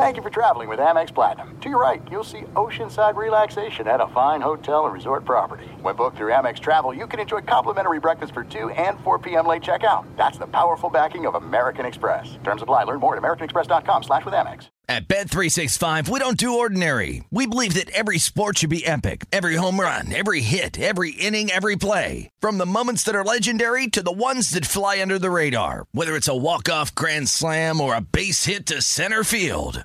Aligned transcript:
Thank 0.00 0.16
you 0.16 0.22
for 0.22 0.30
traveling 0.30 0.70
with 0.70 0.78
Amex 0.78 1.14
Platinum. 1.14 1.60
To 1.60 1.68
your 1.68 1.78
right, 1.78 2.00
you'll 2.10 2.24
see 2.24 2.40
oceanside 2.54 3.16
relaxation 3.16 3.86
at 3.86 4.00
a 4.00 4.06
fine 4.08 4.40
hotel 4.40 4.86
and 4.86 4.94
resort 4.94 5.26
property. 5.26 5.66
When 5.82 5.94
booked 5.94 6.16
through 6.16 6.32
Amex 6.32 6.58
Travel, 6.58 6.94
you 6.94 7.06
can 7.06 7.20
enjoy 7.20 7.42
complimentary 7.42 8.00
breakfast 8.00 8.32
for 8.32 8.42
2 8.42 8.70
and 8.70 8.98
4 9.00 9.18
p.m. 9.18 9.46
late 9.46 9.60
checkout. 9.60 10.06
That's 10.16 10.38
the 10.38 10.46
powerful 10.46 10.88
backing 10.88 11.26
of 11.26 11.34
American 11.34 11.84
Express. 11.84 12.38
Terms 12.44 12.62
apply. 12.62 12.84
Learn 12.84 12.98
more 12.98 13.14
at 13.14 13.22
americanexpress.com 13.22 14.04
slash 14.04 14.24
with 14.24 14.32
Amex. 14.32 14.70
At 14.88 15.06
Bet365, 15.06 16.08
we 16.08 16.18
don't 16.18 16.36
do 16.36 16.58
ordinary. 16.58 17.22
We 17.30 17.46
believe 17.46 17.74
that 17.74 17.90
every 17.90 18.18
sport 18.18 18.58
should 18.58 18.70
be 18.70 18.84
epic. 18.84 19.26
Every 19.30 19.54
home 19.54 19.78
run, 19.78 20.12
every 20.12 20.40
hit, 20.40 20.80
every 20.80 21.12
inning, 21.12 21.48
every 21.52 21.76
play. 21.76 22.30
From 22.40 22.58
the 22.58 22.66
moments 22.66 23.04
that 23.04 23.14
are 23.14 23.22
legendary 23.24 23.86
to 23.86 24.02
the 24.02 24.10
ones 24.10 24.50
that 24.50 24.66
fly 24.66 25.00
under 25.00 25.16
the 25.16 25.30
radar. 25.30 25.84
Whether 25.92 26.16
it's 26.16 26.26
a 26.26 26.36
walk-off 26.36 26.92
grand 26.96 27.28
slam 27.28 27.80
or 27.80 27.94
a 27.94 28.00
base 28.00 28.46
hit 28.46 28.66
to 28.66 28.82
center 28.82 29.22
field. 29.22 29.84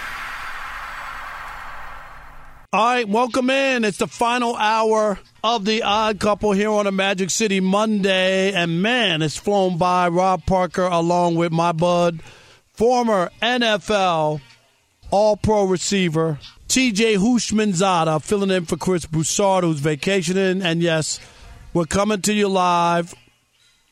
All 2.73 2.85
right, 2.85 3.05
welcome 3.05 3.49
in. 3.49 3.83
It's 3.83 3.97
the 3.97 4.07
final 4.07 4.55
hour 4.55 5.19
of 5.43 5.65
the 5.65 5.83
Odd 5.83 6.21
Couple 6.21 6.53
here 6.53 6.69
on 6.69 6.87
a 6.87 6.91
Magic 6.91 7.29
City 7.29 7.59
Monday, 7.59 8.53
and 8.53 8.81
man, 8.81 9.21
it's 9.21 9.35
flown 9.35 9.77
by. 9.77 10.07
Rob 10.07 10.45
Parker, 10.45 10.83
along 10.83 11.35
with 11.35 11.51
my 11.51 11.73
bud, 11.73 12.21
former 12.71 13.29
NFL 13.41 14.39
All-Pro 15.09 15.65
receiver 15.65 16.39
T.J. 16.69 17.15
Houshmandzadeh, 17.15 18.23
filling 18.23 18.51
in 18.51 18.63
for 18.63 18.77
Chris 18.77 19.05
Broussard, 19.05 19.65
who's 19.65 19.81
vacationing. 19.81 20.61
And 20.61 20.81
yes, 20.81 21.19
we're 21.73 21.83
coming 21.83 22.21
to 22.21 22.31
you 22.33 22.47
live 22.47 23.13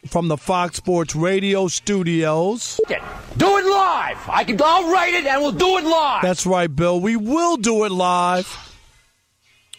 from 0.07 0.29
the 0.29 0.37
Fox 0.37 0.77
Sports 0.77 1.17
Radio 1.17 1.67
studios. 1.67 2.79
Do 2.87 3.57
it 3.57 3.65
live. 3.65 4.29
I 4.29 4.45
can. 4.45 4.57
I'll 4.63 4.89
write 4.89 5.15
it, 5.15 5.25
and 5.25 5.41
we'll 5.41 5.51
do 5.51 5.79
it 5.79 5.83
live. 5.83 6.21
That's 6.21 6.45
right, 6.45 6.73
Bill. 6.73 6.97
We 7.01 7.17
will 7.17 7.57
do 7.57 7.83
it 7.83 7.91
live. 7.91 8.67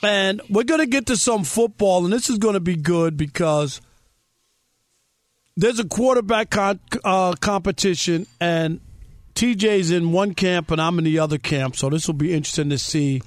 And 0.03 0.41
we're 0.49 0.65
going 0.65 0.81
to 0.81 0.87
get 0.87 1.06
to 1.06 1.16
some 1.16 1.44
football, 1.44 2.05
and 2.05 2.12
this 2.12 2.31
is 2.31 2.38
going 2.38 2.55
to 2.55 2.61
be 2.61 2.77
good 2.77 3.16
because 3.16 3.81
there's 5.56 5.78
a 5.78 5.84
quarterback 5.87 6.50
con- 6.50 6.81
uh, 7.05 7.34
competition, 7.34 8.27
and 8.41 8.81
TJ's 9.34 9.91
in 9.91 10.12
one 10.12 10.34
camp, 10.34 10.71
and 10.71 10.81
I'm 10.81 10.99
in 10.99 11.05
the 11.05 11.19
other 11.19 11.39
camp. 11.39 11.77
So 11.77 11.91
this 11.91 12.06
will 12.06 12.15
be 12.15 12.33
interesting 12.33 12.71
to 12.71 12.78
see. 12.78 13.21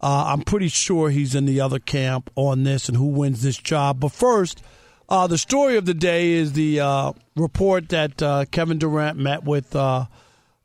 Uh, 0.00 0.24
I'm 0.26 0.42
pretty 0.42 0.68
sure 0.68 1.10
he's 1.10 1.34
in 1.34 1.46
the 1.46 1.60
other 1.60 1.78
camp 1.78 2.30
on 2.34 2.64
this 2.64 2.88
and 2.88 2.96
who 2.96 3.06
wins 3.06 3.42
this 3.42 3.56
job. 3.56 4.00
But 4.00 4.12
first, 4.12 4.62
uh, 5.08 5.26
the 5.26 5.38
story 5.38 5.76
of 5.76 5.84
the 5.84 5.94
day 5.94 6.32
is 6.32 6.54
the 6.54 6.80
uh, 6.80 7.12
report 7.36 7.88
that 7.90 8.20
uh, 8.20 8.44
Kevin 8.50 8.78
Durant 8.78 9.18
met 9.18 9.44
with 9.44 9.76
uh, 9.76 10.06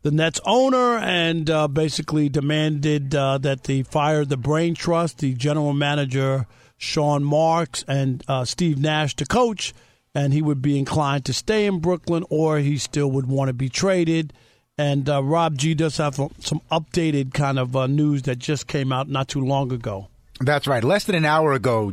the 0.09 0.15
Nets 0.15 0.39
owner 0.45 0.97
and 0.99 1.49
uh, 1.49 1.67
basically 1.67 2.29
demanded 2.29 3.13
uh, 3.13 3.37
that 3.39 3.65
they 3.65 3.83
fire 3.83 4.23
the 4.23 4.37
brain 4.37 4.73
trust, 4.73 5.17
the 5.17 5.33
general 5.33 5.73
manager 5.73 6.47
Sean 6.77 7.23
Marks 7.25 7.83
and 7.89 8.23
uh, 8.29 8.45
Steve 8.45 8.77
Nash, 8.79 9.15
the 9.17 9.25
coach, 9.25 9.73
and 10.15 10.31
he 10.31 10.41
would 10.41 10.61
be 10.61 10.79
inclined 10.79 11.25
to 11.25 11.33
stay 11.33 11.65
in 11.65 11.79
Brooklyn 11.79 12.23
or 12.29 12.59
he 12.59 12.77
still 12.77 13.11
would 13.11 13.27
want 13.27 13.49
to 13.49 13.53
be 13.53 13.67
traded. 13.67 14.31
And 14.77 15.09
uh, 15.09 15.21
Rob 15.23 15.57
G 15.57 15.73
does 15.73 15.97
have 15.97 16.15
some 16.39 16.61
updated 16.71 17.33
kind 17.33 17.59
of 17.59 17.75
uh, 17.75 17.87
news 17.87 18.21
that 18.23 18.37
just 18.37 18.67
came 18.67 18.93
out 18.93 19.09
not 19.09 19.27
too 19.27 19.41
long 19.41 19.73
ago. 19.73 20.07
That's 20.39 20.67
right. 20.67 20.83
Less 20.83 21.03
than 21.03 21.15
an 21.15 21.25
hour 21.25 21.51
ago, 21.51 21.91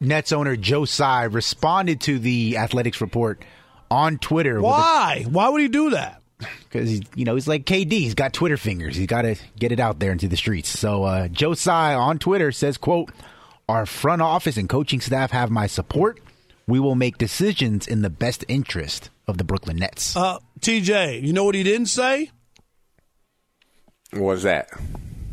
Nets 0.00 0.32
owner 0.32 0.56
Joe 0.56 0.86
Tsai 0.86 1.24
responded 1.24 2.00
to 2.02 2.18
the 2.18 2.56
Athletic's 2.56 3.00
report 3.02 3.44
on 3.90 4.16
Twitter. 4.16 4.62
Why? 4.62 5.24
A- 5.26 5.28
Why 5.28 5.48
would 5.50 5.60
he 5.60 5.68
do 5.68 5.90
that? 5.90 6.19
Because 6.64 6.88
he's 6.88 7.02
you 7.14 7.24
know 7.24 7.34
he's 7.34 7.48
like 7.48 7.64
KD. 7.64 7.92
He's 7.92 8.14
got 8.14 8.32
Twitter 8.32 8.56
fingers. 8.56 8.96
He's 8.96 9.06
got 9.06 9.22
to 9.22 9.36
get 9.58 9.72
it 9.72 9.80
out 9.80 9.98
there 9.98 10.12
into 10.12 10.28
the 10.28 10.36
streets. 10.36 10.68
So 10.68 11.04
uh, 11.04 11.28
Joe 11.28 11.54
Tsai 11.54 11.94
on 11.94 12.18
Twitter 12.18 12.52
says, 12.52 12.76
"quote 12.76 13.10
Our 13.68 13.86
front 13.86 14.22
office 14.22 14.56
and 14.56 14.68
coaching 14.68 15.00
staff 15.00 15.30
have 15.30 15.50
my 15.50 15.66
support. 15.66 16.20
We 16.66 16.80
will 16.80 16.94
make 16.94 17.18
decisions 17.18 17.86
in 17.86 18.02
the 18.02 18.10
best 18.10 18.44
interest 18.48 19.10
of 19.26 19.38
the 19.38 19.44
Brooklyn 19.44 19.76
Nets." 19.76 20.16
Uh, 20.16 20.38
TJ, 20.60 21.22
you 21.22 21.32
know 21.32 21.44
what 21.44 21.54
he 21.54 21.62
didn't 21.62 21.86
say? 21.86 22.30
What 24.12 24.22
was 24.22 24.42
that? 24.42 24.68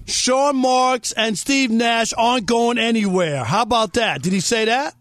Sean 0.06 0.56
Marks 0.56 1.12
and 1.12 1.38
Steve 1.38 1.70
Nash 1.70 2.14
aren't 2.18 2.46
going 2.46 2.78
anywhere. 2.78 3.44
How 3.44 3.64
about 3.64 3.94
that? 3.94 4.22
Did 4.22 4.32
he 4.32 4.40
say 4.40 4.66
that? 4.66 4.96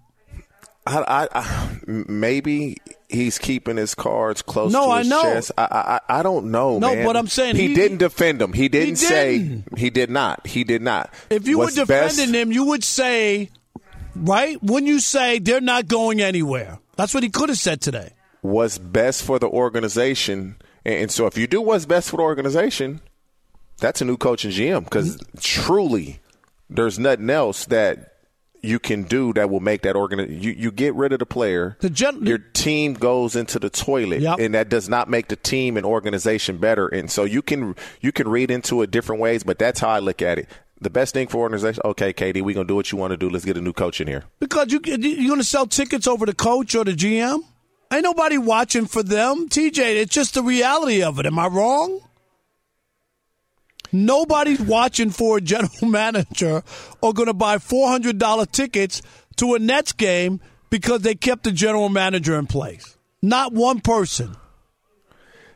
I, 0.85 0.99
I, 0.99 1.29
I, 1.33 1.79
maybe 1.87 2.79
he's 3.09 3.39
keeping 3.39 3.77
his 3.77 3.95
cards 3.95 4.43
close 4.43 4.73
no, 4.73 4.87
to 4.87 4.99
his 4.99 5.07
I 5.07 5.11
know. 5.11 5.23
chest. 5.23 5.53
I, 5.57 6.01
I, 6.09 6.21
I 6.21 6.23
don't 6.23 6.51
know, 6.51 6.79
no, 6.79 6.95
man. 6.95 7.05
but 7.05 7.17
I'm 7.17 7.29
saying 7.29 7.57
he, 7.57 7.69
he, 7.69 7.75
didn't 7.75 7.99
defend 7.99 8.41
him. 8.41 8.53
He 8.53 8.69
didn't, 8.69 8.89
he 8.91 8.95
say 8.97 9.39
didn't. 9.39 9.79
he 9.79 9.91
did 9.91 10.11
not. 10.11 10.47
He 10.47 10.65
did 10.65 10.83
not. 10.83 11.13
If 11.31 11.47
you 11.47 11.59
What's 11.59 11.77
were 11.77 11.85
defending 11.85 12.27
best, 12.27 12.35
him, 12.35 12.53
you 12.53 12.65
would 12.65 12.85
say, 12.85 13.51
right? 14.15 14.63
Wouldn't 14.63 14.89
you 14.89 15.01
say 15.01 15.39
they're 15.39 15.61
not 15.61 15.87
going 15.87 16.21
anywhere? 16.21 16.79
That's 16.97 17.15
what 17.15 17.23
he 17.23 17.29
could 17.29 17.49
have 17.49 17.59
said 17.59 17.81
today. 17.81 18.13
What's 18.41 18.79
best 18.79 19.23
for 19.23 19.39
the 19.39 19.49
organization, 19.49 20.57
and, 20.85 20.95
and 20.95 21.11
so 21.11 21.27
if 21.27 21.37
you 21.37 21.47
do 21.47 21.61
what's 21.61 21.87
best 21.87 22.11
for 22.11 22.17
the 22.17 22.23
organization, 22.23 23.01
that's 23.79 24.01
a 24.01 24.05
new 24.05 24.17
coach 24.17 24.45
and 24.45 24.55
GM 24.55 24.85
because 24.85 25.19
truly, 25.41 26.21
there's 26.71 26.99
nothing 26.99 27.31
else 27.31 27.67
that 27.67 28.16
you 28.67 28.79
can 28.79 29.05
do 29.05 29.33
that 29.35 29.49
will 29.51 29.61
make 29.61 29.83
that 29.83 29.97
organ. 29.97 30.19
You, 30.43 30.53
you 30.53 30.71
get 30.71 30.95
rid 30.95 31.13
of 31.13 31.19
the 31.21 31.27
player. 31.27 31.77
The 31.81 31.91
gen- 31.91 32.27
your 32.27 32.39
team 32.39 32.95
goes 32.95 33.37
into 33.37 33.59
the 33.59 33.71
toilet, 33.71 34.21
Yep. 34.21 34.39
and 34.41 34.55
that 34.55 34.69
does 34.69 34.89
not 34.89 35.09
make 35.09 35.29
the 35.29 35.37
team 35.37 35.77
and 35.77 35.87
organization 35.87 36.59
better. 36.59 36.89
And 36.89 37.11
so 37.11 37.25
you 37.25 37.43
can 37.43 37.75
you 38.01 38.13
can 38.13 38.29
read 38.29 38.51
into 38.51 38.83
it 38.83 38.91
different 38.91 39.21
ways, 39.23 39.43
but 39.45 39.59
that's 39.59 39.81
how 39.81 39.89
I 39.89 39.99
look 40.01 40.21
at 40.23 40.39
it. 40.39 40.49
The 40.81 40.91
best 40.91 41.15
thing 41.15 41.27
for 41.29 41.39
organization, 41.39 41.81
okay, 41.87 42.13
KD, 42.13 42.43
we're 42.43 42.55
gonna 42.55 42.67
do 42.67 42.75
what 42.75 42.93
you 42.93 42.99
want 42.99 43.13
to 43.13 43.17
do. 43.17 43.31
Let's 43.31 43.45
get 43.47 43.57
a 43.57 43.61
new 43.63 43.73
coach 43.73 44.01
in 44.01 44.09
here. 44.09 44.25
Because 44.41 44.71
you 44.73 44.81
you're 44.85 44.99
going 45.29 45.39
to 45.41 45.45
sell 45.45 45.67
tickets 45.67 46.07
over 46.07 46.27
the 46.27 46.35
coach 46.35 46.75
or 46.75 46.85
the 46.85 46.93
GM. 46.93 47.41
Ain't 47.93 48.03
nobody 48.03 48.37
watching 48.37 48.85
for 48.87 49.03
them, 49.03 49.49
TJ. 49.49 49.79
It's 50.03 50.13
just 50.13 50.35
the 50.35 50.43
reality 50.43 51.03
of 51.03 51.19
it. 51.19 51.25
Am 51.25 51.39
I 51.39 51.47
wrong? 51.47 52.01
Nobody's 53.93 54.61
watching 54.61 55.11
for 55.11 55.39
a 55.39 55.41
general 55.41 55.71
manager 55.83 56.63
or 57.01 57.13
going 57.13 57.27
to 57.29 57.35
buy 57.35 57.59
four 57.59 57.89
hundred 57.89 58.19
dollar 58.19 58.47
tickets 58.47 59.03
to 59.37 59.55
a 59.55 59.59
Nets 59.59 59.93
game 59.93 60.41
because 60.71 61.03
they 61.03 61.15
kept 61.15 61.45
the 61.45 61.53
general 61.53 61.89
manager 61.89 62.39
in 62.39 62.47
place. 62.47 62.97
Not 63.23 63.53
one 63.53 63.81
person. 63.81 64.37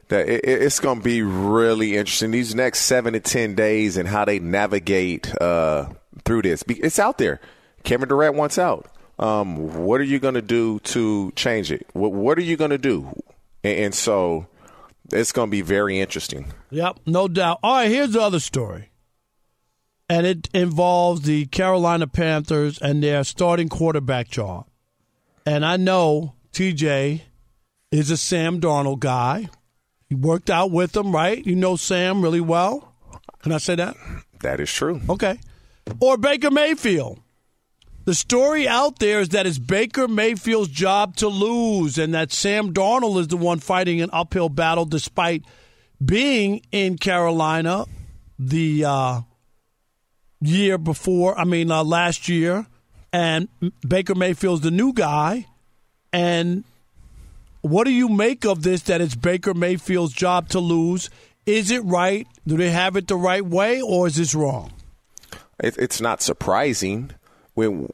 that 0.08 0.28
it, 0.28 0.44
it- 0.44 0.62
it's 0.62 0.80
going 0.80 0.98
to 0.98 1.04
be 1.04 1.22
really 1.22 1.96
interesting 1.96 2.30
these 2.30 2.54
next 2.54 2.80
seven 2.80 3.12
to 3.14 3.20
ten 3.20 3.54
days 3.54 3.96
and 3.96 4.08
how 4.08 4.24
they 4.24 4.38
navigate 4.38 5.32
uh, 5.40 5.88
through 6.24 6.42
this. 6.42 6.64
It's 6.68 6.98
out 6.98 7.18
there. 7.18 7.40
Kevin 7.84 8.08
Durant 8.08 8.34
wants 8.34 8.58
out. 8.58 8.90
Um, 9.18 9.84
what 9.84 10.00
are 10.00 10.04
you 10.04 10.18
going 10.18 10.34
to 10.34 10.42
do 10.42 10.78
to 10.80 11.30
change 11.36 11.70
it? 11.70 11.86
What, 11.92 12.12
what 12.12 12.38
are 12.38 12.42
you 12.42 12.56
going 12.56 12.70
to 12.70 12.78
do? 12.78 13.06
And, 13.62 13.78
and 13.78 13.94
so 13.94 14.46
it's 15.12 15.32
going 15.32 15.48
to 15.48 15.50
be 15.50 15.62
very 15.62 16.00
interesting. 16.00 16.52
Yep, 16.70 17.00
no 17.06 17.28
doubt. 17.28 17.58
All 17.62 17.76
right, 17.76 17.90
here's 17.90 18.12
the 18.12 18.20
other 18.20 18.40
story. 18.40 18.90
And 20.08 20.26
it 20.26 20.48
involves 20.52 21.22
the 21.22 21.46
Carolina 21.46 22.06
Panthers 22.06 22.78
and 22.78 23.02
their 23.02 23.22
starting 23.24 23.68
quarterback 23.68 24.28
job. 24.28 24.66
And 25.46 25.64
I 25.64 25.76
know 25.76 26.34
TJ 26.52 27.22
is 27.92 28.10
a 28.10 28.16
Sam 28.16 28.60
Darnold 28.60 29.00
guy. 29.00 29.48
He 30.08 30.14
worked 30.16 30.50
out 30.50 30.72
with 30.72 30.96
him, 30.96 31.14
right? 31.14 31.44
You 31.46 31.54
know 31.54 31.76
Sam 31.76 32.22
really 32.22 32.40
well. 32.40 32.94
Can 33.42 33.52
I 33.52 33.58
say 33.58 33.76
that? 33.76 33.96
That 34.40 34.60
is 34.60 34.70
true. 34.72 35.00
Okay. 35.08 35.38
Or 36.00 36.16
Baker 36.16 36.50
Mayfield. 36.50 37.20
The 38.04 38.14
story 38.14 38.66
out 38.66 38.98
there 38.98 39.20
is 39.20 39.30
that 39.30 39.46
it's 39.46 39.58
Baker 39.58 40.08
Mayfield's 40.08 40.70
job 40.70 41.16
to 41.16 41.28
lose 41.28 41.98
and 41.98 42.14
that 42.14 42.32
Sam 42.32 42.72
Darnold 42.72 43.20
is 43.20 43.28
the 43.28 43.36
one 43.36 43.58
fighting 43.58 44.00
an 44.00 44.10
uphill 44.12 44.48
battle 44.48 44.86
despite 44.86 45.44
being 46.02 46.62
in 46.72 46.96
Carolina 46.96 47.84
the 48.38 48.84
uh, 48.86 49.20
year 50.40 50.78
before, 50.78 51.38
I 51.38 51.44
mean, 51.44 51.70
uh, 51.70 51.84
last 51.84 52.28
year. 52.28 52.66
And 53.12 53.48
Baker 53.86 54.14
Mayfield's 54.14 54.62
the 54.62 54.70
new 54.70 54.94
guy. 54.94 55.46
And 56.12 56.64
what 57.60 57.84
do 57.84 57.90
you 57.90 58.08
make 58.08 58.46
of 58.46 58.62
this 58.62 58.82
that 58.82 59.02
it's 59.02 59.14
Baker 59.14 59.52
Mayfield's 59.52 60.14
job 60.14 60.48
to 60.50 60.60
lose? 60.60 61.10
Is 61.44 61.70
it 61.70 61.84
right? 61.84 62.26
Do 62.46 62.56
they 62.56 62.70
have 62.70 62.96
it 62.96 63.08
the 63.08 63.16
right 63.16 63.44
way 63.44 63.82
or 63.82 64.06
is 64.06 64.16
this 64.16 64.34
wrong? 64.34 64.72
It's 65.62 66.00
not 66.00 66.22
surprising 66.22 67.10
when 67.54 67.92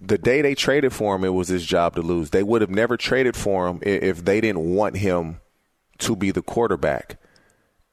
the 0.00 0.18
day 0.18 0.42
they 0.42 0.54
traded 0.54 0.92
for 0.92 1.14
him, 1.14 1.24
it 1.24 1.34
was 1.34 1.48
his 1.48 1.64
job 1.64 1.94
to 1.94 2.02
lose. 2.02 2.30
They 2.30 2.42
would 2.42 2.60
have 2.60 2.70
never 2.70 2.96
traded 2.96 3.36
for 3.36 3.68
him 3.68 3.78
if 3.82 4.24
they 4.24 4.40
didn't 4.40 4.74
want 4.74 4.96
him 4.96 5.40
to 5.98 6.16
be 6.16 6.30
the 6.30 6.42
quarterback. 6.42 7.18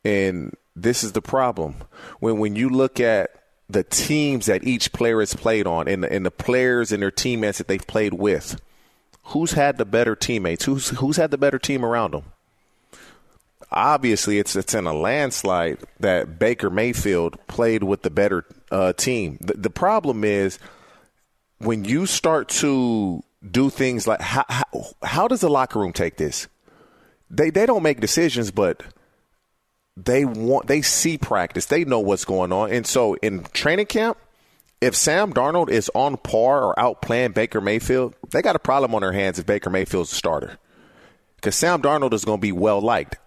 And 0.03 0.55
this 0.75 1.03
is 1.03 1.11
the 1.11 1.21
problem 1.21 1.75
when 2.19 2.39
when 2.39 2.55
you 2.55 2.69
look 2.69 2.99
at 2.99 3.31
the 3.69 3.83
teams 3.83 4.47
that 4.47 4.63
each 4.63 4.91
player 4.91 5.19
has 5.19 5.35
played 5.35 5.67
on 5.67 5.87
and 5.87 6.03
the, 6.03 6.11
and 6.11 6.25
the 6.25 6.31
players 6.31 6.91
and 6.91 7.03
their 7.03 7.11
teammates 7.11 7.59
that 7.59 7.67
they've 7.67 7.85
played 7.85 8.15
with. 8.15 8.59
Who's 9.25 9.51
had 9.51 9.77
the 9.77 9.85
better 9.85 10.15
teammates? 10.15 10.65
Who's 10.65 10.89
who's 10.89 11.17
had 11.17 11.29
the 11.29 11.37
better 11.37 11.59
team 11.59 11.85
around 11.85 12.13
them? 12.13 12.23
Obviously, 13.71 14.39
it's 14.39 14.55
it's 14.55 14.73
in 14.73 14.87
a 14.87 14.93
landslide 14.93 15.77
that 15.99 16.39
Baker 16.39 16.71
Mayfield 16.71 17.37
played 17.45 17.83
with 17.83 18.01
the 18.01 18.09
better 18.09 18.45
uh, 18.71 18.93
team. 18.93 19.37
The, 19.39 19.53
the 19.53 19.69
problem 19.69 20.23
is 20.23 20.57
when 21.59 21.85
you 21.85 22.05
start 22.05 22.49
to 22.49 23.23
do 23.49 23.69
things 23.69 24.07
like 24.07 24.21
how, 24.21 24.45
how, 24.49 24.63
how 25.03 25.27
does 25.27 25.41
the 25.41 25.49
locker 25.49 25.79
room 25.79 25.93
take 25.93 26.17
this? 26.17 26.47
They 27.29 27.49
they 27.51 27.65
don't 27.65 27.83
make 27.83 27.99
decisions, 27.99 28.51
but 28.51 28.83
they 29.95 30.25
want 30.25 30.67
they 30.67 30.81
see 30.81 31.17
practice. 31.17 31.65
They 31.67 31.85
know 31.85 31.99
what's 31.99 32.25
going 32.25 32.51
on, 32.51 32.71
and 32.71 32.87
so 32.87 33.15
in 33.15 33.43
training 33.53 33.85
camp, 33.85 34.17
if 34.81 34.95
Sam 34.95 35.33
Darnold 35.33 35.69
is 35.69 35.91
on 35.93 36.17
par 36.17 36.63
or 36.63 36.75
outplaying 36.75 37.33
Baker 37.33 37.61
Mayfield, 37.61 38.15
they 38.31 38.41
got 38.41 38.55
a 38.55 38.59
problem 38.59 38.95
on 38.95 39.01
their 39.01 39.11
hands 39.11 39.37
if 39.37 39.45
Baker 39.45 39.69
Mayfield's 39.69 40.09
the 40.09 40.15
starter. 40.15 40.57
Because 41.35 41.55
Sam 41.55 41.81
Darnold 41.81 42.13
is 42.13 42.25
going 42.25 42.39
to 42.39 42.41
be 42.41 42.51
well 42.51 42.81
liked. 42.81 43.17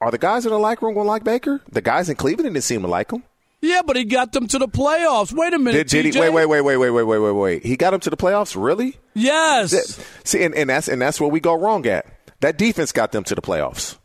Are 0.00 0.10
the 0.10 0.18
guys 0.18 0.44
in 0.44 0.52
the 0.52 0.58
locker 0.58 0.84
room 0.84 0.94
going 0.94 1.06
to 1.06 1.10
like 1.10 1.24
Baker? 1.24 1.60
The 1.70 1.80
guys 1.80 2.08
in 2.08 2.16
Cleveland 2.16 2.54
didn't 2.54 2.64
seem 2.64 2.82
to 2.82 2.88
like 2.88 3.12
him. 3.12 3.22
Yeah, 3.66 3.82
but 3.84 3.96
he 3.96 4.04
got 4.04 4.32
them 4.32 4.46
to 4.48 4.58
the 4.58 4.68
playoffs. 4.68 5.32
Wait 5.32 5.52
a 5.52 5.58
minute, 5.58 5.88
Did, 5.88 6.04
did 6.04 6.14
he? 6.14 6.20
Wait, 6.20 6.30
wait, 6.30 6.46
wait, 6.46 6.60
wait, 6.62 6.76
wait, 6.76 6.90
wait, 6.90 7.02
wait, 7.02 7.18
wait, 7.18 7.30
wait. 7.32 7.64
He 7.64 7.76
got 7.76 7.90
them 7.90 8.00
to 8.00 8.10
the 8.10 8.16
playoffs, 8.16 8.60
really? 8.60 8.96
Yes. 9.14 9.72
That- 9.72 10.06
see, 10.24 10.44
and, 10.44 10.54
and 10.54 10.70
that's 10.70 10.88
and 10.88 11.02
that's 11.02 11.20
where 11.20 11.28
we 11.30 11.40
go 11.40 11.54
wrong 11.54 11.86
at. 11.86 12.06
That 12.40 12.58
defense 12.58 12.92
got 12.92 13.12
them 13.12 13.24
to 13.24 13.34
the 13.34 13.42
playoffs. 13.42 13.96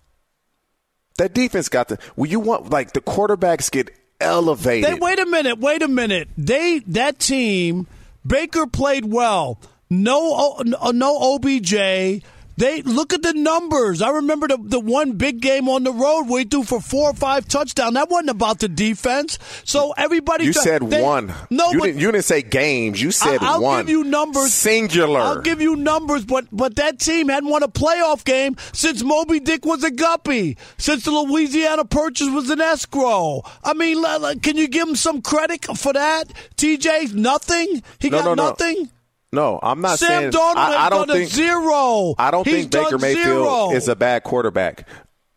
That 1.18 1.34
defense 1.34 1.70
got 1.70 1.90
them. 1.90 2.00
Well, 2.16 2.30
you 2.30 2.40
want 2.40 2.70
like 2.72 2.94
the 2.94 3.02
quarterbacks 3.02 3.70
get 3.70 3.92
elevated. 4.20 4.90
They, 4.90 4.94
wait 5.00 5.20
a 5.20 5.26
minute. 5.26 5.60
Wait 5.60 5.82
a 5.82 5.88
minute. 5.88 6.30
They 6.38 6.80
that 6.88 7.20
team. 7.20 7.88
Baker 8.26 8.68
played 8.68 9.06
well. 9.06 9.60
No, 9.90 10.62
no, 10.64 10.92
no 10.92 11.36
OBJ. 11.36 12.24
They 12.62 12.84
look 12.84 13.12
at 13.12 13.24
the 13.24 13.34
numbers. 13.34 14.04
I 14.04 14.12
remember 14.12 14.48
the 14.48 14.58
the 14.62 14.80
one 14.80 15.14
big 15.14 15.42
game 15.42 15.68
on 15.68 15.84
the 15.84 15.92
road 15.92 16.26
where 16.30 16.40
he 16.44 16.46
threw 16.46 16.64
for 16.64 16.80
four 16.80 17.10
or 17.10 17.14
five 17.16 17.48
touchdowns. 17.48 17.96
That 17.96 18.08
wasn't 18.12 18.30
about 18.30 18.60
the 18.60 18.70
defense. 18.70 19.40
So 19.66 19.94
everybody. 19.98 20.46
you 20.46 20.54
said 20.54 20.88
they- 20.88 21.02
one. 21.02 21.34
No, 21.50 21.72
you 21.72 21.80
but 21.80 21.86
didn't. 21.88 22.02
You 22.02 22.12
didn't 22.12 22.26
say 22.26 22.44
games. 22.44 23.02
You 23.02 23.10
said 23.10 23.42
I- 23.42 23.54
I'll 23.54 23.62
one. 23.62 23.80
give 23.80 23.90
you 23.90 24.04
numbers. 24.04 24.54
Singular. 24.54 25.20
I'll 25.22 25.42
give 25.42 25.60
you 25.60 25.76
numbers, 25.76 26.24
but 26.24 26.46
but 26.52 26.76
that 26.76 27.00
team 27.00 27.30
hadn't 27.30 27.50
won 27.50 27.64
a 27.64 27.68
playoff 27.68 28.24
game 28.26 28.56
since 28.74 29.02
Moby 29.02 29.40
Dick 29.40 29.66
was 29.66 29.84
a 29.84 29.90
guppy, 29.90 30.56
since 30.78 31.04
the 31.06 31.12
Louisiana 31.12 31.84
Purchase 31.84 32.30
was 32.30 32.52
an 32.52 32.62
escrow. 32.62 33.42
I 33.64 33.74
mean, 33.74 34.04
can 34.42 34.56
you 34.56 34.68
give 34.68 34.88
him 34.88 34.96
some 34.96 35.24
credit 35.24 35.66
for 35.78 35.94
that? 35.94 36.26
TJ, 36.58 37.14
nothing. 37.16 37.82
He 37.98 38.10
No, 38.12 38.22
got 38.22 38.38
no. 38.38 38.50
nothing. 38.50 38.84
No, 38.84 38.90
I'm 39.34 39.82
not 39.82 39.98
Sam 40.00 40.08
saying. 40.10 40.32
Darnold 40.32 40.56
I, 40.58 40.88
I 40.88 40.90
don't 40.90 41.10
think 41.10 41.30
zero. 41.30 42.16
I 42.18 42.32
don't 42.32 42.46
He's 42.46 42.68
think 42.68 42.72
Baker 42.72 42.98
Mayfield 42.98 43.26
zero. 43.26 43.72
is 43.72 43.88
a 43.88 43.96
bad 43.96 44.24
quarterback, 44.24 44.88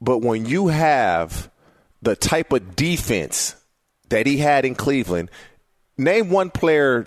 but 0.00 0.18
when 0.18 0.46
you 0.46 0.68
have 0.68 1.50
the 2.02 2.16
type 2.16 2.52
of 2.52 2.74
defense 2.76 3.54
that 4.08 4.26
he 4.26 4.38
had 4.38 4.64
in 4.64 4.74
Cleveland, 4.74 5.30
name 5.96 6.28
one 6.30 6.50
player 6.50 7.06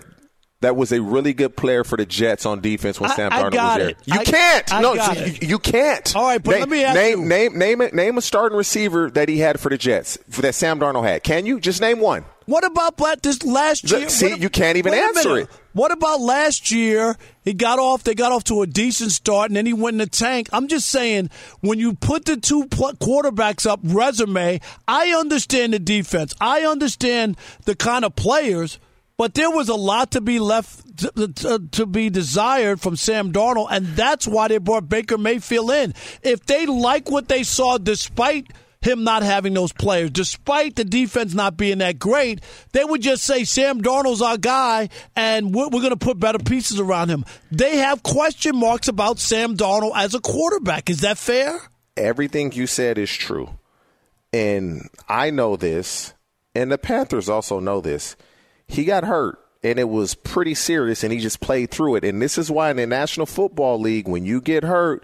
that 0.60 0.74
was 0.74 0.90
a 0.90 1.00
really 1.00 1.32
good 1.34 1.56
player 1.56 1.84
for 1.84 1.96
the 1.96 2.04
Jets 2.06 2.44
on 2.44 2.60
defense 2.60 2.98
when 3.00 3.10
I- 3.10 3.14
Sam 3.16 3.30
Darnold 3.30 3.52
was 3.54 3.76
there. 3.76 3.88
it. 3.90 3.96
You 4.06 4.20
I- 4.20 4.24
can't. 4.24 4.74
I 4.74 4.80
no, 4.80 4.94
you, 4.94 5.34
you 5.42 5.58
can't. 5.60 6.16
All 6.16 6.24
right, 6.24 6.42
but 6.42 6.50
name, 6.52 6.60
let 6.60 6.68
me 6.68 6.84
ask 6.84 6.96
name, 6.96 7.20
you. 7.22 7.26
name 7.28 7.58
name 7.58 7.80
it. 7.82 7.94
Name 7.94 8.18
a 8.18 8.22
starting 8.22 8.56
receiver 8.58 9.10
that 9.10 9.28
he 9.28 9.38
had 9.38 9.60
for 9.60 9.68
the 9.68 9.78
Jets 9.78 10.18
for 10.30 10.42
that 10.42 10.54
Sam 10.54 10.80
Darnold 10.80 11.04
had. 11.06 11.22
Can 11.22 11.46
you 11.46 11.60
just 11.60 11.80
name 11.80 12.00
one? 12.00 12.24
What 12.48 12.64
about 12.64 12.96
this 13.22 13.42
last 13.44 13.90
year? 13.90 14.08
see, 14.08 14.30
What- 14.30 14.40
you 14.40 14.48
can't 14.48 14.78
even 14.78 14.94
answer 14.94 15.36
it. 15.40 15.50
What 15.74 15.92
about 15.92 16.22
last 16.22 16.70
year? 16.70 17.18
He 17.44 17.52
got 17.52 17.78
off. 17.78 18.04
They 18.04 18.14
got 18.14 18.32
off 18.32 18.44
to 18.44 18.62
a 18.62 18.66
decent 18.66 19.12
start, 19.12 19.50
and 19.50 19.56
then 19.56 19.66
he 19.66 19.74
went 19.74 19.96
in 19.96 19.98
the 19.98 20.06
tank. 20.06 20.48
I'm 20.50 20.66
just 20.66 20.88
saying, 20.88 21.28
when 21.60 21.78
you 21.78 21.92
put 21.92 22.24
the 22.24 22.38
two 22.38 22.64
quarterbacks 22.64 23.66
up, 23.70 23.80
resume. 23.82 24.62
I 24.88 25.10
understand 25.10 25.74
the 25.74 25.78
defense. 25.78 26.34
I 26.40 26.62
understand 26.62 27.36
the 27.66 27.76
kind 27.76 28.02
of 28.06 28.16
players, 28.16 28.78
but 29.18 29.34
there 29.34 29.50
was 29.50 29.68
a 29.68 29.74
lot 29.74 30.12
to 30.12 30.22
be 30.22 30.38
left 30.38 30.96
to, 31.00 31.28
to, 31.28 31.68
to 31.72 31.84
be 31.84 32.08
desired 32.08 32.80
from 32.80 32.96
Sam 32.96 33.30
Darnold, 33.30 33.68
and 33.70 33.88
that's 33.88 34.26
why 34.26 34.48
they 34.48 34.56
brought 34.56 34.88
Baker 34.88 35.18
Mayfield 35.18 35.70
in. 35.70 35.92
If 36.22 36.46
they 36.46 36.64
like 36.64 37.10
what 37.10 37.28
they 37.28 37.42
saw, 37.42 37.76
despite 37.76 38.46
him 38.80 39.04
not 39.04 39.22
having 39.22 39.54
those 39.54 39.72
players, 39.72 40.10
despite 40.10 40.76
the 40.76 40.84
defense 40.84 41.34
not 41.34 41.56
being 41.56 41.78
that 41.78 41.98
great, 41.98 42.40
they 42.72 42.84
would 42.84 43.02
just 43.02 43.24
say 43.24 43.44
Sam 43.44 43.82
Darnold's 43.82 44.22
our 44.22 44.38
guy, 44.38 44.88
and 45.16 45.54
we're, 45.54 45.68
we're 45.68 45.80
going 45.80 45.90
to 45.90 45.96
put 45.96 46.18
better 46.18 46.38
pieces 46.38 46.78
around 46.80 47.08
him. 47.08 47.24
They 47.50 47.78
have 47.78 48.02
question 48.02 48.56
marks 48.56 48.88
about 48.88 49.18
Sam 49.18 49.56
Darnold 49.56 49.92
as 49.96 50.14
a 50.14 50.20
quarterback. 50.20 50.90
Is 50.90 51.00
that 51.00 51.18
fair? 51.18 51.60
everything 51.98 52.52
you 52.52 52.66
said 52.66 52.98
is 52.98 53.10
true. 53.10 53.50
And 54.32 54.88
I 55.08 55.30
know 55.30 55.56
this, 55.56 56.14
and 56.54 56.70
the 56.70 56.78
Panthers 56.78 57.28
also 57.28 57.60
know 57.60 57.80
this. 57.80 58.16
He 58.66 58.84
got 58.84 59.04
hurt, 59.04 59.38
and 59.62 59.78
it 59.78 59.88
was 59.88 60.14
pretty 60.14 60.54
serious, 60.54 61.02
and 61.02 61.12
he 61.12 61.18
just 61.18 61.40
played 61.40 61.70
through 61.70 61.96
it. 61.96 62.04
And 62.04 62.20
this 62.20 62.38
is 62.38 62.50
why 62.50 62.70
in 62.70 62.76
the 62.76 62.86
National 62.86 63.26
Football 63.26 63.80
League, 63.80 64.06
when 64.06 64.24
you 64.24 64.40
get 64.40 64.64
hurt, 64.64 65.02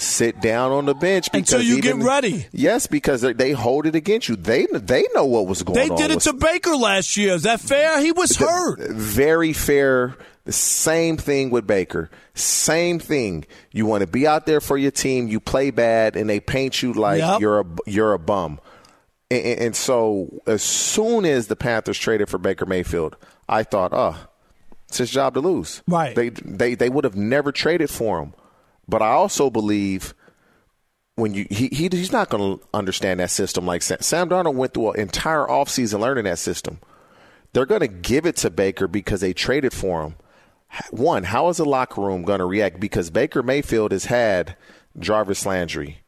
sit 0.00 0.40
down 0.40 0.70
on 0.70 0.86
the 0.86 0.94
bench 0.94 1.30
because 1.32 1.52
Until 1.52 1.66
you 1.66 1.76
even- 1.78 1.98
get 1.98 2.06
ready. 2.06 2.46
Yes, 2.52 2.86
because 2.86 3.20
they, 3.20 3.50
hold 3.52 3.84
it 3.84 3.94
against 3.96 4.28
you. 4.28 4.36
They 4.36 4.66
they 4.72 5.04
know 5.12 5.24
what 5.26 5.46
was 5.46 5.62
going 5.62 5.74
They 5.74 5.90
on. 5.90 5.96
They 5.96 6.06
did 6.08 6.16
it 6.16 6.20
to 6.20 6.32
Baker 6.32 6.76
last 6.76 7.16
year. 7.16 7.34
Is 7.34 7.42
that 7.42 7.60
fair? 7.60 8.00
He 8.00 8.12
was 8.12 8.36
hurt. 8.36 8.78
very 8.80 9.52
fair. 9.52 10.16
The 10.44 10.52
same 10.52 11.16
thing 11.18 11.50
with 11.50 11.66
Baker. 11.66 12.10
Same 12.34 12.98
thing. 12.98 13.44
You 13.72 13.84
want 13.84 14.00
to 14.00 14.06
be 14.06 14.26
out 14.26 14.46
there 14.46 14.60
for 14.62 14.78
your 14.78 14.90
team. 14.92 15.28
You 15.28 15.40
play 15.40 15.70
bad, 15.70 16.16
and 16.16 16.30
they 16.30 16.40
paint 16.40 16.80
you 16.82 16.94
like 16.94 17.18
Yep. 17.18 17.40
you're 17.40 17.60
a 17.60 17.66
you're 17.86 18.12
a 18.14 18.18
bum. 18.18 18.60
And, 19.30 19.44
and- 19.44 19.60
and 19.60 19.76
so, 19.76 20.40
as 20.46 20.62
soon 20.62 21.26
as 21.26 21.48
the 21.48 21.56
Panthers 21.56 21.98
traded 21.98 22.30
for 22.30 22.38
Baker 22.38 22.64
Mayfield, 22.64 23.16
I 23.48 23.62
thought, 23.62 23.90
oh, 23.92 24.16
it's 24.88 24.96
his 24.98 25.10
job 25.10 25.34
to 25.34 25.40
lose. 25.40 25.82
Right. 25.86 26.14
They 26.14 26.30
they 26.30 26.74
they 26.76 26.88
would 26.88 27.04
have 27.04 27.16
never 27.16 27.52
traded 27.52 27.90
for 27.90 28.20
him. 28.22 28.32
But 28.88 29.02
I 29.02 29.10
also 29.10 29.50
believe 29.50 30.14
when 31.14 31.34
you 31.34 31.46
he, 31.50 31.68
he 31.68 31.88
he's 31.90 32.12
not 32.12 32.30
going 32.30 32.58
to 32.58 32.64
understand 32.72 33.20
that 33.20 33.30
system 33.30 33.66
like 33.66 33.82
Sam, 33.82 33.98
Sam 34.00 34.28
Darnold 34.28 34.54
went 34.54 34.72
through 34.72 34.92
an 34.92 35.00
entire 35.00 35.46
offseason 35.46 36.00
learning 36.00 36.24
that 36.24 36.38
system. 36.38 36.78
They're 37.52 37.66
going 37.66 37.80
to 37.80 37.88
give 37.88 38.26
it 38.26 38.36
to 38.36 38.50
Baker 38.50 38.86
because 38.86 39.20
they 39.20 39.32
traded 39.32 39.72
for 39.72 40.02
him. 40.02 40.14
One, 40.90 41.24
how 41.24 41.48
is 41.48 41.56
the 41.56 41.64
locker 41.64 42.02
room 42.02 42.22
going 42.22 42.40
to 42.40 42.44
react? 42.44 42.78
Because 42.78 43.10
Baker 43.10 43.42
Mayfield 43.42 43.90
has 43.90 44.04
had 44.04 44.56
Jarvis 44.98 45.46
Landry, 45.46 46.00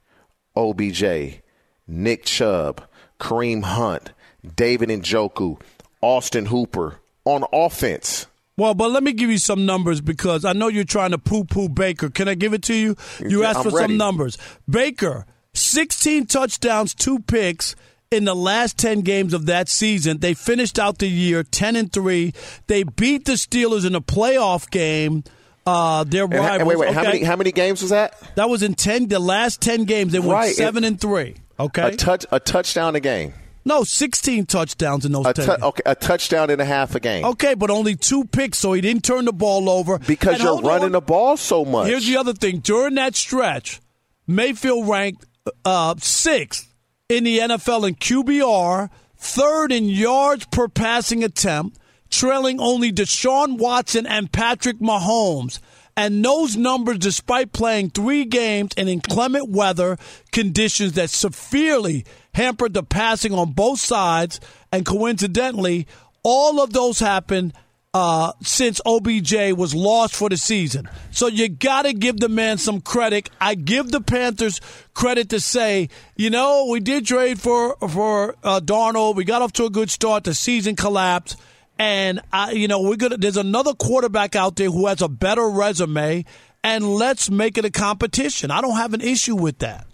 OBJ, 0.55 1.41
Nick 1.89 2.25
Chubb, 2.25 2.83
Kareem 3.19 3.63
Hunt, 3.63 4.13
David 4.57 4.91
and 4.91 5.03
Njoku, 5.03 5.61
Austin 6.03 6.47
Hooper 6.47 7.01
on 7.25 7.45
offense. 7.53 8.27
Well, 8.61 8.75
but 8.75 8.91
let 8.91 9.03
me 9.03 9.13
give 9.15 9.31
you 9.31 9.39
some 9.39 9.65
numbers 9.65 10.03
because 10.03 10.45
I 10.45 10.53
know 10.53 10.69
you're 10.69 10.85
trying 10.85 11.13
to 11.13 11.19
poo 11.19 11.45
poo 11.45 11.71
Baker. 11.71 12.11
Can 12.11 12.29
I 12.29 12.35
give 12.35 12.53
it 12.53 12.63
to 12.65 12.75
you? 12.75 12.95
You 13.27 13.43
asked 13.45 13.61
I'm 13.65 13.71
for 13.71 13.77
ready. 13.79 13.95
some 13.95 13.97
numbers. 13.97 14.37
Baker, 14.69 15.25
16 15.55 16.27
touchdowns, 16.27 16.95
two 16.95 17.21
picks 17.21 17.75
in 18.11 18.27
the 18.27 18.35
last 18.37 18.77
10 18.77 19.01
games 19.01 19.33
of 19.33 19.47
that 19.47 19.71
season. 19.71 20.19
They 20.19 20.35
finished 20.35 20.79
out 20.79 20.99
the 20.99 21.09
year 21.09 21.43
10 21.43 21.75
and 21.75 21.91
3. 21.91 22.35
They 22.67 22.83
beat 22.83 23.25
the 23.25 23.33
Steelers 23.33 23.87
in 23.87 23.95
a 23.95 24.01
playoff 24.03 24.71
game. 24.71 25.25
Uh, 25.67 26.05
their 26.05 26.25
And, 26.25 26.35
rivals. 26.35 26.59
and 26.61 26.69
wait, 26.69 26.79
wait, 26.79 26.93
how 26.95 27.03
many 27.03 27.23
how 27.23 27.37
many 27.37 27.53
games 27.53 27.81
was 27.81 27.91
that? 27.93 28.15
That 28.35 28.51
was 28.51 28.63
in 28.63 28.75
10 28.75 29.09
the 29.09 29.21
last 29.21 29.63
10 29.63 29.85
games 29.85 30.13
they 30.13 30.19
went 30.19 30.33
Right, 30.33 30.55
7 30.55 30.85
it- 30.85 30.87
and 30.87 31.01
3. 31.01 31.35
Okay? 31.59 31.89
A 31.89 31.97
touch 31.97 32.27
a 32.31 32.39
touchdown 32.41 32.95
a 32.97 33.01
game. 33.01 33.33
No, 33.65 33.85
16 33.85 34.47
touchdowns 34.47 35.05
in 35.05 35.13
those 35.13 35.27
A 35.27 35.35
10 35.35 35.47
tou- 35.47 35.65
okay, 35.67 35.83
a 35.87 35.95
touchdown 35.95 36.51
and 36.51 36.61
a 36.61 36.65
half 36.65 36.95
a 36.95 37.01
game. 37.01 37.25
Okay, 37.25 37.55
but 37.55 37.71
only 37.71 37.95
two 37.97 38.25
picks, 38.25 38.59
so 38.59 38.73
he 38.73 38.81
didn't 38.81 39.05
turn 39.05 39.25
the 39.27 39.33
ball 39.33 39.69
over. 39.69 39.99
Because 39.99 40.35
And 40.35 40.43
you're 40.43 40.61
running 40.63 40.87
on. 40.87 40.93
the 40.93 41.01
ball 41.01 41.37
so 41.37 41.65
much. 41.65 41.89
Here's 41.89 42.07
the 42.07 42.17
other 42.17 42.33
thing. 42.33 42.59
During 42.61 42.95
that 42.95 43.15
stretch, 43.17 43.81
Mayfield 44.27 44.89
ranked 44.89 45.27
uh, 45.65 45.95
sixth 45.99 46.73
in 47.09 47.25
the 47.25 47.39
NFL 47.39 47.89
in 47.89 47.95
QBR, 47.97 48.89
third 49.17 49.73
in 49.73 49.87
yards 49.89 50.47
per 50.47 50.69
passing 50.69 51.23
attempt, 51.25 51.79
trailing 52.09 52.61
only 52.61 52.93
Deshaun 52.93 53.59
Watson 53.59 54.07
and 54.07 54.31
Patrick 54.33 54.79
Mahomes. 54.79 55.59
And 56.01 56.25
those 56.25 56.57
numbers, 56.57 56.97
despite 56.97 57.53
playing 57.53 57.91
three 57.91 58.25
games 58.25 58.71
in 58.75 58.89
inclement 58.89 59.51
weather 59.51 59.99
conditions 60.33 60.93
that 60.95 61.11
severely 61.11 62.07
hampered 62.33 62.73
the 62.73 62.83
passing 62.83 63.35
on 63.35 63.53
both 63.53 63.81
sides, 63.81 64.41
and 64.73 64.87
coincidentally, 64.87 65.87
all 66.23 66.63
of 66.63 66.73
those 66.73 67.01
happened 67.01 67.53
uh, 67.93 68.33
since 68.43 68.81
OBJ 68.87 69.53
was 69.53 69.75
lost 69.75 70.15
for 70.15 70.31
the 70.31 70.39
season. 70.39 70.89
So 71.11 71.27
you 71.27 71.51
got 71.51 71.83
to 71.83 71.93
give 71.93 72.19
the 72.19 72.31
man 72.31 72.57
some 72.57 72.81
credit. 72.81 73.29
I 73.39 73.55
give 73.55 73.91
the 73.91 74.01
Panthers 74.01 74.63
credit 74.95 75.29
to 75.29 75.39
say, 75.41 75.91
you 76.17 76.31
know, 76.31 76.69
we 76.71 76.81
did 76.81 77.05
trade 77.05 77.39
for 77.39 77.77
for 77.91 78.37
uh, 78.43 78.61
Darnold. 78.61 79.17
We 79.17 79.25
got 79.25 79.43
off 79.43 79.53
to 79.55 79.67
a 79.67 79.71
good 79.71 79.91
start. 79.91 80.25
The 80.25 80.33
season 80.33 80.77
collapsed. 80.77 81.37
And 81.81 82.21
I, 82.31 82.51
you 82.51 82.69
know, 82.69 82.83
we're 82.83 82.97
gonna. 82.97 83.17
There's 83.17 83.39
another 83.39 83.73
quarterback 83.73 84.37
out 84.37 84.57
there 84.57 84.69
who 84.71 84.87
has 84.87 85.01
a 85.01 85.09
better 85.09 85.49
resume, 85.49 86.27
and 86.63 86.85
let's 86.87 87.31
make 87.31 87.57
it 87.57 87.65
a 87.65 87.71
competition. 87.71 88.51
I 88.51 88.61
don't 88.61 88.77
have 88.77 88.93
an 88.93 89.01
issue 89.01 89.35
with 89.35 89.61
that. 89.61 89.87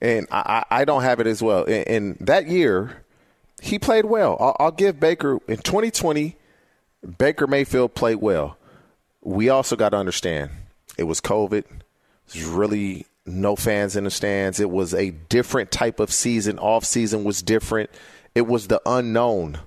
and 0.00 0.28
I, 0.30 0.64
I 0.70 0.84
don't 0.84 1.02
have 1.02 1.18
it 1.18 1.26
as 1.26 1.42
well. 1.42 1.64
And, 1.64 1.88
and 1.88 2.16
that 2.20 2.46
year, 2.46 3.04
he 3.60 3.80
played 3.80 4.04
well. 4.04 4.36
I'll, 4.38 4.56
I'll 4.60 4.70
give 4.70 5.00
Baker 5.00 5.40
in 5.48 5.56
2020. 5.56 6.36
Baker 7.18 7.48
Mayfield 7.48 7.94
played 7.96 8.18
well. 8.18 8.56
We 9.20 9.48
also 9.48 9.74
got 9.74 9.88
to 9.88 9.96
understand 9.96 10.50
it 10.96 11.04
was 11.04 11.20
COVID. 11.20 11.64
There's 12.32 12.46
really 12.46 13.06
no 13.26 13.56
fans 13.56 13.96
in 13.96 14.04
the 14.04 14.10
stands. 14.12 14.60
It 14.60 14.70
was 14.70 14.94
a 14.94 15.10
different 15.10 15.72
type 15.72 15.98
of 15.98 16.12
season. 16.12 16.60
Off 16.60 16.84
season 16.84 17.24
was 17.24 17.42
different. 17.42 17.90
It 18.36 18.46
was 18.46 18.68
the 18.68 18.80
unknown. 18.86 19.58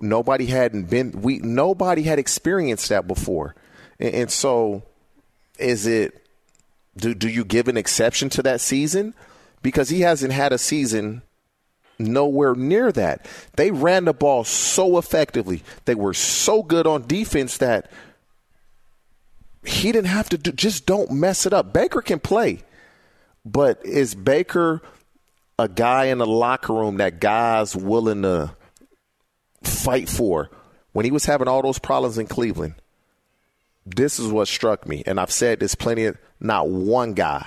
Nobody 0.00 0.46
hadn't 0.46 0.90
been. 0.90 1.22
We 1.22 1.38
nobody 1.38 2.02
had 2.02 2.18
experienced 2.18 2.88
that 2.88 3.06
before, 3.06 3.54
and, 3.98 4.14
and 4.14 4.30
so 4.30 4.82
is 5.58 5.86
it 5.86 6.26
do 6.96 7.14
do 7.14 7.28
you 7.28 7.44
give 7.44 7.68
an 7.68 7.76
exception 7.76 8.28
to 8.30 8.42
that 8.42 8.60
season? 8.60 9.14
Because 9.60 9.88
he 9.88 10.02
hasn't 10.02 10.32
had 10.32 10.52
a 10.52 10.58
season 10.58 11.22
nowhere 11.98 12.54
near 12.54 12.92
that. 12.92 13.26
They 13.56 13.70
ran 13.70 14.04
the 14.04 14.12
ball 14.12 14.44
so 14.44 14.98
effectively. 14.98 15.62
They 15.84 15.94
were 15.94 16.14
so 16.14 16.62
good 16.62 16.86
on 16.86 17.06
defense 17.06 17.56
that 17.58 17.90
he 19.64 19.92
didn't 19.92 20.06
have 20.06 20.28
to 20.30 20.38
do 20.38 20.52
just 20.52 20.86
don't 20.86 21.10
mess 21.10 21.46
it 21.46 21.52
up. 21.52 21.72
Baker 21.72 22.00
can 22.00 22.20
play. 22.20 22.60
But 23.44 23.84
is 23.84 24.14
Baker 24.14 24.82
a 25.58 25.68
guy 25.68 26.06
in 26.06 26.18
the 26.18 26.26
locker 26.26 26.72
room 26.72 26.98
that 26.98 27.20
guys 27.20 27.74
willing 27.74 28.22
to 28.22 28.54
fight 29.62 30.08
for? 30.08 30.50
When 30.92 31.04
he 31.04 31.10
was 31.10 31.26
having 31.26 31.48
all 31.48 31.62
those 31.62 31.78
problems 31.78 32.18
in 32.18 32.26
Cleveland, 32.26 32.74
this 33.86 34.18
is 34.18 34.30
what 34.30 34.48
struck 34.48 34.86
me, 34.86 35.02
and 35.06 35.18
I've 35.20 35.30
said 35.30 35.60
this 35.60 35.74
plenty 35.74 36.04
of 36.04 36.18
not 36.40 36.68
one 36.68 37.14
guy. 37.14 37.46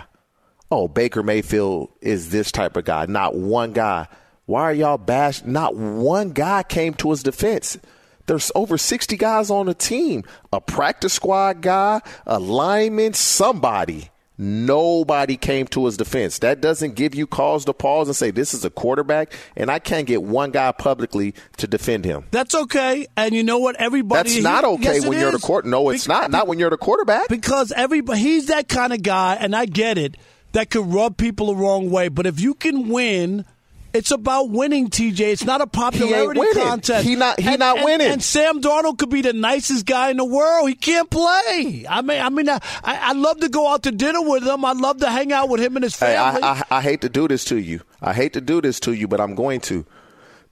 Oh, 0.70 0.88
Baker 0.88 1.22
Mayfield 1.22 1.90
is 2.02 2.30
this 2.30 2.52
type 2.52 2.78
of 2.78 2.86
guy. 2.86 3.06
Not 3.06 3.36
one 3.36 3.74
guy. 3.74 4.08
Why 4.46 4.64
are 4.64 4.74
y'all 4.74 4.98
bashed? 4.98 5.46
Not 5.46 5.76
one 5.76 6.32
guy 6.32 6.64
came 6.64 6.94
to 6.96 7.12
his 7.12 7.24
defense. 7.24 7.78
There's 8.26 8.52
over 8.56 8.78
60 8.78 9.18
guys 9.18 9.50
on 9.50 9.66
the 9.66 9.74
team. 9.74 10.24
A 10.54 10.62
practice 10.62 11.14
squad 11.14 11.62
guy, 11.62 12.02
a 12.26 12.40
lineman, 12.40 13.14
somebody. 13.14 14.10
Nobody 14.42 15.38
came 15.38 15.68
to 15.68 15.86
his 15.86 15.98
defense. 15.98 16.40
That 16.40 16.62
doesn't 16.62 16.96
give 16.96 17.14
you 17.14 17.28
cause 17.28 17.64
to 17.66 17.74
pause 17.74 18.08
and 18.08 18.16
say, 18.16 18.32
this 18.32 18.56
is 18.56 18.66
a 18.66 18.72
quarterback, 18.72 19.34
and 19.56 19.70
I 19.70 19.78
can't 19.78 20.08
get 20.08 20.24
one 20.24 20.50
guy 20.50 20.72
publicly 20.72 21.36
to 21.58 21.68
defend 21.68 22.06
him. 22.06 22.26
That's 22.32 22.56
okay. 22.56 23.06
And 23.16 23.36
you 23.36 23.44
know 23.44 23.60
what? 23.60 23.76
Everybody. 23.76 24.32
That's 24.32 24.44
not 24.44 24.64
okay 24.64 24.96
Yes, 24.96 25.06
when 25.06 25.20
you're 25.20 25.30
the 25.30 25.38
is. 25.38 25.44
court. 25.44 25.66
No, 25.68 25.90
it's 25.92 26.08
Be- 26.08 26.14
not. 26.14 26.32
Not 26.32 26.48
when 26.48 26.58
you're 26.58 26.70
at 26.70 26.72
the 26.72 26.78
quarterback. 26.78 27.28
Because 27.28 27.72
everybody, 27.72 28.20
he's 28.20 28.48
that 28.48 28.68
kind 28.68 28.92
of 28.94 29.04
guy, 29.04 29.36
and 29.36 29.56
I 29.56 29.66
get 29.68 30.00
it, 30.00 30.18
that 30.54 30.72
could 30.72 30.92
rub 30.92 31.18
people 31.18 31.48
the 31.48 31.56
wrong 31.56 31.92
way. 31.92 32.08
But 32.10 32.26
if 32.26 32.40
you 32.40 32.56
can 32.56 32.90
win, 32.90 33.46
it's 33.94 34.12
about 34.12 34.50
winning, 34.50 34.90
TJ. 34.90 35.20
It's 35.32 35.44
not 35.46 35.62
a 35.62 35.68
popularity 35.68 36.40
winning. 36.40 36.64
contest. 36.64 37.06
He 37.06 37.16
not- 37.16 37.40
he 37.40 37.48
And- 37.50 37.60
not 37.60 37.78
and- 37.78 37.86
winning. 37.86 38.08
And 38.12 38.24
Sam 38.24 38.62
Darnold 38.62 38.98
could 38.98 39.10
be 39.10 39.22
the 39.22 39.34
nicest 39.34 39.86
guy 39.86 40.10
in 40.12 40.18
the 40.18 40.26
world. 40.26 40.70
He 40.70 40.76
can't 40.76 41.10
play. 41.10 41.86
I 41.90 42.02
mean, 42.02 42.22
I 42.22 42.30
mean, 42.30 42.50
I, 42.50 42.60
I 42.84 43.14
love 43.14 43.40
to 43.42 43.50
go 43.50 43.68
out 43.68 43.84
to 43.84 43.92
dinner 43.92 44.22
with 44.22 44.44
him. 44.44 44.64
I 44.66 44.74
love 44.74 44.98
to 45.00 45.10
hang 45.10 45.32
out 45.32 45.50
with 45.50 45.62
him 45.62 45.76
and 45.76 45.84
his 45.84 45.98
Hey, 46.00 46.16
family. 46.16 46.42
I, 46.44 46.52
I, 46.52 46.64
I 46.78 46.82
hate 46.82 47.02
to 47.02 47.10
do 47.10 47.28
this 47.28 47.44
to 47.46 47.58
you. 47.58 47.82
I 48.02 48.14
hate 48.14 48.34
to 48.34 48.42
do 48.42 48.62
this 48.62 48.80
to 48.82 48.94
you, 48.94 49.08
but 49.08 49.20
I'm 49.22 49.36
going 49.36 49.60
to. 49.62 49.86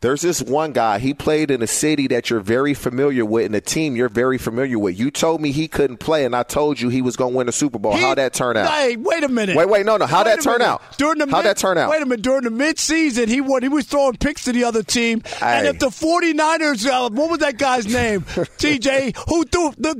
There's 0.01 0.21
this 0.21 0.41
one 0.41 0.71
guy. 0.71 0.99
He 0.99 1.13
played 1.13 1.51
in 1.51 1.61
a 1.61 1.67
city 1.67 2.07
that 2.07 2.29
you're 2.29 2.39
very 2.39 2.73
familiar 2.73 3.25
with, 3.25 3.47
and 3.47 3.53
a 3.55 3.59
team 3.59 3.97
you're 3.97 4.07
very 4.07 4.37
familiar 4.37 4.79
with. 4.79 4.97
You 4.97 5.11
told 5.11 5.41
me 5.41 5.51
he 5.51 5.67
couldn't 5.67 5.97
play, 5.97 6.23
and 6.23 6.33
I 6.33 6.43
told 6.43 6.79
you 6.79 6.87
he 6.87 7.01
was 7.01 7.17
going 7.17 7.33
to 7.33 7.37
win 7.37 7.47
the 7.47 7.51
Super 7.51 7.79
Bowl. 7.79 7.93
He- 7.97 8.01
How'd 8.01 8.17
that 8.17 8.33
turn 8.33 8.55
out? 8.55 8.69
Hey, 8.71 8.95
wait 8.95 9.25
a 9.25 9.27
minute. 9.27 9.57
Wait, 9.57 9.67
wait, 9.67 9.85
no, 9.85 9.97
no. 9.97 10.05
How'd 10.05 10.25
Wait 10.25 10.37
that 10.37 10.41
turn 10.41 10.59
minute. 10.59 10.69
out? 10.69 10.81
During 10.97 11.17
the 11.19 11.25
How'd 11.25 11.43
mid- 11.43 11.49
that 11.49 11.57
turn 11.57 11.77
out? 11.77 11.89
Wait 11.89 12.01
a 12.01 12.05
minute. 12.05 12.21
During 12.21 12.43
the 12.45 12.49
midseason, 12.49 13.27
he 13.27 13.41
won, 13.41 13.61
he 13.61 13.67
was 13.67 13.87
throwing 13.87 14.15
picks 14.15 14.45
to 14.45 14.53
the 14.53 14.63
other 14.63 14.83
team. 14.83 15.21
And 15.41 15.67
if 15.67 15.79
the 15.79 15.87
49ers, 15.87 16.85
uh, 16.87 17.09
what 17.09 17.29
was 17.29 17.39
that 17.39 17.57
guy's 17.57 17.85
name? 17.85 18.21
TJ, 18.21 19.17
who 19.27 19.43
threw 19.43 19.73
the 19.77 19.95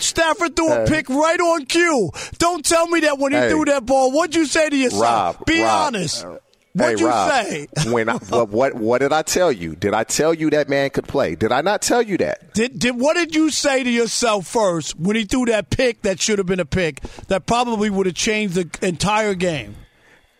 Stafford 0.00 0.56
threw 0.56 0.72
a 0.72 0.86
pick 0.86 1.08
right 1.08 1.38
on 1.40 1.66
cue. 1.66 2.10
Don't 2.38 2.64
tell 2.64 2.86
me 2.88 2.98
that 3.00 3.18
when 3.18 3.30
he 3.32 3.38
threw 3.48 3.64
that 3.66 3.86
ball. 3.86 4.10
What'd 4.12 4.34
you 4.34 4.46
say 4.46 4.68
to 4.70 4.76
yourself? 4.76 5.02
Rob, 5.38 5.46
Be 5.46 5.62
Rob. 5.62 5.94
honest. 5.94 6.26
Hey, 6.76 6.84
What'd 6.84 7.00
you 7.00 7.08
Rob, 7.08 7.30
say? 7.46 7.66
when 7.90 8.08
I, 8.08 8.14
what, 8.18 8.48
what 8.50 8.74
what 8.74 8.98
did 9.00 9.12
I 9.12 9.22
tell 9.22 9.50
you? 9.50 9.74
Did 9.74 9.92
I 9.92 10.04
tell 10.04 10.32
you 10.32 10.50
that 10.50 10.68
man 10.68 10.90
could 10.90 11.08
play? 11.08 11.34
Did 11.34 11.50
I 11.50 11.62
not 11.62 11.82
tell 11.82 12.00
you 12.00 12.16
that? 12.18 12.54
Did, 12.54 12.78
did 12.78 12.92
what 12.96 13.14
did 13.14 13.34
you 13.34 13.50
say 13.50 13.82
to 13.82 13.90
yourself 13.90 14.46
first 14.46 14.96
when 14.98 15.16
he 15.16 15.24
threw 15.24 15.46
that 15.46 15.70
pick 15.70 16.02
that 16.02 16.20
should 16.20 16.38
have 16.38 16.46
been 16.46 16.60
a 16.60 16.64
pick 16.64 17.00
that 17.26 17.46
probably 17.46 17.90
would 17.90 18.06
have 18.06 18.14
changed 18.14 18.54
the 18.54 18.86
entire 18.86 19.34
game? 19.34 19.74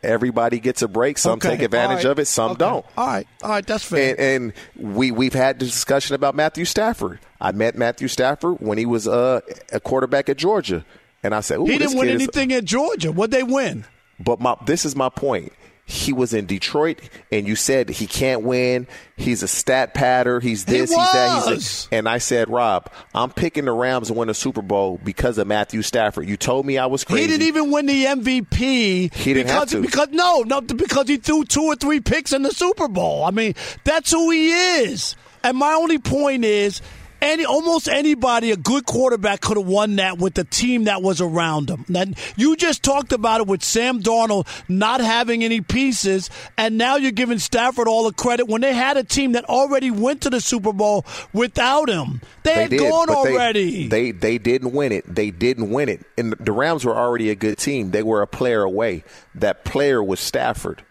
Everybody 0.02 0.60
gets 0.60 0.80
a 0.82 0.88
break. 0.88 1.18
Some 1.18 1.32
Okay, 1.34 1.50
take 1.50 1.62
advantage 1.62 2.04
right, 2.04 2.12
of 2.12 2.18
it. 2.20 2.24
Some 2.26 2.52
okay. 2.52 2.58
don't. 2.60 2.86
All 2.96 3.06
right, 3.06 3.26
all 3.42 3.50
right, 3.50 3.66
that's 3.66 3.84
fair. 3.84 4.10
And, 4.18 4.52
and 4.78 4.92
we 4.96 5.10
we've 5.10 5.34
had 5.34 5.58
the 5.58 5.66
discussion 5.66 6.14
about 6.14 6.34
Matthew 6.34 6.64
Stafford. 6.64 7.18
I 7.40 7.52
met 7.52 7.76
Matthew 7.76 8.08
Stafford 8.08 8.60
when 8.60 8.78
he 8.78 8.86
was 8.86 9.06
uh, 9.06 9.40
a 9.72 9.80
quarterback 9.80 10.28
at 10.30 10.38
Georgia, 10.38 10.86
and 11.22 11.34
I 11.34 11.40
said, 11.40 11.58
Ooh, 11.58 11.64
he 11.66 11.76
didn't 11.76 11.98
win 11.98 12.06
kid 12.06 12.14
is- 12.14 12.22
anything 12.22 12.52
at 12.52 12.64
Georgia. 12.64 13.12
What'd 13.12 13.32
they 13.32 13.42
win? 13.42 13.84
But 14.18 14.40
my 14.40 14.56
this 14.64 14.84
is 14.86 14.94
my 14.96 15.08
point. 15.10 15.52
He 15.90 16.12
was 16.12 16.32
in 16.32 16.46
Detroit, 16.46 17.00
and 17.32 17.48
you 17.48 17.56
said 17.56 17.88
he 17.90 18.06
can't 18.06 18.42
win. 18.42 18.86
He's 19.16 19.42
a 19.42 19.48
stat 19.48 19.92
padder. 19.92 20.40
He's 20.40 20.64
this. 20.64 20.90
He 20.90 20.96
he's 20.96 21.12
that. 21.12 21.48
He's 21.48 21.88
a, 21.90 21.94
and 21.96 22.08
I 22.08 22.18
said, 22.18 22.48
Rob, 22.48 22.92
I'm 23.12 23.30
picking 23.30 23.64
the 23.64 23.72
Rams 23.72 24.08
to 24.08 24.14
win 24.14 24.28
a 24.28 24.34
Super 24.34 24.62
Bowl 24.62 25.00
because 25.02 25.36
of 25.38 25.48
Matthew 25.48 25.82
Stafford. 25.82 26.28
You 26.28 26.36
told 26.36 26.64
me 26.64 26.78
I 26.78 26.86
was 26.86 27.02
crazy. 27.02 27.22
He 27.22 27.28
didn't 27.28 27.48
even 27.48 27.72
win 27.72 27.86
the 27.86 28.04
MVP. 28.04 29.12
He 29.12 29.34
didn't 29.34 29.48
because, 29.48 29.48
have 29.48 29.68
to. 29.70 29.80
Because 29.82 30.08
no, 30.10 30.42
no, 30.42 30.60
because 30.60 31.08
he 31.08 31.16
threw 31.16 31.44
two 31.44 31.64
or 31.64 31.74
three 31.74 32.00
picks 32.00 32.32
in 32.32 32.42
the 32.42 32.52
Super 32.52 32.86
Bowl. 32.86 33.24
I 33.24 33.32
mean, 33.32 33.54
that's 33.84 34.12
who 34.12 34.30
he 34.30 34.52
is. 34.52 35.16
And 35.42 35.56
my 35.58 35.72
only 35.72 35.98
point 35.98 36.44
is, 36.44 36.82
any 37.22 37.44
almost 37.44 37.88
anybody, 37.88 38.50
a 38.50 38.56
good 38.56 38.86
quarterback 38.86 39.40
could 39.40 39.56
have 39.56 39.66
won 39.66 39.96
that 39.96 40.18
with 40.18 40.34
the 40.34 40.44
team 40.44 40.84
that 40.84 41.02
was 41.02 41.20
around 41.20 41.68
him. 41.70 41.84
And 41.94 42.16
you 42.36 42.56
just 42.56 42.82
talked 42.82 43.12
about 43.12 43.40
it 43.40 43.46
with 43.46 43.62
Sam 43.62 44.02
Darnold 44.02 44.46
not 44.68 45.00
having 45.00 45.44
any 45.44 45.60
pieces, 45.60 46.30
and 46.56 46.78
now 46.78 46.96
you're 46.96 47.12
giving 47.12 47.38
Stafford 47.38 47.88
all 47.88 48.04
the 48.04 48.12
credit 48.12 48.48
when 48.48 48.60
they 48.60 48.72
had 48.72 48.96
a 48.96 49.04
team 49.04 49.32
that 49.32 49.44
already 49.44 49.90
went 49.90 50.22
to 50.22 50.30
the 50.30 50.40
Super 50.40 50.72
Bowl 50.72 51.04
without 51.32 51.88
him. 51.88 52.20
They, 52.42 52.54
had 52.54 52.70
did, 52.70 52.80
gone 52.80 53.06
but 53.08 53.24
they- 53.24 53.32
already. 53.32 53.88
They, 53.88 54.10
they 54.12 54.38
didn't 54.38 54.72
win 54.72 54.92
it. 54.92 55.04
They 55.12 55.30
didn't 55.30 55.70
win 55.70 55.88
it. 55.88 56.04
And 56.16 56.32
the 56.34 56.52
Rams 56.52 56.84
were 56.84 56.96
already 56.96 57.30
a 57.30 57.34
good 57.34 57.58
team. 57.58 57.90
They 57.90 58.02
were 58.02 58.22
a 58.22 58.26
player 58.26 58.62
away. 58.62 59.04
That 59.34 59.64
player 59.64 60.02
was 60.02 60.20
Stafford. 60.20 60.82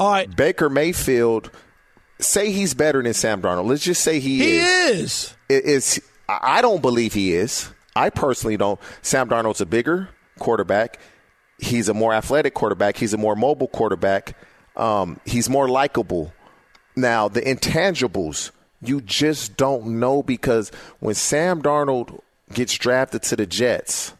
all 0.00 0.10
right, 0.10 0.34
Baker 0.34 0.68
Mayfield. 0.68 1.50
Say 2.22 2.50
he's 2.52 2.74
better 2.74 3.02
than 3.02 3.14
Sam 3.14 3.42
Darnold. 3.42 3.66
Let's 3.66 3.82
just 3.84 4.02
say 4.02 4.20
he, 4.20 4.38
he 4.38 4.56
is. 4.58 5.00
is. 5.00 5.34
It- 5.48 5.64
It's. 5.66 6.00
I 6.28 6.62
don't 6.62 6.80
believe 6.80 7.12
he 7.12 7.34
is. 7.34 7.68
I 7.94 8.08
personally 8.10 8.56
don't. 8.56 8.80
Sam 9.02 9.28
Darnold's 9.28 9.60
a 9.60 9.66
bigger 9.66 10.08
quarterback. 10.38 10.98
He's 11.58 11.88
a 11.88 11.94
more 11.94 12.14
athletic 12.14 12.54
quarterback. 12.54 12.96
He's 12.96 13.12
a 13.12 13.18
more 13.18 13.36
mobile 13.36 13.68
quarterback. 13.68 14.34
Um, 14.76 15.20
he's 15.26 15.50
more 15.50 15.68
likable. 15.68 16.32
Now 16.96 17.28
the 17.28 17.42
intangibles 17.42 18.50
you 18.80 19.00
just 19.00 19.56
don't 19.56 20.00
know 20.00 20.22
because 20.22 20.70
when 21.00 21.14
Sam 21.14 21.60
Darnold 21.62 22.20
gets 22.52 22.76
drafted 22.78 23.22
to 23.24 23.36
the 23.36 23.46
Jets, 23.46 24.12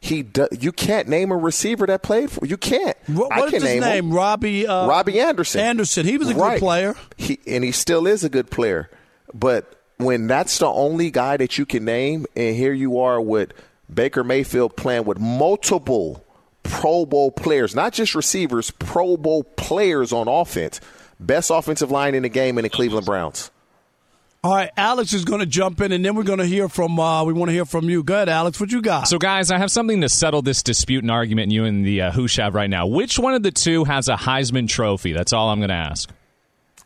he 0.00 0.22
do, 0.22 0.48
you 0.58 0.72
can't 0.72 1.08
name 1.08 1.30
a 1.30 1.36
receiver 1.36 1.86
that 1.86 2.02
played 2.02 2.30
for 2.30 2.46
you 2.46 2.56
can't. 2.56 2.96
What, 3.06 3.30
can 3.30 3.44
is 3.48 3.52
his 3.52 3.62
name 3.64 3.80
name? 3.80 4.04
him. 4.06 4.12
Robbie. 4.12 4.66
Uh, 4.66 4.86
Robbie 4.86 5.20
Anderson. 5.20 5.60
Anderson. 5.60 6.06
He 6.06 6.16
was 6.18 6.30
a 6.30 6.34
Right. 6.34 6.54
good 6.54 6.60
player. 6.60 6.94
He 7.16 7.38
and 7.46 7.62
he 7.62 7.72
still 7.72 8.06
is 8.06 8.24
a 8.24 8.28
good 8.30 8.50
player. 8.50 8.88
But 9.34 9.76
when 9.98 10.26
that's 10.26 10.58
the 10.58 10.66
only 10.66 11.10
guy 11.10 11.36
that 11.36 11.58
you 11.58 11.66
can 11.66 11.84
name, 11.84 12.26
and 12.34 12.56
here 12.56 12.72
you 12.72 12.98
are 12.98 13.20
with 13.20 13.52
Baker 13.92 14.24
Mayfield 14.24 14.76
playing 14.76 15.04
with 15.04 15.18
multiple 15.18 16.24
Pro 16.62 17.04
Bowl 17.04 17.30
players, 17.30 17.74
not 17.74 17.92
just 17.92 18.14
receivers, 18.14 18.70
Pro 18.70 19.16
Bowl 19.16 19.44
players 19.44 20.12
on 20.12 20.28
offense. 20.28 20.80
Best 21.18 21.50
offensive 21.50 21.90
line 21.90 22.14
in 22.14 22.22
the 22.22 22.28
game 22.30 22.56
in 22.56 22.62
the 22.62 22.70
Cleveland 22.70 23.04
Browns. 23.04 23.50
All 24.42 24.54
right, 24.54 24.70
Alex 24.74 25.12
is 25.12 25.26
going 25.26 25.40
to 25.40 25.46
jump 25.46 25.82
in, 25.82 25.92
and 25.92 26.02
then 26.02 26.14
we're 26.14 26.22
going 26.22 26.38
to 26.38 26.46
hear 26.46 26.66
from. 26.70 26.98
Uh, 26.98 27.24
we 27.24 27.34
want 27.34 27.50
to 27.50 27.52
hear 27.52 27.66
from 27.66 27.90
you. 27.90 28.02
Go 28.02 28.14
ahead, 28.14 28.30
Alex. 28.30 28.58
What 28.58 28.72
you 28.72 28.80
got? 28.80 29.06
So, 29.06 29.18
guys, 29.18 29.50
I 29.50 29.58
have 29.58 29.70
something 29.70 30.00
to 30.00 30.08
settle 30.08 30.40
this 30.40 30.62
dispute 30.62 31.04
and 31.04 31.10
argument 31.10 31.52
you 31.52 31.64
and 31.66 31.84
the 31.84 32.00
uh, 32.02 32.10
Hoosh 32.10 32.38
have 32.38 32.54
right 32.54 32.70
now. 32.70 32.86
Which 32.86 33.18
one 33.18 33.34
of 33.34 33.42
the 33.42 33.50
two 33.50 33.84
has 33.84 34.08
a 34.08 34.14
Heisman 34.16 34.66
Trophy? 34.66 35.12
That's 35.12 35.34
all 35.34 35.50
I'm 35.50 35.58
going 35.58 35.68
to 35.68 35.74
ask. 35.74 36.08
Do 36.08 36.14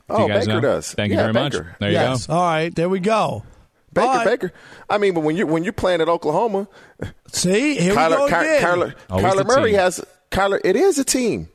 Oh, 0.08 0.22
you 0.26 0.32
guys 0.32 0.46
Baker 0.46 0.60
know? 0.60 0.60
does. 0.60 0.92
Thank 0.94 1.10
you 1.12 1.16
Yeah, 1.16 1.30
very 1.30 1.32
Baker. 1.50 1.64
much. 1.64 1.78
There 1.78 1.90
yes. 1.92 2.22
you 2.22 2.26
go. 2.28 2.34
All 2.34 2.42
right, 2.44 2.74
there 2.74 2.88
we 2.88 2.98
go. 2.98 3.44
Baker, 3.92 4.06
All 4.08 4.14
right. 4.16 4.24
Baker. 4.26 4.52
I 4.90 4.98
mean, 4.98 5.14
but 5.14 5.20
when 5.20 5.36
you 5.36 5.46
when 5.46 5.62
you're 5.62 5.72
playing 5.72 6.00
at 6.00 6.08
Oklahoma, 6.08 6.66
See, 7.28 7.76
here 7.76 7.94
Kyler, 7.94 8.10
we 8.10 8.16
go 8.16 8.28
Ky- 8.28 8.34
again. 8.34 8.62
Kyler, 8.64 8.94
Always 9.08 9.26
Kyler 9.26 9.46
Murray 9.46 9.70
team. 9.70 9.78
has 9.80 10.04
Kyler. 10.32 10.60
It 10.64 10.74
is 10.74 10.98
a 10.98 11.04
team. 11.04 11.48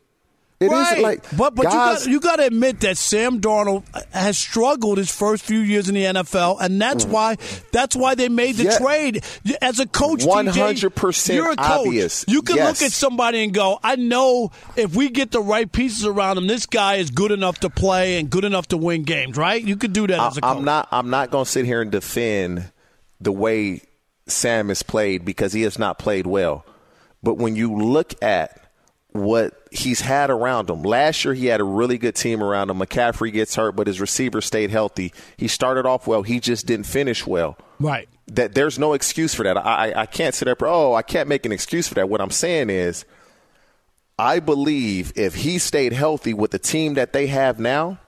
It 0.61 0.65
is 0.65 0.71
right, 0.71 1.01
like 1.01 1.37
but 1.37 1.55
but 1.55 1.63
guys, 1.63 2.05
you 2.05 2.05
got 2.05 2.11
you 2.11 2.19
got 2.19 2.35
to 2.37 2.45
admit 2.47 2.81
that 2.81 2.97
Sam 2.97 3.39
Darnold 3.39 3.83
has 4.13 4.37
struggled 4.37 4.97
his 4.97 5.09
first 5.09 5.45
few 5.45 5.59
years 5.59 5.87
in 5.87 5.95
the 5.95 6.03
NFL, 6.03 6.57
and 6.59 6.81
that's 6.81 7.05
why 7.05 7.37
that's 7.71 7.95
why 7.95 8.15
they 8.15 8.27
made 8.27 8.57
the 8.57 8.63
Mm. 8.65 8.71
Yeah. 8.71 8.77
trade. 8.77 9.23
As 9.61 9.79
a 9.79 9.85
coach, 9.87 10.21
100% 10.25 11.33
you're 11.35 11.51
a 11.51 11.55
coach. 11.55 11.65
obvious. 11.65 12.25
You 12.27 12.41
can 12.41 12.57
Yes. 12.57 12.81
look 12.81 12.85
at 12.87 12.91
somebody 12.91 13.41
and 13.41 13.53
go, 13.53 13.79
"I 13.81 13.95
know 13.95 14.51
if 14.75 14.93
we 14.97 15.07
get 15.09 15.31
the 15.31 15.39
right 15.41 15.71
pieces 15.71 16.05
around 16.05 16.37
him, 16.37 16.47
this 16.47 16.65
guy 16.65 16.95
is 16.95 17.09
good 17.09 17.31
enough 17.31 17.59
to 17.61 17.69
play 17.69 18.19
and 18.19 18.29
good 18.29 18.43
enough 18.43 18.67
to 18.69 18.77
win 18.77 19.03
games." 19.03 19.37
Right? 19.37 19.63
You 19.63 19.77
could 19.77 19.93
do 19.93 20.07
that 20.07 20.19
as 20.19 20.37
a 20.37 20.41
coach. 20.41 20.57
I'm 20.57 20.65
not. 20.65 20.89
I'm 20.91 21.09
not 21.09 21.31
going 21.31 21.45
to 21.45 21.49
sit 21.51 21.63
here 21.63 21.81
and 21.81 21.89
defend 21.89 22.69
the 23.21 23.31
way 23.31 23.81
Sam 24.27 24.67
has 24.67 24.83
played 24.83 25.23
because 25.23 25.53
he 25.53 25.61
has 25.61 25.79
not 25.79 25.99
played 25.99 26.27
well. 26.27 26.65
But 27.23 27.37
when 27.37 27.55
you 27.55 27.73
look 27.77 28.13
at 28.21 28.57
what 29.11 29.65
he's 29.71 30.01
had 30.01 30.29
around 30.29 30.69
him, 30.69 30.83
last 30.83 31.25
year 31.25 31.33
he 31.33 31.47
had 31.47 31.59
a 31.59 31.63
really 31.63 31.97
good 31.97 32.15
team 32.15 32.43
around 32.43 32.69
him. 32.69 32.79
McCaffrey 32.79 33.33
gets 33.33 33.55
hurt, 33.55 33.75
but 33.75 33.87
his 33.87 33.99
receivers 33.99 34.45
stayed 34.45 34.69
healthy. 34.69 35.13
He 35.37 35.47
started 35.47 35.85
off 35.85 36.07
well. 36.07 36.23
He 36.23 36.39
just 36.39 36.65
didn't 36.65 36.85
finish 36.85 37.25
well. 37.25 37.57
Right. 37.79 38.07
That 38.27 38.53
there's 38.53 38.77
no 38.77 38.93
excuse 38.93 39.33
for 39.33 39.43
that. 39.43 39.57
I, 39.57 39.61
I, 39.91 40.01
I 40.01 40.05
can't 40.05 40.35
sit 40.35 40.47
up. 40.47 40.61
Oh, 40.61 40.93
I 40.93 41.01
can't 41.01 41.27
make 41.27 41.45
an 41.45 41.51
excuse 41.51 41.87
for 41.87 41.95
that. 41.95 42.09
What 42.09 42.21
I'm 42.21 42.29
saying 42.29 42.69
is, 42.69 43.05
I 44.19 44.39
believe 44.39 45.13
if 45.15 45.33
he 45.35 45.57
stayed 45.57 45.93
healthy 45.93 46.33
with 46.33 46.51
the 46.51 46.59
team 46.59 46.95
that 46.95 47.13
they 47.13 47.27
have 47.27 47.59
now, 47.59 47.99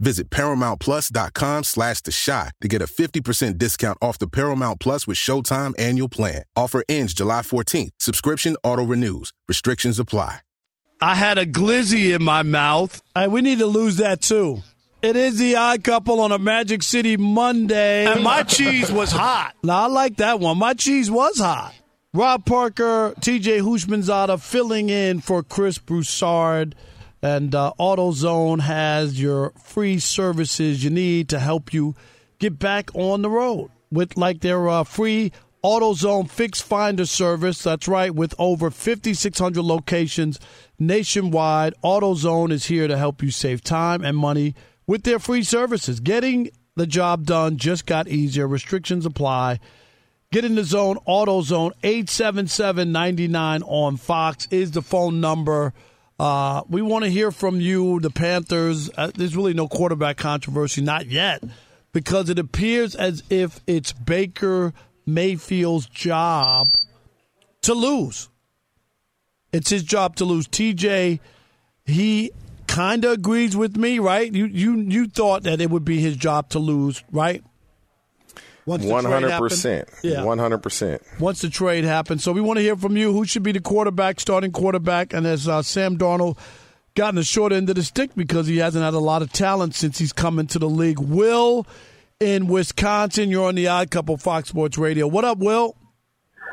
Visit 0.00 0.30
ParamountPlus.com 0.30 1.64
slash 1.64 2.00
The 2.00 2.10
Shot 2.10 2.52
to 2.62 2.68
get 2.68 2.82
a 2.82 2.86
50% 2.86 3.58
discount 3.58 3.98
off 4.00 4.18
the 4.18 4.26
Paramount 4.26 4.80
Plus 4.80 5.06
with 5.06 5.18
Showtime 5.18 5.74
annual 5.78 6.08
plan. 6.08 6.42
Offer 6.56 6.82
ends 6.88 7.14
July 7.14 7.42
14th. 7.42 7.90
Subscription 7.98 8.56
auto-renews. 8.64 9.32
Restrictions 9.46 9.98
apply. 9.98 10.40
I 11.02 11.14
had 11.14 11.38
a 11.38 11.46
glizzy 11.46 12.14
in 12.14 12.22
my 12.22 12.42
mouth. 12.42 13.00
and 13.14 13.32
we 13.32 13.40
need 13.42 13.58
to 13.60 13.66
lose 13.66 13.96
that 13.98 14.20
too. 14.20 14.62
It 15.02 15.16
is 15.16 15.38
the 15.38 15.56
odd 15.56 15.82
couple 15.82 16.20
on 16.20 16.30
a 16.30 16.38
Magic 16.38 16.82
City 16.82 17.16
Monday. 17.16 18.04
And 18.06 18.22
my 18.22 18.42
cheese 18.42 18.90
was 18.92 19.10
hot. 19.10 19.54
Now, 19.62 19.84
I 19.84 19.86
like 19.86 20.16
that 20.16 20.40
one. 20.40 20.58
My 20.58 20.74
cheese 20.74 21.10
was 21.10 21.38
hot. 21.38 21.72
Rob 22.12 22.44
Parker, 22.44 23.14
TJ 23.20 23.60
Houshmandzadeh 23.60 24.40
filling 24.42 24.90
in 24.90 25.20
for 25.20 25.42
Chris 25.42 25.78
Broussard. 25.78 26.74
And 27.22 27.54
uh, 27.54 27.72
AutoZone 27.78 28.60
has 28.60 29.20
your 29.20 29.50
free 29.62 29.98
services 29.98 30.82
you 30.82 30.90
need 30.90 31.28
to 31.28 31.38
help 31.38 31.74
you 31.74 31.94
get 32.38 32.58
back 32.58 32.90
on 32.94 33.22
the 33.22 33.30
road 33.30 33.70
with 33.90 34.16
like 34.16 34.40
their 34.40 34.68
uh, 34.68 34.84
free 34.84 35.32
AutoZone 35.62 36.30
Fix 36.30 36.62
Finder 36.62 37.04
service. 37.04 37.62
That's 37.62 37.86
right, 37.86 38.14
with 38.14 38.34
over 38.38 38.70
5,600 38.70 39.62
locations 39.62 40.40
nationwide, 40.78 41.74
AutoZone 41.84 42.50
is 42.50 42.66
here 42.66 42.88
to 42.88 42.96
help 42.96 43.22
you 43.22 43.30
save 43.30 43.62
time 43.62 44.02
and 44.02 44.16
money 44.16 44.54
with 44.86 45.02
their 45.02 45.18
free 45.18 45.42
services. 45.42 46.00
Getting 46.00 46.50
the 46.76 46.86
job 46.86 47.26
done 47.26 47.58
just 47.58 47.84
got 47.84 48.08
easier. 48.08 48.48
Restrictions 48.48 49.04
apply. 49.04 49.60
Get 50.32 50.46
in 50.46 50.54
the 50.54 50.64
zone. 50.64 50.96
AutoZone 51.06 51.72
877-99 51.82 53.62
on 53.66 53.96
Fox 53.98 54.48
is 54.50 54.70
the 54.70 54.80
phone 54.80 55.20
number. 55.20 55.74
Uh, 56.20 56.64
we 56.68 56.82
want 56.82 57.02
to 57.02 57.10
hear 57.10 57.30
from 57.30 57.62
you, 57.62 57.98
the 58.00 58.10
Panthers. 58.10 58.90
Uh, 58.94 59.10
there's 59.14 59.34
really 59.34 59.54
no 59.54 59.66
quarterback 59.66 60.18
controversy, 60.18 60.82
not 60.82 61.06
yet, 61.06 61.42
because 61.94 62.28
it 62.28 62.38
appears 62.38 62.94
as 62.94 63.22
if 63.30 63.58
it's 63.66 63.94
Baker 63.94 64.74
Mayfield's 65.06 65.86
job 65.86 66.76
to 67.62 67.72
lose. 67.72 68.28
It's 69.50 69.70
his 69.70 69.82
job 69.82 70.16
to 70.16 70.26
lose. 70.26 70.46
TJ, 70.46 71.20
he 71.86 72.32
kind 72.66 73.02
of 73.06 73.12
agrees 73.12 73.56
with 73.56 73.78
me, 73.78 73.98
right? 73.98 74.30
You 74.30 74.44
you 74.44 74.76
you 74.76 75.06
thought 75.06 75.44
that 75.44 75.62
it 75.62 75.70
would 75.70 75.86
be 75.86 76.02
his 76.02 76.18
job 76.18 76.50
to 76.50 76.58
lose, 76.58 77.02
right? 77.10 77.42
One 78.78 79.04
hundred 79.04 79.38
percent. 79.38 79.88
Yeah, 80.02 80.24
one 80.24 80.38
hundred 80.38 80.58
percent. 80.58 81.02
Once 81.18 81.40
the 81.40 81.50
trade 81.50 81.84
happens, 81.84 82.24
so 82.24 82.32
we 82.32 82.40
want 82.40 82.58
to 82.58 82.62
hear 82.62 82.76
from 82.76 82.96
you. 82.96 83.12
Who 83.12 83.24
should 83.24 83.42
be 83.42 83.52
the 83.52 83.60
quarterback, 83.60 84.20
starting 84.20 84.52
quarterback? 84.52 85.12
And 85.12 85.26
as 85.26 85.48
uh, 85.48 85.62
Sam 85.62 85.98
Darnold 85.98 86.38
gotten 86.94 87.16
the 87.16 87.24
short 87.24 87.52
end 87.52 87.68
of 87.70 87.76
the 87.76 87.82
stick 87.82 88.10
because 88.16 88.46
he 88.46 88.58
hasn't 88.58 88.84
had 88.84 88.94
a 88.94 88.98
lot 88.98 89.22
of 89.22 89.32
talent 89.32 89.74
since 89.74 89.98
he's 89.98 90.12
come 90.12 90.38
into 90.38 90.58
the 90.58 90.68
league. 90.68 90.98
Will 90.98 91.66
in 92.18 92.46
Wisconsin, 92.48 93.30
you're 93.30 93.48
on 93.48 93.54
the 93.54 93.68
Odd 93.68 93.90
Couple 93.90 94.16
Fox 94.16 94.48
Sports 94.48 94.76
Radio. 94.76 95.06
What 95.06 95.24
up, 95.24 95.38
Will? 95.38 95.76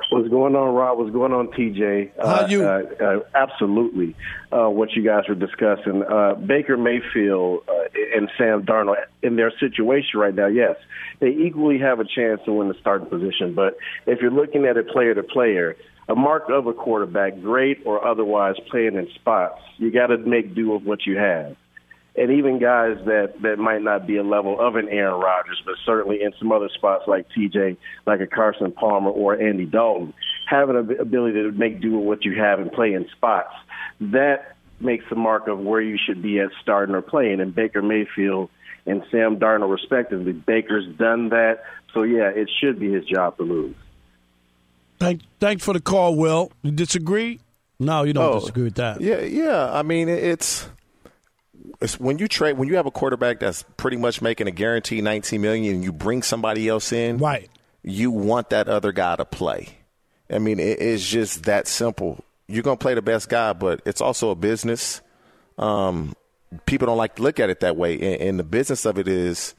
What's 0.09 0.29
going 0.29 0.55
on, 0.55 0.73
Rob? 0.73 0.97
What's 0.97 1.11
going 1.11 1.33
on, 1.33 1.47
TJ? 1.49 2.11
How 2.17 2.47
you? 2.47 2.65
Uh, 2.65 2.83
uh, 2.99 3.19
absolutely. 3.35 4.15
Uh, 4.51 4.69
what 4.69 4.93
you 4.93 5.03
guys 5.03 5.23
were 5.27 5.35
discussing. 5.35 6.03
Uh, 6.03 6.35
Baker 6.35 6.77
Mayfield 6.77 7.63
uh, 7.67 7.73
and 8.15 8.29
Sam 8.37 8.63
Darnold, 8.63 8.95
in 9.21 9.35
their 9.35 9.51
situation 9.59 10.19
right 10.19 10.33
now, 10.33 10.47
yes, 10.47 10.75
they 11.19 11.29
equally 11.29 11.79
have 11.79 11.99
a 11.99 12.05
chance 12.05 12.41
to 12.45 12.53
win 12.53 12.69
the 12.69 12.75
starting 12.79 13.09
position. 13.09 13.53
But 13.53 13.77
if 14.05 14.21
you're 14.21 14.31
looking 14.31 14.65
at 14.65 14.77
it 14.77 14.87
player 14.89 15.13
to 15.13 15.23
player, 15.23 15.75
a 16.07 16.15
mark 16.15 16.49
of 16.49 16.67
a 16.67 16.73
quarterback, 16.73 17.41
great 17.41 17.81
or 17.85 18.05
otherwise, 18.07 18.55
playing 18.71 18.95
in 18.95 19.09
spots, 19.15 19.61
you 19.77 19.91
got 19.91 20.07
to 20.07 20.17
make 20.17 20.55
do 20.55 20.71
with 20.71 20.83
what 20.83 21.05
you 21.05 21.17
have 21.17 21.57
and 22.17 22.31
even 22.31 22.59
guys 22.59 22.97
that 23.05 23.33
that 23.43 23.57
might 23.59 23.81
not 23.81 24.07
be 24.07 24.17
a 24.17 24.23
level 24.23 24.59
of 24.59 24.75
an 24.75 24.89
Aaron 24.89 25.19
Rodgers, 25.19 25.61
but 25.65 25.75
certainly 25.85 26.21
in 26.23 26.33
some 26.39 26.51
other 26.51 26.69
spots 26.73 27.03
like 27.07 27.27
TJ, 27.29 27.77
like 28.05 28.21
a 28.21 28.27
Carson 28.27 28.71
Palmer 28.71 29.11
or 29.11 29.39
Andy 29.39 29.65
Dalton, 29.65 30.13
having 30.49 30.75
an 30.75 30.99
ability 30.99 31.43
to 31.43 31.51
make 31.51 31.79
do 31.81 31.97
with 31.97 32.05
what 32.05 32.25
you 32.25 32.35
have 32.41 32.59
and 32.59 32.71
play 32.71 32.93
in 32.93 33.07
spots, 33.15 33.53
that 34.01 34.55
makes 34.79 35.05
the 35.09 35.15
mark 35.15 35.47
of 35.47 35.59
where 35.59 35.81
you 35.81 35.97
should 35.97 36.21
be 36.21 36.39
at 36.39 36.49
starting 36.61 36.95
or 36.95 37.01
playing. 37.01 37.39
And 37.39 37.53
Baker 37.53 37.81
Mayfield 37.81 38.49
and 38.85 39.03
Sam 39.11 39.37
Darnold, 39.37 39.71
respectively, 39.71 40.31
Baker's 40.33 40.87
done 40.97 41.29
that, 41.29 41.63
so 41.93 42.03
yeah, 42.03 42.29
it 42.29 42.49
should 42.59 42.79
be 42.79 42.91
his 42.91 43.05
job 43.05 43.37
to 43.37 43.43
lose. 43.43 43.75
Thank, 44.99 45.21
thanks 45.39 45.63
for 45.63 45.73
the 45.73 45.81
call, 45.81 46.15
Will. 46.15 46.51
You 46.63 46.71
disagree? 46.71 47.39
No, 47.79 48.03
you 48.03 48.13
don't 48.13 48.23
Oh, 48.23 48.39
disagree 48.39 48.63
with 48.63 48.75
that. 48.75 49.01
Yeah, 49.01 49.21
yeah. 49.21 49.71
I 49.71 49.83
mean, 49.83 50.09
it's 50.09 50.67
it's 50.67 50.69
when 51.97 52.17
you 52.17 52.27
trade 52.27 52.57
when 52.57 52.67
you 52.67 52.75
have 52.75 52.85
a 52.85 52.91
quarterback 52.91 53.39
that's 53.39 53.63
pretty 53.77 53.97
much 53.97 54.21
making 54.21 54.47
a 54.47 54.51
guaranteed 54.51 55.03
19 55.03 55.41
million 55.41 55.75
and 55.75 55.83
you 55.83 55.91
bring 55.91 56.21
somebody 56.23 56.67
else 56.67 56.91
in, 56.91 57.17
right? 57.17 57.49
You 57.83 58.11
want 58.11 58.49
that 58.49 58.67
other 58.67 58.91
guy 58.91 59.15
to 59.15 59.25
play. 59.25 59.69
I 60.29 60.39
mean, 60.39 60.59
it, 60.59 60.81
it's 60.81 61.07
just 61.07 61.43
that 61.43 61.67
simple. 61.67 62.23
You're 62.47 62.63
gonna 62.63 62.77
play 62.77 62.93
the 62.93 63.01
best 63.01 63.29
guy, 63.29 63.53
but 63.53 63.81
it's 63.85 64.01
also 64.01 64.29
a 64.29 64.35
business. 64.35 65.01
Um, 65.57 66.13
people 66.65 66.87
don't 66.87 66.97
like 66.97 67.15
to 67.15 67.23
look 67.23 67.39
at 67.39 67.49
it 67.49 67.61
that 67.61 67.75
way, 67.75 67.93
and, 67.95 68.21
and 68.21 68.39
the 68.39 68.43
business 68.43 68.85
of 68.85 68.97
it 68.97 69.07
is. 69.07 69.53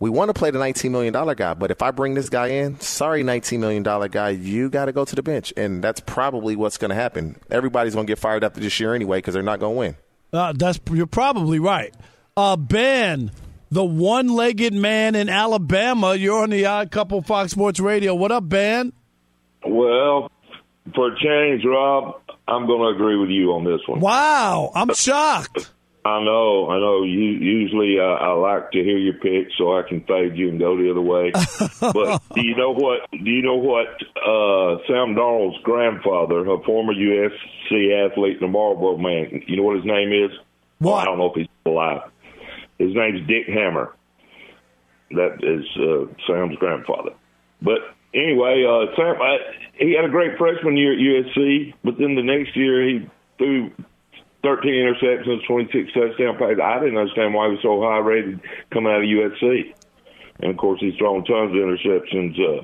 We 0.00 0.10
want 0.10 0.28
to 0.28 0.34
play 0.34 0.50
the 0.50 0.58
$19 0.58 0.90
million 0.90 1.12
guy, 1.12 1.54
but 1.54 1.70
if 1.70 1.80
I 1.80 1.92
bring 1.92 2.14
this 2.14 2.28
guy 2.28 2.48
in, 2.48 2.80
sorry, 2.80 3.22
$19 3.22 3.60
million 3.60 3.84
guy, 4.10 4.30
you 4.30 4.68
got 4.68 4.86
to 4.86 4.92
go 4.92 5.04
to 5.04 5.14
the 5.14 5.22
bench. 5.22 5.52
And 5.56 5.84
that's 5.84 6.00
probably 6.00 6.56
what's 6.56 6.78
going 6.78 6.88
to 6.88 6.96
happen. 6.96 7.36
Everybody's 7.48 7.94
going 7.94 8.04
to 8.04 8.10
get 8.10 8.18
fired 8.18 8.42
after 8.42 8.58
this 8.58 8.80
year 8.80 8.92
anyway 8.92 9.18
because 9.18 9.34
they're 9.34 9.42
not 9.44 9.60
going 9.60 9.74
to 9.74 9.78
win. 9.78 9.96
Uh, 10.34 10.52
that's 10.52 10.80
you're 10.90 11.06
probably 11.06 11.60
right. 11.60 11.94
Uh, 12.36 12.56
Ben, 12.56 13.30
the 13.70 13.84
one-legged 13.84 14.74
man 14.74 15.14
in 15.14 15.28
Alabama. 15.28 16.16
You're 16.16 16.42
on 16.42 16.50
the 16.50 16.66
Odd 16.66 16.90
Couple 16.90 17.22
Fox 17.22 17.52
Sports 17.52 17.78
Radio. 17.78 18.16
What 18.16 18.32
up, 18.32 18.48
Ben? 18.48 18.92
Well, 19.64 20.32
for 20.92 21.12
a 21.12 21.16
change, 21.20 21.64
Rob, 21.64 22.20
I'm 22.48 22.66
going 22.66 22.80
to 22.80 22.96
agree 22.96 23.16
with 23.16 23.30
you 23.30 23.52
on 23.52 23.64
this 23.64 23.80
one. 23.86 24.00
Wow, 24.00 24.72
I'm 24.74 24.92
shocked. 24.92 25.70
I 26.06 26.22
know, 26.22 26.68
I 26.68 26.78
know. 26.78 27.02
You, 27.02 27.32
usually, 27.40 27.96
uh, 27.98 28.02
I 28.02 28.32
like 28.34 28.72
to 28.72 28.78
hear 28.78 28.98
your 28.98 29.14
pick 29.14 29.48
so 29.56 29.78
I 29.78 29.88
can 29.88 30.02
fade 30.02 30.36
you 30.36 30.50
and 30.50 30.58
go 30.58 30.76
the 30.76 30.90
other 30.90 31.00
way. 31.00 31.32
but 31.80 32.22
do 32.34 32.42
you 32.44 32.54
know 32.56 32.74
what? 32.74 33.10
Do 33.10 33.30
you 33.30 33.40
know 33.40 33.56
what? 33.56 33.88
Uh, 34.14 34.84
Sam 34.86 35.14
Darnold's 35.14 35.62
grandfather, 35.62 36.40
a 36.40 36.62
former 36.62 36.92
USC 36.92 38.06
athlete 38.06 38.36
and 38.36 38.44
a 38.44 38.48
Marlboro 38.48 38.98
man. 38.98 39.44
You 39.46 39.56
know 39.56 39.62
what 39.62 39.76
his 39.76 39.86
name 39.86 40.12
is? 40.12 40.30
What? 40.78 41.00
I 41.00 41.04
don't 41.06 41.16
know 41.16 41.30
if 41.30 41.36
he's 41.36 41.48
alive. 41.64 42.10
His 42.78 42.94
name's 42.94 43.26
Dick 43.26 43.46
Hammer. 43.48 43.94
That 45.12 45.38
is 45.42 45.64
uh, 45.80 46.12
Sam's 46.26 46.58
grandfather. 46.58 47.12
But 47.62 47.78
anyway, 48.12 48.64
uh, 48.68 48.94
Sam, 48.94 49.22
I, 49.22 49.38
he 49.78 49.94
had 49.94 50.04
a 50.04 50.10
great 50.10 50.36
freshman 50.36 50.76
year 50.76 50.92
at 50.92 50.98
USC, 50.98 51.72
but 51.82 51.94
then 51.98 52.14
the 52.14 52.22
next 52.22 52.54
year 52.56 52.86
he 52.86 53.08
threw 53.38 53.70
13 54.44 54.72
interceptions, 54.72 55.46
26 55.46 55.92
touchdown 55.92 56.36
passes. 56.38 56.60
I 56.62 56.78
didn't 56.80 56.98
understand 56.98 57.34
why 57.34 57.46
he 57.46 57.52
was 57.52 57.62
so 57.62 57.80
high 57.82 57.98
rated 57.98 58.40
coming 58.70 58.92
out 58.92 59.00
of 59.00 59.08
USC. 59.08 59.74
And 60.40 60.50
of 60.50 60.56
course, 60.56 60.80
he's 60.80 60.94
thrown 60.96 61.24
tons 61.24 61.50
of 61.50 61.56
interceptions 61.56 62.38
uh, 62.38 62.60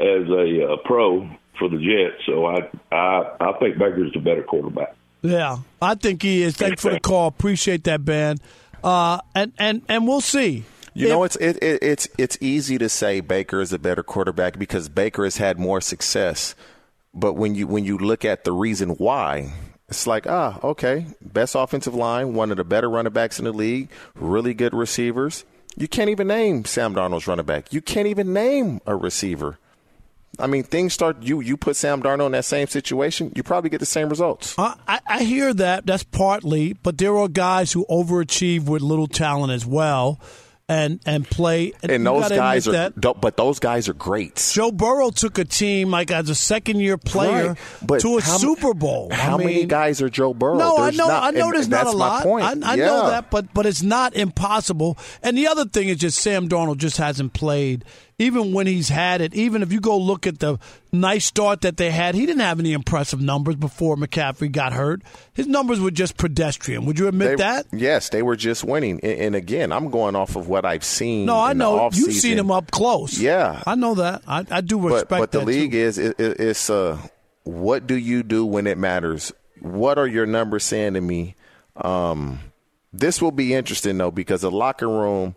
as 0.00 0.28
a 0.28 0.72
uh, 0.72 0.76
pro 0.84 1.28
for 1.58 1.68
the 1.68 1.78
Jets. 1.78 2.22
So 2.26 2.46
I, 2.46 2.68
I, 2.92 3.36
I 3.40 3.52
think 3.58 3.78
Baker's 3.78 4.12
the 4.12 4.20
better 4.20 4.42
quarterback. 4.42 4.94
Yeah, 5.22 5.58
I 5.80 5.94
think 5.94 6.22
he 6.22 6.42
is. 6.42 6.56
Thanks 6.56 6.82
for 6.82 6.90
the 6.90 7.00
call. 7.00 7.28
Appreciate 7.28 7.84
that, 7.84 8.04
Ben. 8.04 8.36
Uh, 8.82 9.20
and 9.34 9.52
and 9.58 9.80
and 9.88 10.06
we'll 10.06 10.20
see. 10.20 10.64
You 10.92 11.08
know, 11.08 11.24
it's 11.24 11.36
it, 11.36 11.56
it, 11.62 11.82
it's 11.82 12.08
it's 12.18 12.38
easy 12.40 12.76
to 12.78 12.88
say 12.88 13.20
Baker 13.20 13.60
is 13.60 13.72
a 13.72 13.78
better 13.78 14.02
quarterback 14.02 14.58
because 14.58 14.88
Baker 14.88 15.24
has 15.24 15.38
had 15.38 15.58
more 15.58 15.80
success. 15.80 16.54
But 17.14 17.34
when 17.34 17.54
you 17.54 17.66
when 17.66 17.84
you 17.84 17.96
look 17.96 18.24
at 18.24 18.44
the 18.44 18.52
reason 18.52 18.90
why, 18.90 19.52
it's 19.94 20.06
like 20.06 20.26
ah 20.26 20.58
okay, 20.62 21.06
best 21.20 21.54
offensive 21.54 21.94
line, 21.94 22.34
one 22.34 22.50
of 22.50 22.56
the 22.56 22.64
better 22.64 22.90
running 22.90 23.12
backs 23.12 23.38
in 23.38 23.44
the 23.44 23.52
league, 23.52 23.88
really 24.14 24.54
good 24.54 24.74
receivers. 24.74 25.44
You 25.76 25.88
can't 25.88 26.10
even 26.10 26.28
name 26.28 26.64
Sam 26.64 26.94
Darnold's 26.94 27.26
running 27.26 27.46
back. 27.46 27.72
You 27.72 27.80
can't 27.80 28.06
even 28.06 28.32
name 28.32 28.80
a 28.86 28.94
receiver. 28.94 29.58
I 30.38 30.46
mean, 30.46 30.64
things 30.64 30.92
start. 30.92 31.22
You 31.22 31.40
you 31.40 31.56
put 31.56 31.76
Sam 31.76 32.02
Darnold 32.02 32.26
in 32.26 32.32
that 32.32 32.44
same 32.44 32.66
situation, 32.66 33.32
you 33.36 33.42
probably 33.42 33.70
get 33.70 33.80
the 33.80 33.86
same 33.86 34.08
results. 34.08 34.54
I, 34.58 34.74
I, 34.86 35.00
I 35.08 35.22
hear 35.22 35.54
that. 35.54 35.86
That's 35.86 36.02
partly, 36.02 36.72
but 36.72 36.98
there 36.98 37.16
are 37.16 37.28
guys 37.28 37.72
who 37.72 37.86
overachieve 37.88 38.64
with 38.68 38.82
little 38.82 39.06
talent 39.06 39.52
as 39.52 39.64
well 39.64 40.20
and 40.68 40.98
and 41.04 41.26
play. 41.28 41.72
And, 41.82 41.92
you 41.92 41.98
those 41.98 42.28
guys 42.30 42.66
are, 42.66 42.72
that. 42.72 42.94
but 43.20 43.36
those 43.36 43.58
guys 43.58 43.88
are 43.88 43.92
great. 43.94 44.36
Joe 44.54 44.72
Burrow 44.72 45.10
took 45.10 45.36
a 45.38 45.44
team 45.44 45.90
like 45.90 46.10
as 46.10 46.30
a 46.30 46.34
second 46.34 46.80
year 46.80 46.96
player 46.96 47.48
Right. 47.48 47.58
But 47.82 48.00
to 48.00 48.16
a 48.18 48.22
how- 48.22 48.38
Super 48.38 48.72
Bowl. 48.72 49.08
I 49.12 49.16
How 49.16 49.36
many 49.36 49.66
guys 49.66 50.00
are 50.00 50.08
Joe 50.08 50.32
Burrow? 50.32 50.56
No, 50.56 50.78
I 50.78 50.90
know. 50.90 51.08
not- 51.08 51.22
I 51.22 51.30
know. 51.32 51.46
and 51.46 51.54
There's 51.54 51.68
not 51.68 51.86
a 51.86 51.90
lot. 51.92 52.22
point. 52.22 52.44
I, 52.64 52.72
I 52.72 52.74
Yeah. 52.76 52.86
know 52.86 53.10
that, 53.10 53.30
but 53.30 53.52
but 53.52 53.66
it's 53.66 53.82
not 53.82 54.14
impossible. 54.14 54.96
And 55.22 55.36
the 55.36 55.46
other 55.48 55.66
thing 55.66 55.88
is 55.88 55.98
just 55.98 56.18
Sam 56.18 56.48
Darnold 56.48 56.78
just 56.78 56.96
hasn't 56.96 57.34
played. 57.34 57.84
Even 58.18 58.52
when 58.52 58.68
he's 58.68 58.88
had 58.90 59.20
it, 59.20 59.34
even 59.34 59.60
if 59.62 59.72
you 59.72 59.80
go 59.80 59.98
look 59.98 60.24
at 60.26 60.38
the 60.38 60.58
nice 60.92 61.24
start 61.24 61.62
that 61.62 61.76
they 61.78 61.90
had, 61.90 62.14
he 62.14 62.26
didn't 62.26 62.42
have 62.42 62.60
any 62.60 62.72
impressive 62.72 63.20
numbers 63.20 63.56
before 63.56 63.96
McCaffrey 63.96 64.52
got 64.52 64.72
hurt. 64.72 65.02
His 65.32 65.48
numbers 65.48 65.80
were 65.80 65.90
just 65.90 66.16
pedestrian. 66.16 66.84
Would 66.86 66.98
you 66.98 67.08
admit 67.08 67.30
They- 67.30 67.36
that? 67.42 67.66
Yes, 67.72 68.10
they 68.10 68.22
were 68.22 68.36
just 68.36 68.62
winning. 68.62 69.00
And, 69.02 69.18
and 69.20 69.34
again, 69.34 69.72
I'm 69.72 69.90
going 69.90 70.14
off 70.14 70.36
of 70.36 70.46
what 70.48 70.64
I've 70.64 70.84
seen. 70.84 71.26
No, 71.26 71.36
I 71.38 71.54
the 71.54 71.58
know 71.58 71.90
you've 71.92 72.12
seen 72.14 72.38
him 72.38 72.52
up 72.52 72.70
close. 72.70 73.18
Yeah, 73.18 73.60
I 73.66 73.74
know 73.74 73.94
that. 73.96 74.22
I, 74.28 74.44
I 74.48 74.60
do 74.60 74.78
but 74.78 74.92
respect 74.92 75.08
but 75.10 75.32
the 75.32 75.40
that 75.40 75.46
league 75.46 75.72
too. 75.72 75.78
is 75.78 75.98
it, 75.98 76.14
it's 76.20 76.70
uh, 76.70 76.98
what 77.42 77.86
do 77.88 77.96
you 77.96 78.22
do 78.22 78.46
when 78.46 78.68
it 78.68 78.78
matters? 78.78 79.32
What 79.60 79.98
are 79.98 80.06
your 80.06 80.26
numbers 80.26 80.62
saying 80.64 80.94
to 80.94 81.00
me? 81.00 81.34
Um, 81.76 82.38
this 82.92 83.20
will 83.20 83.32
be 83.32 83.54
interesting 83.54 83.98
though 83.98 84.12
because 84.12 84.42
the 84.42 84.50
locker 84.52 84.88
room 84.88 85.34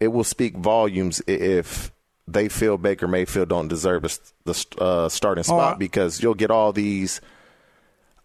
it 0.00 0.08
will 0.08 0.24
speak 0.24 0.56
volumes 0.56 1.20
if 1.26 1.92
they 2.32 2.48
feel 2.48 2.78
Baker 2.78 3.08
Mayfield 3.08 3.48
don't 3.48 3.68
deserve 3.68 4.04
a, 4.04 4.08
s- 4.08 4.32
the 4.44 4.64
uh, 4.78 5.08
starting 5.08 5.44
spot 5.44 5.72
right. 5.72 5.78
because 5.78 6.22
you'll 6.22 6.34
get 6.34 6.50
all 6.50 6.72
these. 6.72 7.20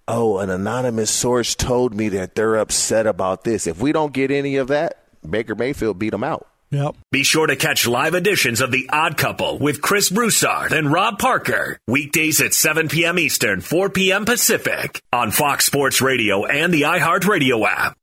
Oh, 0.07 0.39
an 0.39 0.49
anonymous 0.49 1.09
source 1.11 1.55
told 1.55 1.95
me 1.95 2.09
that 2.09 2.35
they're 2.35 2.55
upset 2.55 3.07
about 3.07 3.43
this. 3.45 3.67
If 3.67 3.79
we 3.79 3.93
don't 3.93 4.11
get 4.13 4.31
any 4.31 4.57
of 4.57 4.67
that, 4.67 5.01
Baker 5.27 5.55
Mayfield 5.55 5.97
beat 5.97 6.09
them 6.09 6.23
out. 6.25 6.47
Yep. 6.71 6.95
Be 7.11 7.23
sure 7.23 7.45
to 7.47 7.55
catch 7.55 7.87
live 7.87 8.15
editions 8.15 8.59
of 8.59 8.71
The 8.71 8.89
Odd 8.91 9.15
Couple 9.15 9.59
with 9.59 9.79
Chris 9.79 10.09
Broussard 10.09 10.73
and 10.73 10.91
Rob 10.91 11.19
Parker. 11.19 11.77
Weekdays 11.87 12.41
at 12.41 12.53
7 12.53 12.89
p.m. 12.89 13.19
Eastern, 13.19 13.61
4 13.61 13.91
p.m. 13.91 14.25
Pacific 14.25 14.99
on 15.13 15.29
Fox 15.29 15.65
Sports 15.65 16.01
Radio 16.01 16.45
and 16.45 16.73
the 16.73 16.81
iHeartRadio 16.81 17.63
app. 17.65 17.95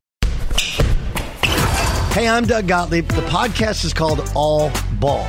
Hey, 2.15 2.29
I'm 2.29 2.45
Doug 2.45 2.67
Gottlieb. 2.67 3.09
The 3.09 3.23
podcast 3.23 3.85
is 3.85 3.93
called 3.93 4.31
All 4.35 4.71
Ball. 5.01 5.29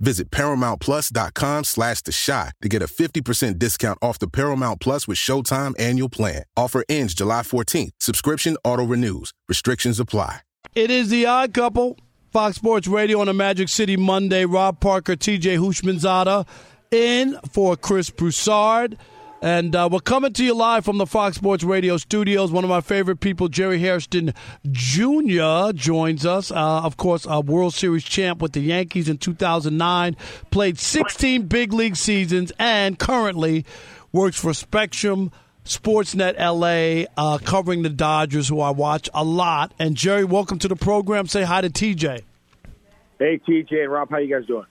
Visit 0.00 0.30
ParamountPlus.com 0.30 1.64
slash 1.64 2.02
The 2.02 2.12
Shot 2.12 2.52
to 2.62 2.68
get 2.68 2.82
a 2.82 2.86
50% 2.86 3.58
discount 3.58 3.98
off 4.02 4.18
the 4.18 4.28
Paramount 4.28 4.80
Plus 4.80 5.06
with 5.06 5.18
Showtime 5.18 5.74
annual 5.78 6.08
plan. 6.08 6.42
Offer 6.56 6.84
ends 6.88 7.14
July 7.14 7.42
14th. 7.42 7.90
Subscription 8.00 8.56
auto-renews. 8.64 9.32
Restrictions 9.48 10.00
apply. 10.00 10.40
It 10.74 10.90
is 10.90 11.10
the 11.10 11.26
odd 11.26 11.52
couple. 11.54 11.98
Fox 12.32 12.56
Sports 12.56 12.88
Radio 12.88 13.20
on 13.20 13.28
a 13.28 13.34
Magic 13.34 13.68
City 13.68 13.96
Monday. 13.96 14.46
Rob 14.46 14.80
Parker, 14.80 15.16
TJ 15.16 15.58
Houshmandzadeh 15.58 16.46
in 16.90 17.38
for 17.52 17.76
Chris 17.76 18.10
Broussard. 18.10 18.96
And 19.42 19.74
uh, 19.74 19.88
we're 19.90 19.98
coming 19.98 20.32
to 20.34 20.44
you 20.44 20.54
live 20.54 20.84
from 20.84 20.98
the 20.98 21.06
Fox 21.06 21.34
Sports 21.34 21.64
Radio 21.64 21.96
studios. 21.96 22.52
One 22.52 22.62
of 22.62 22.70
my 22.70 22.80
favorite 22.80 23.18
people, 23.18 23.48
Jerry 23.48 23.80
Hairston 23.80 24.34
Jr., 24.70 25.72
joins 25.74 26.24
us. 26.24 26.52
Uh, 26.52 26.82
of 26.82 26.96
course, 26.96 27.26
a 27.28 27.40
World 27.40 27.74
Series 27.74 28.04
champ 28.04 28.40
with 28.40 28.52
the 28.52 28.60
Yankees 28.60 29.08
in 29.08 29.18
2009, 29.18 30.16
played 30.52 30.78
16 30.78 31.48
big 31.48 31.72
league 31.72 31.96
seasons, 31.96 32.52
and 32.56 33.00
currently 33.00 33.66
works 34.12 34.38
for 34.38 34.54
Spectrum 34.54 35.32
Sportsnet 35.64 36.38
LA, 36.38 37.10
uh, 37.16 37.38
covering 37.38 37.82
the 37.82 37.90
Dodgers, 37.90 38.46
who 38.46 38.60
I 38.60 38.70
watch 38.70 39.10
a 39.12 39.24
lot. 39.24 39.74
And 39.76 39.96
Jerry, 39.96 40.24
welcome 40.24 40.60
to 40.60 40.68
the 40.68 40.76
program. 40.76 41.26
Say 41.26 41.42
hi 41.42 41.62
to 41.62 41.68
TJ. 41.68 42.22
Hey, 43.18 43.40
TJ 43.44 43.82
and 43.82 43.90
Rob, 43.90 44.08
how 44.08 44.18
you 44.18 44.32
guys 44.32 44.46
doing? 44.46 44.66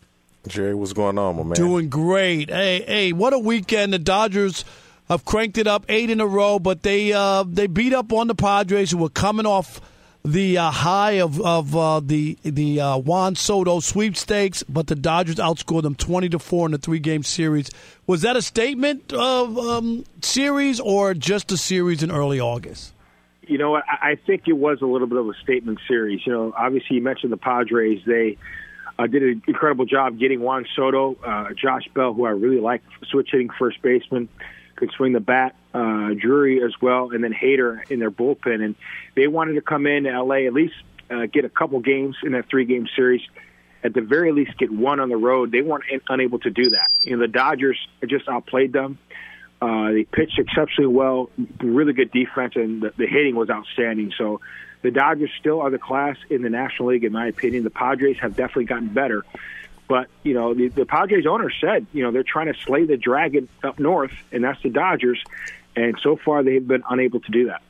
Jerry, 0.47 0.73
what's 0.73 0.93
going 0.93 1.17
on, 1.17 1.35
my 1.35 1.43
man? 1.43 1.53
Doing 1.53 1.89
great. 1.89 2.49
Hey, 2.49 2.83
hey, 2.85 3.13
what 3.13 3.33
a 3.33 3.39
weekend! 3.39 3.93
The 3.93 3.99
Dodgers 3.99 4.65
have 5.07 5.23
cranked 5.23 5.57
it 5.57 5.67
up 5.67 5.85
eight 5.87 6.09
in 6.09 6.19
a 6.19 6.25
row, 6.25 6.57
but 6.57 6.81
they 6.83 7.13
uh, 7.13 7.43
they 7.47 7.67
beat 7.67 7.93
up 7.93 8.11
on 8.11 8.27
the 8.27 8.35
Padres, 8.35 8.91
who 8.91 8.97
were 8.97 9.09
coming 9.09 9.45
off 9.45 9.79
the 10.23 10.57
uh, 10.57 10.71
high 10.71 11.19
of 11.19 11.39
of 11.41 11.75
uh, 11.75 11.99
the 11.99 12.37
the 12.43 12.81
uh, 12.81 12.97
Juan 12.97 13.35
Soto 13.35 13.79
sweepstakes. 13.79 14.63
But 14.63 14.87
the 14.87 14.95
Dodgers 14.95 15.35
outscored 15.35 15.83
them 15.83 15.95
twenty 15.95 16.29
to 16.29 16.39
four 16.39 16.65
in 16.65 16.71
the 16.71 16.79
three 16.79 16.99
game 16.99 17.23
series. 17.23 17.69
Was 18.07 18.21
that 18.21 18.35
a 18.35 18.41
statement 18.41 19.13
of 19.13 19.57
um, 19.59 20.05
series 20.21 20.79
or 20.79 21.13
just 21.13 21.51
a 21.51 21.57
series 21.57 22.01
in 22.01 22.11
early 22.11 22.39
August? 22.39 22.93
You 23.43 23.57
know, 23.57 23.75
I, 23.75 23.81
I 24.01 24.15
think 24.25 24.43
it 24.47 24.53
was 24.53 24.81
a 24.81 24.85
little 24.85 25.07
bit 25.07 25.17
of 25.17 25.27
a 25.27 25.33
statement 25.43 25.79
series. 25.87 26.21
You 26.25 26.33
know, 26.33 26.53
obviously 26.57 26.97
you 26.97 27.03
mentioned 27.03 27.31
the 27.31 27.37
Padres. 27.37 28.01
They 28.05 28.37
uh, 29.01 29.07
did 29.07 29.23
an 29.23 29.41
incredible 29.47 29.85
job 29.85 30.19
getting 30.19 30.41
Juan 30.41 30.65
Soto, 30.75 31.15
uh, 31.25 31.53
Josh 31.53 31.87
Bell, 31.93 32.13
who 32.13 32.25
I 32.25 32.31
really 32.31 32.59
like, 32.59 32.81
switch 33.09 33.29
hitting 33.31 33.49
first 33.57 33.81
baseman, 33.81 34.29
could 34.75 34.91
swing 34.91 35.13
the 35.13 35.19
bat, 35.19 35.55
uh, 35.73 36.13
Drury 36.13 36.63
as 36.63 36.73
well, 36.81 37.11
and 37.11 37.23
then 37.23 37.33
Hader 37.33 37.89
in 37.89 37.99
their 37.99 38.11
bullpen. 38.11 38.63
And 38.63 38.75
they 39.15 39.27
wanted 39.27 39.53
to 39.53 39.61
come 39.61 39.87
in 39.87 40.03
LA 40.03 40.45
at 40.47 40.53
least 40.53 40.75
uh, 41.09 41.25
get 41.25 41.45
a 41.45 41.49
couple 41.49 41.79
games 41.79 42.15
in 42.23 42.33
that 42.33 42.49
three 42.49 42.65
game 42.65 42.87
series. 42.95 43.21
At 43.83 43.95
the 43.95 44.01
very 44.01 44.31
least, 44.31 44.57
get 44.59 44.71
one 44.71 44.99
on 44.99 45.09
the 45.09 45.17
road. 45.17 45.51
They 45.51 45.61
weren't 45.61 45.85
in, 45.89 46.01
unable 46.07 46.39
to 46.39 46.51
do 46.51 46.69
that. 46.71 46.91
You 47.01 47.15
know, 47.15 47.21
the 47.21 47.27
Dodgers 47.27 47.77
just 48.07 48.29
outplayed 48.29 48.73
them. 48.73 48.99
Uh, 49.59 49.91
they 49.91 50.03
pitched 50.03 50.37
exceptionally 50.37 50.93
well, 50.93 51.29
really 51.59 51.93
good 51.93 52.11
defense, 52.11 52.53
and 52.55 52.81
the, 52.81 52.93
the 52.97 53.07
hitting 53.07 53.35
was 53.35 53.49
outstanding. 53.49 54.11
So 54.17 54.41
the 54.81 54.91
Dodgers 54.91 55.29
still 55.39 55.61
are 55.61 55.69
the 55.69 55.77
class 55.77 56.17
in 56.29 56.41
the 56.41 56.49
National 56.49 56.89
League, 56.89 57.03
in 57.03 57.11
my 57.11 57.27
opinion. 57.27 57.63
The 57.63 57.69
Padres 57.69 58.17
have 58.19 58.35
definitely 58.35 58.65
gotten 58.65 58.87
better. 58.87 59.23
But, 59.87 60.07
you 60.23 60.33
know, 60.33 60.53
the, 60.53 60.69
the 60.69 60.85
Padres 60.85 61.25
owner 61.25 61.51
said, 61.61 61.85
you 61.93 62.03
know, 62.03 62.11
they're 62.11 62.23
trying 62.23 62.51
to 62.51 62.59
slay 62.59 62.85
the 62.85 62.97
dragon 62.97 63.49
up 63.63 63.77
north, 63.77 64.13
and 64.31 64.43
that's 64.43 64.61
the 64.63 64.69
Dodgers. 64.69 65.21
And 65.75 65.97
so 66.01 66.15
far, 66.15 66.43
they've 66.43 66.65
been 66.65 66.83
unable 66.89 67.19
to 67.19 67.31
do 67.31 67.47
that. 67.47 67.61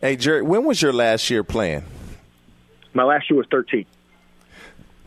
Hey, 0.00 0.16
Jerry, 0.16 0.42
when 0.42 0.64
was 0.64 0.82
your 0.82 0.92
last 0.92 1.30
year 1.30 1.42
playing? 1.44 1.84
My 2.92 3.04
last 3.04 3.30
year 3.30 3.36
was 3.38 3.46
13. 3.50 3.86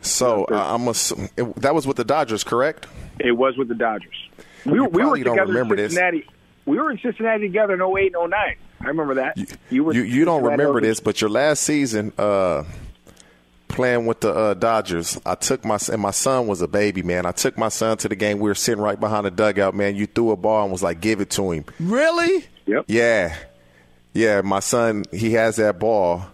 So 0.02 0.44
uh, 0.44 0.74
I'm 0.74 0.88
a, 0.88 0.92
that 1.60 1.74
was 1.74 1.86
with 1.86 1.96
the 1.98 2.04
Dodgers, 2.04 2.42
correct? 2.44 2.86
It 3.18 3.32
was 3.32 3.56
with 3.58 3.68
the 3.68 3.74
Dodgers. 3.74 4.16
We, 4.64 4.80
were- 4.80 4.88
we 4.88 5.04
were 5.04 5.16
together 5.18 5.46
remember 5.46 5.74
in 5.74 5.82
this. 5.82 5.92
Cincinnati. 5.92 6.26
We 6.64 6.78
were 6.78 6.90
in 6.90 6.98
Cincinnati 6.98 7.42
together 7.48 7.74
in 7.74 7.82
08 7.82 8.14
and 8.14 8.30
09. 8.30 8.56
I 8.80 8.88
remember 8.88 9.14
that. 9.14 9.36
You, 9.70 9.84
were 9.84 9.92
You 9.92 10.02
you 10.02 10.24
don't 10.24 10.42
remember 10.42 10.80
this, 10.80 11.00
but 11.00 11.20
your 11.20 11.30
last 11.30 11.62
season 11.62 12.12
uh, 12.16 12.64
playing 13.68 14.06
with 14.06 14.20
the 14.20 14.32
uh, 14.32 14.54
Dodgers, 14.54 15.20
I 15.26 15.34
took 15.34 15.64
my 15.64 15.78
and 15.92 16.00
my 16.00 16.10
son 16.10 16.46
was 16.46 16.62
a 16.62 16.68
baby 16.68 17.02
man. 17.02 17.26
I 17.26 17.32
took 17.32 17.58
my 17.58 17.68
son 17.68 17.98
to 17.98 18.08
the 18.08 18.16
game. 18.16 18.38
We 18.38 18.48
were 18.48 18.54
sitting 18.54 18.82
right 18.82 18.98
behind 18.98 19.26
the 19.26 19.30
dugout. 19.30 19.74
Man, 19.74 19.96
you 19.96 20.06
threw 20.06 20.30
a 20.30 20.36
ball 20.36 20.62
and 20.62 20.72
was 20.72 20.82
like, 20.82 21.00
"Give 21.00 21.20
it 21.20 21.30
to 21.30 21.50
him." 21.50 21.64
Really? 21.78 22.46
Yep. 22.66 22.86
Yeah, 22.88 23.36
yeah. 24.14 24.40
My 24.40 24.60
son, 24.60 25.04
he 25.12 25.32
has 25.32 25.56
that 25.56 25.78
ball, 25.78 26.24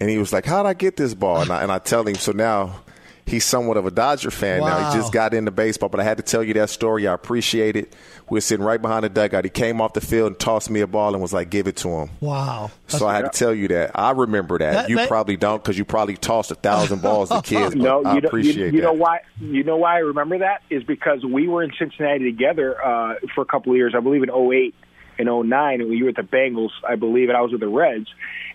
and 0.00 0.10
he 0.10 0.18
was 0.18 0.32
like, 0.32 0.44
"How'd 0.44 0.66
I 0.66 0.74
get 0.74 0.96
this 0.96 1.14
ball?" 1.14 1.42
And 1.42 1.50
I, 1.50 1.62
and 1.62 1.70
I 1.70 1.78
tell 1.78 2.06
him. 2.06 2.16
So 2.16 2.32
now 2.32 2.80
he's 3.26 3.44
somewhat 3.44 3.76
of 3.76 3.84
a 3.86 3.90
Dodger 3.90 4.30
fan 4.30 4.60
now. 4.60 4.90
He 4.90 4.96
just 4.96 5.12
got 5.12 5.34
into 5.34 5.50
baseball, 5.50 5.88
but 5.88 6.00
I 6.00 6.04
had 6.04 6.16
to 6.16 6.22
tell 6.22 6.42
you 6.42 6.54
that 6.54 6.70
story. 6.70 7.06
I 7.06 7.12
appreciate 7.12 7.76
it. 7.76 7.92
We 8.30 8.36
were 8.36 8.40
sitting 8.40 8.64
right 8.64 8.80
behind 8.80 9.04
the 9.04 9.08
dugout. 9.08 9.44
He 9.44 9.50
came 9.50 9.80
off 9.80 9.92
the 9.92 10.00
field 10.00 10.28
and 10.28 10.38
tossed 10.38 10.70
me 10.70 10.80
a 10.80 10.86
ball 10.86 11.12
and 11.12 11.20
was 11.22 11.32
like, 11.32 11.50
"Give 11.50 11.66
it 11.66 11.76
to 11.78 11.88
him." 11.88 12.10
Wow. 12.20 12.70
So 12.86 13.06
I 13.06 13.14
had 13.16 13.30
to 13.32 13.38
tell 13.38 13.54
you 13.54 13.68
that. 13.68 13.92
I 13.94 14.12
remember 14.12 14.58
that. 14.58 14.72
That- 14.72 14.88
you 14.88 14.96
that- 14.96 15.08
probably 15.08 15.36
don't 15.36 15.62
because 15.62 15.76
you 15.76 15.84
probably 15.84 16.16
tossed 16.16 16.50
a 16.50 16.54
thousand 16.56 17.02
balls 17.02 17.28
to 17.30 17.42
kids. 17.42 17.74
But 17.76 17.82
no, 17.82 18.02
I 18.04 18.14
you 18.14 18.20
know, 18.22 18.28
appreciate 18.28 18.56
you, 18.56 18.64
you 18.66 18.80
that. 18.80 18.82
know 18.82 18.92
why? 18.92 19.20
You 19.40 19.64
know 19.64 19.76
why 19.76 19.96
I 19.96 19.98
remember 19.98 20.38
that 20.38 20.62
is 20.70 20.82
because 20.84 21.24
we 21.24 21.48
were 21.48 21.62
in 21.62 21.72
Cincinnati 21.78 22.24
together 22.24 22.82
uh, 22.84 23.14
for 23.34 23.42
a 23.42 23.44
couple 23.46 23.72
of 23.72 23.76
years. 23.76 23.94
I 23.96 24.00
believe 24.00 24.22
in 24.22 24.30
08 24.30 24.74
and 25.18 25.28
09, 25.28 25.80
and 25.80 25.92
you 25.92 26.04
were 26.04 26.10
at 26.10 26.16
the 26.16 26.22
Bengals, 26.22 26.70
I 26.86 26.96
believe, 26.96 27.28
and 27.28 27.36
I 27.38 27.40
was 27.40 27.50
with 27.52 27.60
the 27.60 27.68
Reds. 27.68 28.06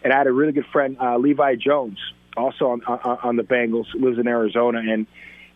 And 0.03 0.13
I 0.13 0.17
had 0.17 0.27
a 0.27 0.31
really 0.31 0.51
good 0.51 0.65
friend, 0.71 0.95
uh, 1.01 1.17
Levi 1.17 1.55
Jones, 1.55 1.97
also 2.37 2.69
on, 2.69 2.81
on, 2.85 3.17
on 3.23 3.35
the 3.35 3.43
Bengals, 3.43 3.85
lives 3.93 4.19
in 4.19 4.27
Arizona, 4.27 4.79
and 4.79 5.05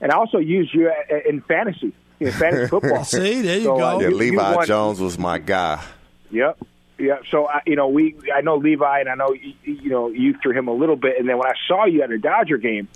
and 0.02 0.12
I 0.12 0.16
also 0.18 0.38
used 0.40 0.74
you 0.74 0.92
in 1.28 1.42
fantasy, 1.42 1.94
in 2.20 2.32
fantasy 2.32 2.68
football. 2.68 3.04
See, 3.06 3.42
there 3.42 3.58
you 3.60 3.64
So, 3.64 3.76
uh, 3.76 3.94
go. 3.94 4.00
yeah, 4.02 4.08
you- 4.08 4.12
you 4.14 4.18
Levi 4.18 4.56
won- 4.56 4.66
Jones 4.66 5.00
was 5.00 5.18
my 5.18 5.38
guy. 5.40 5.82
Yep. 6.32 6.58
Yeah. 6.98 7.18
So 7.30 7.48
I, 7.48 7.62
you 7.66 7.76
know, 7.76 7.88
we 7.90 8.16
I 8.34 8.42
know 8.42 8.56
Levi, 8.56 9.00
and 9.02 9.10
I 9.10 9.16
know 9.16 9.34
you, 9.34 9.54
you 9.64 9.90
know 9.90 10.10
you 10.10 10.34
threw 10.42 10.54
him 10.54 10.68
a 10.68 10.74
little 10.74 10.96
bit, 10.96 11.20
and 11.20 11.28
then 11.28 11.38
when 11.38 11.48
I 11.48 11.54
saw 11.68 11.86
you 11.86 12.02
at 12.04 12.10
a 12.12 12.18
Dodger 12.18 12.58
game, 12.58 12.88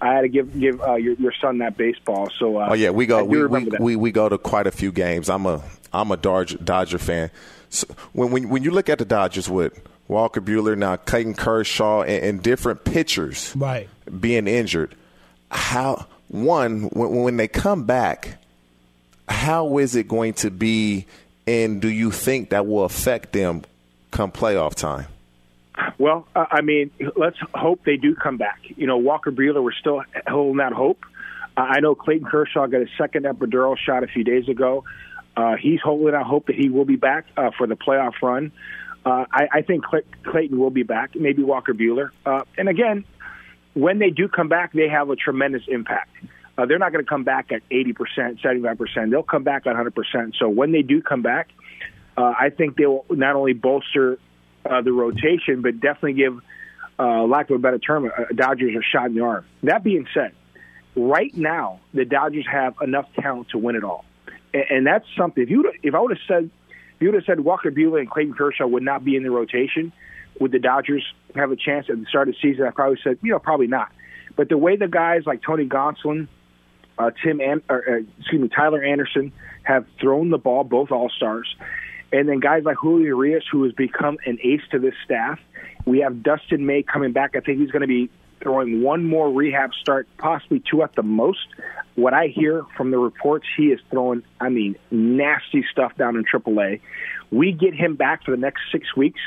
I 0.00 0.12
had 0.14 0.20
to 0.22 0.28
give 0.28 0.58
give 0.58 0.80
uh, 0.82 0.94
your 0.94 1.14
your 1.14 1.32
son 1.40 1.58
that 1.58 1.76
baseball. 1.76 2.28
So 2.38 2.58
uh, 2.58 2.68
Oh 2.70 2.74
yeah, 2.74 2.90
we 2.90 3.06
go 3.06 3.22
we, 3.24 3.36
we, 3.36 3.42
remember 3.44 3.70
that. 3.70 3.80
we 3.80 3.94
we 3.96 4.10
go 4.12 4.28
to 4.28 4.38
quite 4.38 4.66
a 4.66 4.72
few 4.72 4.90
games. 4.92 5.28
I'm 5.30 5.46
a 5.46 5.62
I'm 5.92 6.10
a 6.10 6.16
Dodger, 6.16 6.58
Dodger 6.58 6.98
fan. 6.98 7.30
So 7.70 7.86
when 8.12 8.30
when 8.32 8.48
when 8.48 8.62
you 8.64 8.70
look 8.72 8.88
at 8.88 8.98
the 8.98 9.04
Dodgers 9.04 9.48
with 9.48 9.80
Walker 10.08 10.40
Buehler 10.40 10.76
now, 10.76 10.96
Clayton 10.96 11.34
Kershaw, 11.34 12.02
and, 12.02 12.24
and 12.24 12.42
different 12.42 12.84
pitchers 12.84 13.54
Right. 13.56 13.88
being 14.20 14.46
injured, 14.46 14.94
how 15.50 16.06
one 16.28 16.82
when, 16.92 17.10
when 17.22 17.36
they 17.36 17.48
come 17.48 17.84
back, 17.84 18.36
how 19.28 19.78
is 19.78 19.94
it 19.96 20.08
going 20.08 20.34
to 20.34 20.50
be, 20.50 21.06
and 21.46 21.80
do 21.80 21.88
you 21.88 22.10
think 22.10 22.50
that 22.50 22.66
will 22.66 22.84
affect 22.84 23.32
them 23.32 23.62
come 24.10 24.30
playoff 24.30 24.74
time? 24.74 25.06
Well, 25.98 26.26
uh, 26.36 26.46
I 26.50 26.60
mean, 26.60 26.90
let's 27.16 27.38
hope 27.54 27.84
they 27.84 27.96
do 27.96 28.14
come 28.14 28.36
back. 28.36 28.60
You 28.76 28.86
know, 28.86 28.98
Walker 28.98 29.32
Buehler, 29.32 29.62
we're 29.62 29.72
still 29.72 30.02
holding 30.26 30.58
that 30.58 30.72
hope. 30.72 31.04
Uh, 31.56 31.60
I 31.62 31.80
know 31.80 31.94
Clayton 31.94 32.28
Kershaw 32.28 32.66
got 32.66 32.82
a 32.82 32.88
second 32.98 33.24
epidural 33.24 33.76
shot 33.76 34.04
a 34.04 34.06
few 34.06 34.22
days 34.24 34.48
ago. 34.48 34.84
Uh, 35.36 35.56
he's 35.56 35.80
holding 35.80 36.14
out 36.14 36.26
hope 36.26 36.46
that 36.46 36.54
he 36.56 36.68
will 36.68 36.84
be 36.84 36.94
back 36.96 37.26
uh, 37.36 37.50
for 37.56 37.66
the 37.66 37.74
playoff 37.74 38.12
run. 38.22 38.52
Uh, 39.04 39.26
I, 39.30 39.48
I 39.52 39.62
think 39.62 39.84
Clay- 39.84 40.04
Clayton 40.24 40.58
will 40.58 40.70
be 40.70 40.82
back, 40.82 41.14
maybe 41.14 41.42
Walker 41.42 41.74
Buehler. 41.74 42.10
Uh, 42.24 42.42
and 42.56 42.68
again, 42.68 43.04
when 43.74 43.98
they 43.98 44.10
do 44.10 44.28
come 44.28 44.48
back, 44.48 44.72
they 44.72 44.88
have 44.88 45.10
a 45.10 45.16
tremendous 45.16 45.62
impact. 45.68 46.10
Uh, 46.56 46.66
they're 46.66 46.78
not 46.78 46.92
going 46.92 47.04
to 47.04 47.08
come 47.08 47.24
back 47.24 47.50
at 47.52 47.68
80%, 47.68 48.40
75%. 48.40 49.10
They'll 49.10 49.22
come 49.22 49.42
back 49.42 49.66
at 49.66 49.74
100%. 49.74 50.34
So 50.38 50.48
when 50.48 50.72
they 50.72 50.82
do 50.82 51.02
come 51.02 51.22
back, 51.22 51.50
uh, 52.16 52.32
I 52.38 52.50
think 52.50 52.76
they 52.76 52.86
will 52.86 53.04
not 53.10 53.34
only 53.34 53.54
bolster 53.54 54.18
uh, 54.64 54.82
the 54.82 54.92
rotation, 54.92 55.62
but 55.62 55.80
definitely 55.80 56.14
give, 56.14 56.40
uh, 56.98 57.24
lack 57.24 57.50
of 57.50 57.56
a 57.56 57.58
better 57.58 57.78
term, 57.78 58.06
uh, 58.06 58.24
Dodgers 58.34 58.74
a 58.76 58.82
shot 58.82 59.06
in 59.06 59.16
the 59.16 59.22
arm. 59.22 59.44
That 59.64 59.82
being 59.82 60.06
said, 60.14 60.32
right 60.94 61.34
now 61.36 61.80
the 61.92 62.04
Dodgers 62.04 62.46
have 62.50 62.76
enough 62.80 63.12
talent 63.14 63.48
to 63.50 63.58
win 63.58 63.74
it 63.74 63.82
all, 63.82 64.04
and, 64.54 64.64
and 64.70 64.86
that's 64.86 65.06
something. 65.18 65.42
If 65.42 65.50
you 65.50 65.72
if 65.82 65.94
I 65.94 66.00
would 66.00 66.12
have 66.12 66.26
said 66.28 66.50
you 67.04 67.10
would 67.10 67.16
have 67.16 67.24
said 67.26 67.40
Walker 67.40 67.70
Buehler 67.70 68.00
and 68.00 68.10
Clayton 68.10 68.32
Kershaw 68.32 68.66
would 68.66 68.82
not 68.82 69.04
be 69.04 69.14
in 69.14 69.24
the 69.24 69.30
rotation, 69.30 69.92
would 70.40 70.52
the 70.52 70.58
Dodgers 70.58 71.04
have 71.34 71.52
a 71.52 71.56
chance 71.56 71.90
at 71.90 72.00
the 72.00 72.06
start 72.06 72.28
of 72.28 72.34
the 72.34 72.40
season? 72.40 72.64
I 72.66 72.70
probably 72.70 72.98
said 73.04 73.18
you 73.20 73.30
know 73.30 73.38
probably 73.38 73.66
not. 73.66 73.92
But 74.36 74.48
the 74.48 74.56
way 74.56 74.76
the 74.76 74.88
guys 74.88 75.24
like 75.26 75.42
Tony 75.42 75.66
Gonsolin, 75.66 76.28
uh, 76.98 77.10
Tim, 77.22 77.42
An- 77.42 77.62
or, 77.68 77.84
uh, 77.86 78.02
excuse 78.18 78.40
me, 78.40 78.48
Tyler 78.48 78.82
Anderson 78.82 79.32
have 79.64 79.84
thrown 80.00 80.30
the 80.30 80.38
ball, 80.38 80.64
both 80.64 80.92
All 80.92 81.10
Stars, 81.10 81.54
and 82.10 82.26
then 82.26 82.40
guys 82.40 82.64
like 82.64 82.78
Julio 82.78 83.04
Urias, 83.04 83.44
who 83.52 83.64
has 83.64 83.74
become 83.74 84.16
an 84.24 84.38
ace 84.42 84.62
to 84.70 84.78
this 84.78 84.94
staff. 85.04 85.38
We 85.84 85.98
have 85.98 86.22
Dustin 86.22 86.64
May 86.64 86.84
coming 86.84 87.12
back. 87.12 87.36
I 87.36 87.40
think 87.40 87.60
he's 87.60 87.70
going 87.70 87.82
to 87.82 87.86
be 87.86 88.08
throwing 88.40 88.82
one 88.82 89.04
more 89.04 89.30
rehab 89.30 89.70
start, 89.74 90.08
possibly 90.18 90.62
two 90.70 90.82
at 90.82 90.94
the 90.94 91.02
most. 91.02 91.46
What 91.94 92.12
I 92.14 92.26
hear 92.26 92.64
from 92.76 92.90
the 92.90 92.98
reports, 92.98 93.46
he 93.56 93.66
is 93.66 93.80
throwing, 93.90 94.22
I 94.40 94.48
mean, 94.48 94.76
nasty 94.90 95.64
stuff 95.70 95.96
down 95.96 96.16
in 96.16 96.24
AAA. 96.24 96.80
We 97.30 97.52
get 97.52 97.74
him 97.74 97.94
back 97.96 98.24
for 98.24 98.30
the 98.32 98.36
next 98.36 98.62
six 98.72 98.94
weeks, 98.96 99.20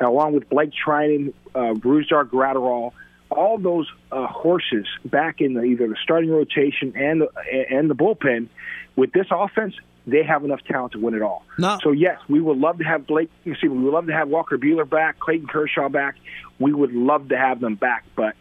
along 0.00 0.34
with 0.34 0.48
Blake 0.48 0.72
Treinen, 0.72 1.32
uh, 1.54 1.74
Brusdar 1.74 2.24
Graterol, 2.24 2.92
all 3.30 3.58
those 3.58 3.90
uh, 4.12 4.26
horses 4.26 4.86
back 5.04 5.40
in 5.40 5.54
the, 5.54 5.62
either 5.62 5.88
the 5.88 5.96
starting 6.02 6.30
rotation 6.30 6.92
and 6.96 7.22
the, 7.22 7.28
and 7.70 7.90
the 7.90 7.94
bullpen, 7.94 8.48
with 8.94 9.12
this 9.12 9.26
offense, 9.30 9.74
they 10.06 10.22
have 10.22 10.44
enough 10.44 10.60
talent 10.64 10.92
to 10.92 10.98
win 11.00 11.14
it 11.14 11.22
all. 11.22 11.44
No. 11.58 11.78
So 11.82 11.90
yes, 11.92 12.18
we 12.28 12.40
would 12.40 12.58
love 12.58 12.78
to 12.78 12.84
have 12.84 13.06
Blake. 13.06 13.30
You 13.44 13.54
see, 13.60 13.68
we 13.68 13.78
would 13.78 13.92
love 13.92 14.06
to 14.06 14.12
have 14.12 14.28
Walker 14.28 14.56
Buehler 14.58 14.88
back, 14.88 15.18
Clayton 15.18 15.48
Kershaw 15.48 15.88
back. 15.88 16.14
We 16.58 16.72
would 16.72 16.92
love 16.92 17.28
to 17.30 17.36
have 17.36 17.60
them 17.60 17.74
back, 17.74 18.04
but 18.14 18.34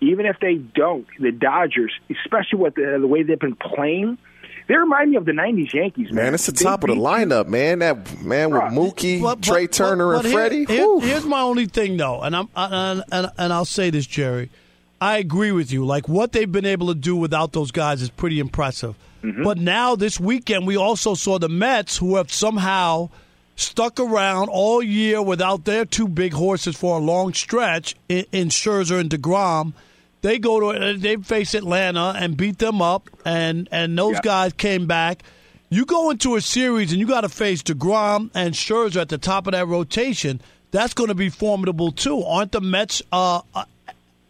even 0.00 0.26
if 0.26 0.36
they 0.40 0.54
don't, 0.56 1.06
the 1.20 1.30
Dodgers, 1.30 1.92
especially 2.10 2.58
with 2.58 2.74
the, 2.74 2.98
the 3.00 3.06
way 3.06 3.22
they've 3.22 3.38
been 3.38 3.54
playing, 3.54 4.18
they 4.68 4.74
remind 4.74 5.10
me 5.10 5.16
of 5.16 5.24
the 5.24 5.32
'90s 5.32 5.72
Yankees. 5.72 6.06
Man, 6.12 6.24
Man, 6.24 6.34
it's 6.34 6.46
the 6.46 6.52
top 6.52 6.82
of 6.84 6.90
the 6.90 6.96
lineup, 6.96 7.46
man. 7.48 7.78
That 7.80 8.20
man 8.22 8.50
with 8.50 8.62
Mookie, 8.62 9.22
But- 9.22 9.36
but- 9.36 9.42
Trea 9.44 9.68
Turner, 9.68 10.08
but- 10.12 10.14
and 10.14 10.22
but 10.24 10.28
here- 10.28 10.38
Freddie. 10.38 10.64
here- 10.64 10.82
Whew. 10.84 11.00
here's 11.00 11.24
my 11.24 11.40
only 11.40 11.66
thing, 11.66 11.96
though, 11.96 12.20
and 12.20 12.34
I'm 12.34 12.48
and, 12.56 13.04
and 13.12 13.30
and 13.38 13.52
I'll 13.52 13.64
say 13.64 13.90
this, 13.90 14.06
Jerry. 14.06 14.50
I 15.00 15.18
agree 15.18 15.50
with 15.52 15.72
you. 15.72 15.84
Like 15.84 16.08
what 16.08 16.30
they've 16.32 16.50
been 16.50 16.64
able 16.66 16.86
to 16.88 16.94
do 16.94 17.16
without 17.16 17.52
those 17.52 17.70
guys 17.72 18.02
is 18.02 18.10
pretty 18.10 18.38
impressive. 18.38 18.94
But 19.22 19.58
now 19.58 19.94
this 19.94 20.18
weekend, 20.18 20.66
we 20.66 20.76
also 20.76 21.14
saw 21.14 21.38
the 21.38 21.48
Mets, 21.48 21.96
who 21.98 22.16
have 22.16 22.32
somehow 22.32 23.10
stuck 23.54 24.00
around 24.00 24.48
all 24.48 24.82
year 24.82 25.22
without 25.22 25.64
their 25.64 25.84
two 25.84 26.08
big 26.08 26.32
horses 26.32 26.76
for 26.76 26.96
a 26.98 27.00
long 27.00 27.32
stretch 27.32 27.94
in, 28.08 28.24
in 28.32 28.48
Scherzer 28.48 28.98
and 28.98 29.08
Degrom. 29.10 29.74
They 30.22 30.38
go 30.38 30.72
to 30.72 30.96
they 30.98 31.16
face 31.16 31.54
Atlanta 31.54 32.14
and 32.16 32.36
beat 32.36 32.58
them 32.58 32.80
up, 32.82 33.10
and 33.24 33.68
and 33.70 33.96
those 33.98 34.18
guys 34.20 34.52
came 34.54 34.86
back. 34.86 35.22
You 35.68 35.84
go 35.86 36.10
into 36.10 36.34
a 36.36 36.40
series 36.40 36.90
and 36.92 37.00
you 37.00 37.06
got 37.06 37.22
to 37.22 37.28
face 37.28 37.62
Degrom 37.62 38.30
and 38.34 38.54
Scherzer 38.54 39.00
at 39.00 39.08
the 39.08 39.18
top 39.18 39.46
of 39.46 39.52
that 39.52 39.66
rotation. 39.68 40.40
That's 40.70 40.94
going 40.94 41.08
to 41.08 41.14
be 41.14 41.28
formidable 41.28 41.92
too. 41.92 42.22
Aren't 42.24 42.52
the 42.52 42.60
Mets 42.60 43.02
uh, 43.12 43.42
uh, 43.54 43.64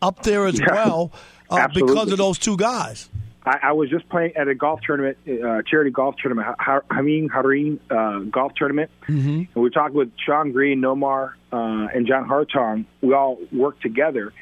up 0.00 0.22
there 0.22 0.46
as 0.46 0.58
Yeah. 0.58 0.66
well 0.72 1.12
uh, 1.50 1.68
because 1.74 2.10
of 2.12 2.18
those 2.18 2.38
two 2.38 2.56
guys? 2.56 3.08
I, 3.44 3.58
I 3.62 3.72
was 3.72 3.90
just 3.90 4.08
playing 4.08 4.36
at 4.36 4.48
a 4.48 4.54
golf 4.54 4.80
tournament, 4.82 5.18
uh, 5.26 5.62
charity 5.62 5.90
golf 5.90 6.16
tournament, 6.16 6.56
Ha- 6.58 6.82
Hameen 6.90 7.30
Harim 7.30 7.80
uh, 7.90 8.20
golf 8.20 8.52
tournament. 8.54 8.90
Mm-hmm. 9.08 9.42
And 9.54 9.56
we 9.56 9.70
talked 9.70 9.94
with 9.94 10.12
Shawn 10.24 10.52
Green, 10.52 10.80
Nomar, 10.80 11.34
uh, 11.52 11.88
and 11.92 12.06
John 12.06 12.28
Hartong. 12.28 12.84
We 13.00 13.14
all 13.14 13.38
worked 13.50 13.82
together. 13.82 14.32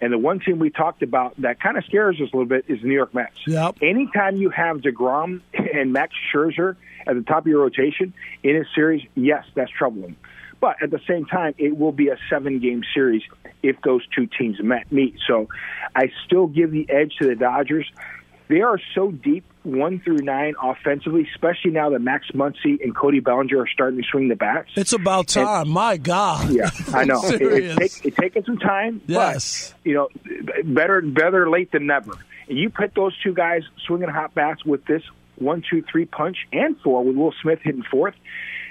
And 0.00 0.12
the 0.12 0.18
one 0.18 0.40
team 0.40 0.58
we 0.58 0.70
talked 0.70 1.02
about 1.02 1.40
that 1.40 1.60
kind 1.60 1.78
of 1.78 1.84
scares 1.84 2.16
us 2.16 2.28
a 2.32 2.36
little 2.36 2.44
bit 2.44 2.66
is 2.68 2.80
the 2.82 2.88
New 2.88 2.94
York 2.94 3.14
Mets. 3.14 3.46
Yep. 3.46 3.78
Anytime 3.82 4.36
you 4.36 4.50
have 4.50 4.78
DeGrom 4.78 5.40
and 5.74 5.92
Max 5.92 6.14
Scherzer 6.32 6.76
at 7.06 7.14
the 7.14 7.22
top 7.22 7.40
of 7.40 7.46
your 7.46 7.60
rotation 7.60 8.12
in 8.42 8.56
a 8.56 8.64
series, 8.74 9.06
yes, 9.14 9.44
that's 9.54 9.70
troubling. 9.70 10.16
But 10.60 10.82
at 10.82 10.90
the 10.90 11.00
same 11.06 11.26
time, 11.26 11.54
it 11.58 11.76
will 11.76 11.92
be 11.92 12.08
a 12.08 12.16
seven 12.30 12.58
game 12.60 12.82
series 12.94 13.22
if 13.62 13.76
those 13.82 14.06
two 14.14 14.26
teams 14.26 14.62
met, 14.62 14.90
meet. 14.90 15.16
So 15.26 15.48
I 15.94 16.10
still 16.24 16.46
give 16.46 16.70
the 16.70 16.88
edge 16.88 17.16
to 17.20 17.26
the 17.28 17.34
Dodgers. 17.34 17.90
They 18.48 18.60
are 18.60 18.78
so 18.94 19.10
deep, 19.10 19.44
one 19.64 20.00
through 20.00 20.18
nine 20.18 20.54
offensively, 20.62 21.26
especially 21.34 21.72
now 21.72 21.90
that 21.90 21.98
Max 22.00 22.26
Muncy 22.32 22.80
and 22.82 22.94
Cody 22.94 23.18
Bellinger 23.20 23.62
are 23.62 23.66
starting 23.66 24.00
to 24.00 24.06
swing 24.08 24.28
the 24.28 24.36
bats. 24.36 24.68
It's 24.76 24.92
about 24.92 25.26
time. 25.28 25.68
My 25.68 25.96
God. 25.96 26.50
Yeah, 26.50 26.70
I 26.94 27.04
know. 27.04 27.20
it, 27.24 27.38
Serious. 27.38 27.76
it, 27.76 27.78
take, 27.78 28.04
it's 28.06 28.16
taking 28.16 28.44
some 28.44 28.58
time, 28.58 29.00
Yes. 29.06 29.72
but 29.82 29.88
you 29.90 29.94
know, 29.94 30.08
better 30.64 31.00
better 31.02 31.50
late 31.50 31.72
than 31.72 31.86
never. 31.86 32.12
And 32.48 32.56
you 32.56 32.70
put 32.70 32.94
those 32.94 33.16
two 33.22 33.34
guys 33.34 33.62
swinging 33.86 34.08
hot 34.08 34.34
bats 34.34 34.64
with 34.64 34.84
this 34.86 35.02
one, 35.36 35.62
two, 35.68 35.82
three 35.90 36.04
punch 36.06 36.36
and 36.52 36.78
four 36.80 37.04
with 37.04 37.16
Will 37.16 37.34
Smith 37.42 37.58
hitting 37.62 37.82
fourth. 37.90 38.14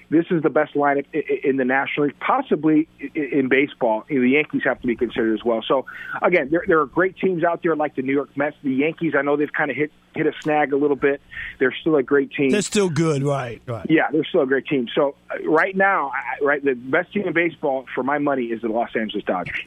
This 0.10 0.26
is 0.30 0.44
the 0.44 0.50
best 0.52 0.76
lineup 0.76 1.06
i- 1.14 1.18
i- 1.18 1.40
in 1.44 1.58
the 1.58 1.66
National 1.66 2.06
League, 2.08 2.20
possibly 2.20 2.88
in 3.16 3.48
baseball. 3.50 4.06
The 4.08 4.16
Yankees 4.30 4.62
have 4.64 4.80
to 4.82 4.88
be 4.88 4.96
considered 4.96 5.34
as 5.34 5.44
well. 5.44 5.64
So, 5.68 5.86
again, 6.22 6.50
there, 6.52 6.64
there 6.68 6.80
are 6.80 6.86
great 6.86 7.18
teams 7.18 7.44
out 7.44 7.64
there 7.64 7.76
like 7.76 7.96
the 7.96 8.04
New 8.04 8.14
York 8.14 8.30
Mets. 8.38 8.56
The 8.64 8.72
Yankees, 8.74 9.14
I 9.18 9.24
know 9.24 9.36
they've 9.36 9.52
kind 9.52 9.72
of 9.72 9.78
hit 9.78 9.92
hit 10.16 10.28
a 10.28 10.32
snag 10.42 10.72
a 10.74 10.78
little 10.78 10.96
bit. 10.96 11.20
They're 11.60 11.74
still 11.82 11.96
a 11.98 12.04
great 12.04 12.32
team. 12.32 12.52
They're 12.52 12.62
still 12.62 12.90
good, 12.90 13.24
right? 13.24 13.62
Right. 13.66 13.86
Yeah, 13.90 14.08
they're 14.12 14.24
still 14.24 14.42
a 14.42 14.46
great 14.48 14.66
team. 14.68 14.88
So 14.96 15.16
uh, 15.30 15.44
right 15.50 15.76
now, 15.76 16.12
right, 16.42 16.64
the 16.64 16.74
best 16.76 17.12
team 17.12 17.28
in 17.28 17.34
baseball 17.34 17.86
for 17.94 18.04
my 18.04 18.18
money 18.20 18.44
is 18.46 18.62
the 18.62 18.70
Los 18.70 18.96
Angeles 18.96 19.26
Dodgers. 19.26 19.60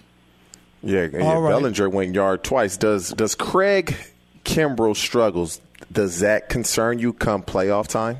Yeah, 0.82 1.00
and 1.02 1.12
yeah, 1.14 1.20
All 1.24 1.42
right. 1.42 1.50
Bellinger 1.50 1.88
went 1.90 2.14
yard 2.14 2.44
twice. 2.44 2.76
Does 2.76 3.10
does 3.10 3.34
Craig 3.34 3.96
Kimbrel 4.44 4.94
struggles? 4.94 5.60
Does 5.92 6.20
that 6.20 6.48
concern 6.48 6.98
you 7.00 7.12
come 7.12 7.42
playoff 7.42 7.88
time? 7.88 8.18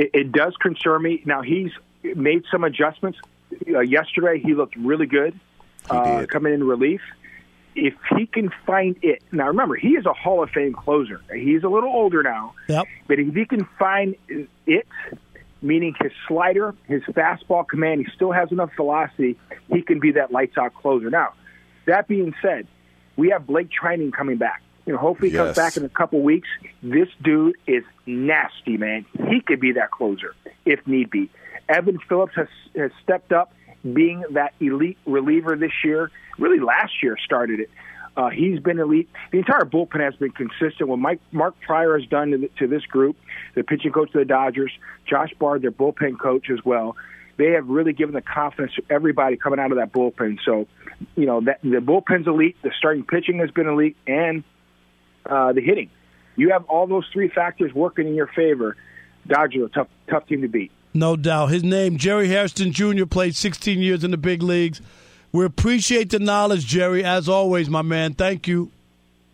It, 0.00 0.10
it, 0.14 0.20
it 0.20 0.32
does 0.32 0.54
concern 0.56 1.02
me. 1.02 1.22
Now 1.24 1.42
he's 1.42 1.70
made 2.02 2.44
some 2.50 2.64
adjustments. 2.64 3.18
Uh, 3.68 3.80
yesterday, 3.80 4.40
he 4.40 4.54
looked 4.54 4.76
really 4.76 5.06
good 5.06 5.38
uh, 5.88 6.26
coming 6.28 6.54
in 6.54 6.64
relief. 6.64 7.00
If 7.74 7.94
he 8.16 8.26
can 8.26 8.50
find 8.66 8.96
it 9.02 9.22
now, 9.30 9.46
remember 9.46 9.76
he 9.76 9.90
is 9.90 10.06
a 10.06 10.12
Hall 10.12 10.42
of 10.42 10.50
Fame 10.50 10.72
closer. 10.72 11.20
He's 11.32 11.62
a 11.62 11.68
little 11.68 11.90
older 11.90 12.22
now, 12.22 12.54
Yep. 12.68 12.86
but 13.06 13.18
if 13.18 13.34
he 13.34 13.44
can 13.44 13.64
find 13.78 14.16
it, 14.66 14.86
meaning 15.62 15.94
his 16.00 16.12
slider, 16.26 16.74
his 16.86 17.02
fastball 17.04 17.66
command, 17.66 18.04
he 18.04 18.12
still 18.14 18.32
has 18.32 18.50
enough 18.50 18.70
velocity. 18.76 19.36
He 19.72 19.82
can 19.82 20.00
be 20.00 20.12
that 20.12 20.32
lights 20.32 20.58
out 20.58 20.74
closer. 20.74 21.10
Now, 21.10 21.34
that 21.86 22.08
being 22.08 22.34
said, 22.42 22.66
we 23.16 23.30
have 23.30 23.46
Blake 23.46 23.68
Treinen 23.70 24.12
coming 24.12 24.36
back. 24.36 24.62
You 24.86 24.94
know, 24.94 24.98
hopefully 24.98 25.30
he 25.30 25.36
comes 25.36 25.48
Yes. 25.48 25.56
back 25.56 25.76
in 25.76 25.84
a 25.84 25.88
couple 25.88 26.20
weeks. 26.22 26.48
This 26.82 27.08
dude 27.22 27.56
is 27.66 27.84
nasty, 28.06 28.76
man. 28.76 29.04
He 29.28 29.40
could 29.40 29.60
be 29.60 29.72
that 29.72 29.90
closer 29.90 30.34
if 30.64 30.86
need 30.86 31.10
be. 31.10 31.30
Evan 31.68 31.98
Phillips 32.08 32.34
has, 32.34 32.48
has 32.76 32.90
stepped 33.02 33.32
up, 33.32 33.52
being 33.92 34.24
that 34.32 34.52
elite 34.60 34.98
reliever 35.06 35.56
this 35.56 35.72
year. 35.84 36.10
Really, 36.38 36.58
last 36.60 37.02
year 37.02 37.16
started 37.24 37.60
it. 37.60 37.70
Uh, 38.16 38.28
he's 38.28 38.58
been 38.58 38.78
elite. 38.80 39.08
The 39.30 39.38
entire 39.38 39.64
bullpen 39.64 40.00
has 40.00 40.14
been 40.16 40.32
consistent. 40.32 40.88
What 40.88 40.98
Mike 40.98 41.20
Mark 41.30 41.54
Prior 41.60 41.96
has 41.96 42.06
done 42.08 42.32
to, 42.32 42.38
the, 42.38 42.48
to 42.58 42.66
this 42.66 42.84
group, 42.84 43.16
the 43.54 43.62
pitching 43.62 43.92
coach 43.92 44.08
of 44.08 44.14
the 44.14 44.24
Dodgers, 44.24 44.72
Josh 45.06 45.30
Bard, 45.38 45.62
their 45.62 45.70
bullpen 45.70 46.18
coach 46.18 46.50
as 46.50 46.58
well. 46.64 46.96
They 47.36 47.52
have 47.52 47.68
really 47.68 47.92
given 47.92 48.14
the 48.14 48.20
confidence 48.20 48.74
to 48.74 48.82
everybody 48.90 49.36
coming 49.36 49.60
out 49.60 49.70
of 49.70 49.78
that 49.78 49.92
bullpen. 49.92 50.38
So, 50.44 50.66
you 51.16 51.24
know, 51.24 51.40
that 51.42 51.60
the 51.62 51.78
bullpen's 51.78 52.26
elite. 52.26 52.56
The 52.62 52.72
starting 52.76 53.04
pitching 53.04 53.38
has 53.38 53.50
been 53.52 53.68
elite, 53.68 53.96
and 54.06 54.42
uh, 55.26 55.52
the 55.52 55.60
hitting. 55.60 55.90
You 56.36 56.50
have 56.50 56.64
all 56.64 56.86
those 56.86 57.06
three 57.12 57.28
factors 57.28 57.72
working 57.74 58.06
in 58.06 58.14
your 58.14 58.28
favor. 58.28 58.76
Dodgers 59.26 59.62
are 59.62 59.66
a 59.66 59.68
tough, 59.68 59.88
tough 60.08 60.26
team 60.26 60.42
to 60.42 60.48
beat. 60.48 60.72
No 60.94 61.16
doubt. 61.16 61.48
His 61.48 61.62
name, 61.62 61.98
Jerry 61.98 62.28
Hairston 62.28 62.72
Jr., 62.72 63.04
played 63.06 63.36
16 63.36 63.78
years 63.78 64.02
in 64.02 64.10
the 64.10 64.16
big 64.16 64.42
leagues. 64.42 64.80
We 65.32 65.44
appreciate 65.44 66.10
the 66.10 66.18
knowledge, 66.18 66.66
Jerry, 66.66 67.04
as 67.04 67.28
always, 67.28 67.70
my 67.70 67.82
man. 67.82 68.14
Thank 68.14 68.48
you. 68.48 68.70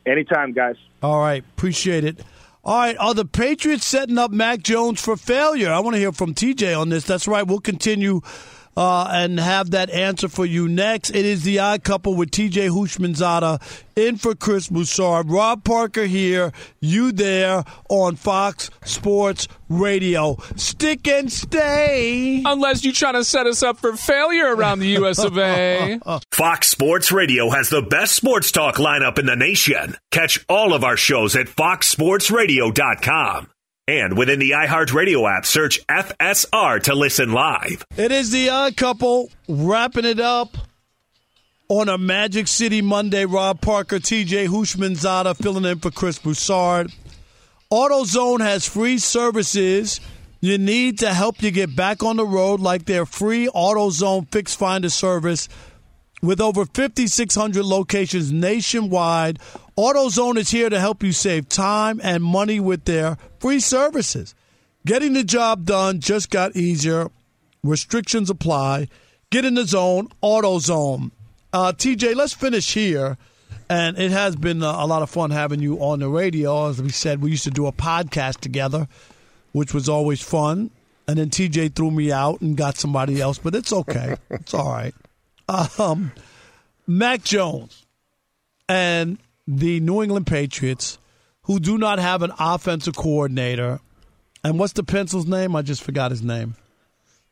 Anytime, 0.04 0.52
guys. 0.52 0.76
All 1.02 1.18
right. 1.18 1.42
Appreciate 1.56 2.04
it. 2.04 2.20
All 2.64 2.78
right. 2.78 2.96
Are 2.98 3.14
the 3.14 3.24
Patriots 3.24 3.86
setting 3.86 4.18
up 4.18 4.30
Mac 4.30 4.60
Jones 4.60 5.00
for 5.00 5.16
failure? 5.16 5.70
I 5.70 5.78
want 5.80 5.94
to 5.94 6.00
hear 6.00 6.12
from 6.12 6.34
TJ 6.34 6.78
on 6.78 6.90
this. 6.90 7.04
That's 7.04 7.26
right. 7.26 7.46
We'll 7.46 7.60
continue 7.60 8.20
uh, 8.76 9.08
and 9.10 9.40
have 9.40 9.70
that 9.70 9.88
answer 9.90 10.28
for 10.28 10.44
you 10.44 10.68
next. 10.68 11.08
It 11.10 11.24
is 11.24 11.42
the 11.44 11.58
odd 11.58 11.82
couple 11.84 12.14
with 12.14 12.30
TJ 12.30 12.68
Houshmandzadeh 12.68 13.62
in 13.96 14.18
for 14.18 14.34
Chris 14.34 14.68
Broussard. 14.68 15.30
Rob 15.30 15.64
Parker 15.64 16.04
here, 16.04 16.52
you 16.80 17.12
there 17.12 17.64
on 17.88 18.16
Fox 18.16 18.68
Sports 18.84 19.48
Radio. 19.68 20.36
Stick 20.56 21.08
and 21.08 21.32
stay. 21.32 22.42
Unless 22.44 22.84
you're 22.84 22.92
trying 22.92 23.14
to 23.14 23.24
set 23.24 23.46
us 23.46 23.62
up 23.62 23.78
for 23.78 23.96
failure 23.96 24.54
around 24.54 24.80
the 24.80 24.88
U.S. 24.88 25.18
of 25.18 25.38
A. 25.38 25.98
Fox 26.30 26.68
Sports 26.68 27.10
Radio 27.10 27.48
has 27.50 27.70
the 27.70 27.80
best 27.82 28.14
sports 28.14 28.52
talk 28.52 28.76
lineup 28.76 29.18
in 29.18 29.24
the 29.26 29.36
nation. 29.36 29.96
Catch 30.10 30.44
all 30.48 30.74
of 30.74 30.84
our 30.84 30.96
shows 30.98 31.34
at 31.34 31.46
foxsportsradio.com. 31.46 33.48
And 33.88 34.18
within 34.18 34.40
the 34.40 34.50
iHeartRadio 34.50 35.30
app, 35.30 35.46
search 35.46 35.86
FSR 35.86 36.82
to 36.84 36.94
listen 36.94 37.32
live. 37.32 37.86
It 37.96 38.10
is 38.10 38.32
the 38.32 38.48
odd 38.48 38.76
couple 38.76 39.30
wrapping 39.48 40.04
it 40.04 40.18
up 40.18 40.56
on 41.68 41.88
a 41.88 41.96
Magic 41.96 42.48
City 42.48 42.82
Monday. 42.82 43.24
Rob 43.24 43.60
Parker, 43.60 43.98
TJ 43.98 44.48
Houshmandzadeh 44.48 45.36
filling 45.36 45.64
in 45.64 45.78
for 45.78 45.92
Chris 45.92 46.18
Broussard. 46.18 46.92
AutoZone 47.70 48.40
has 48.40 48.66
free 48.66 48.98
services 48.98 50.00
you 50.40 50.58
need 50.58 50.98
to 50.98 51.14
help 51.14 51.42
you 51.42 51.50
get 51.50 51.74
back 51.74 52.02
on 52.02 52.16
the 52.16 52.26
road, 52.26 52.60
like 52.60 52.84
their 52.84 53.06
free 53.06 53.48
AutoZone 53.48 54.30
Fix 54.30 54.54
Finder 54.54 54.90
service 54.90 55.48
with 56.22 56.40
over 56.40 56.64
5,600 56.66 57.64
locations 57.64 58.32
nationwide. 58.32 59.38
AutoZone 59.76 60.38
is 60.38 60.50
here 60.50 60.70
to 60.70 60.80
help 60.80 61.02
you 61.02 61.12
save 61.12 61.48
time 61.48 62.00
and 62.02 62.22
money 62.24 62.60
with 62.60 62.84
their 62.84 63.18
free 63.40 63.60
services. 63.60 64.34
Getting 64.86 65.12
the 65.12 65.24
job 65.24 65.66
done 65.66 66.00
just 66.00 66.30
got 66.30 66.56
easier. 66.56 67.10
Restrictions 67.62 68.30
apply. 68.30 68.88
Get 69.30 69.44
in 69.44 69.54
the 69.54 69.64
zone, 69.66 70.08
AutoZone. 70.22 71.10
Uh, 71.52 71.72
TJ, 71.72 72.14
let's 72.14 72.32
finish 72.32 72.72
here. 72.72 73.18
And 73.68 73.98
it 73.98 74.12
has 74.12 74.36
been 74.36 74.62
uh, 74.62 74.76
a 74.78 74.86
lot 74.86 75.02
of 75.02 75.10
fun 75.10 75.30
having 75.30 75.60
you 75.60 75.76
on 75.78 75.98
the 75.98 76.08
radio. 76.08 76.68
As 76.68 76.80
we 76.80 76.90
said, 76.90 77.20
we 77.20 77.32
used 77.32 77.44
to 77.44 77.50
do 77.50 77.66
a 77.66 77.72
podcast 77.72 78.38
together, 78.40 78.86
which 79.52 79.74
was 79.74 79.88
always 79.88 80.22
fun. 80.22 80.70
And 81.08 81.18
then 81.18 81.30
TJ 81.30 81.74
threw 81.74 81.90
me 81.90 82.12
out 82.12 82.40
and 82.40 82.56
got 82.56 82.76
somebody 82.76 83.20
else, 83.20 83.38
but 83.38 83.54
it's 83.54 83.72
okay. 83.72 84.16
it's 84.30 84.54
all 84.54 84.70
right. 84.70 84.94
Um, 85.78 86.10
Mac 86.88 87.22
Jones. 87.22 87.84
and 88.68 89.16
the 89.46 89.80
New 89.80 90.02
England 90.02 90.26
Patriots, 90.26 90.98
who 91.42 91.60
do 91.60 91.78
not 91.78 91.98
have 91.98 92.22
an 92.22 92.32
offensive 92.38 92.96
coordinator. 92.96 93.80
And 94.44 94.58
what's 94.58 94.72
the 94.74 94.82
pencil's 94.84 95.26
name? 95.26 95.56
I 95.56 95.62
just 95.62 95.82
forgot 95.82 96.10
his 96.10 96.22
name. 96.22 96.54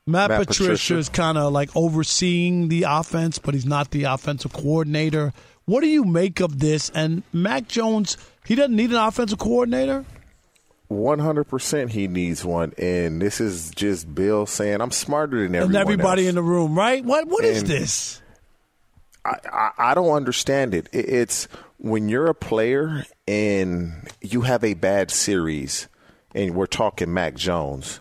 Matt, 0.07 0.31
Matt 0.31 0.41
Patricia, 0.47 0.63
Patricia. 0.73 0.99
is 0.99 1.09
kind 1.09 1.39
of 1.39 1.53
like 1.53 1.75
overseeing 1.77 2.69
the 2.69 2.85
offense, 2.89 3.39
but 3.39 3.55
he's 3.55 3.65
not 3.67 3.91
the 3.91 4.05
offensive 4.05 4.53
coordinator. 4.53 5.33
What 5.65 5.81
do 5.81 5.87
you 5.87 6.05
make 6.05 6.41
of 6.41 6.59
this? 6.59 6.91
And 6.95 7.23
Mac 7.33 7.69
Jones, 7.69 8.17
he 8.45 8.55
doesn't 8.55 8.77
need 8.77 8.91
an 8.91 8.97
offensive 8.97 9.39
coordinator. 9.39 10.05
One 10.89 11.19
hundred 11.21 11.45
percent, 11.45 11.93
he 11.93 12.07
needs 12.09 12.45
one, 12.45 12.75
and 12.77 13.21
this 13.23 13.41
is 13.41 13.71
just 13.71 14.15
Bill 14.15 14.45
saying, 14.45 14.83
"I'm 14.83 14.91
smarter 14.91 15.39
than 15.43 15.55
everyone." 15.55 15.67
and 15.71 15.77
everybody 15.77 16.23
else. 16.25 16.29
in 16.29 16.35
the 16.35 16.43
room, 16.43 16.77
right? 16.79 17.03
What 17.03 17.27
what 17.27 17.43
is 17.43 17.65
this? 17.65 18.21
I, 19.25 19.37
I, 19.51 19.71
I 19.79 19.95
don't 19.95 20.11
understand 20.11 20.75
it. 20.75 20.89
It- 20.93 21.09
It's 21.09 21.49
when 21.85 22.09
you're 22.09 22.29
a 22.29 22.35
player 22.35 23.05
and 23.29 24.09
you 24.23 24.41
have 24.41 24.65
a 24.65 24.73
bad 24.73 25.11
series, 25.11 25.87
and 26.35 26.55
we're 26.55 26.65
talking 26.65 27.13
Mac 27.13 27.35
Jones. 27.35 28.01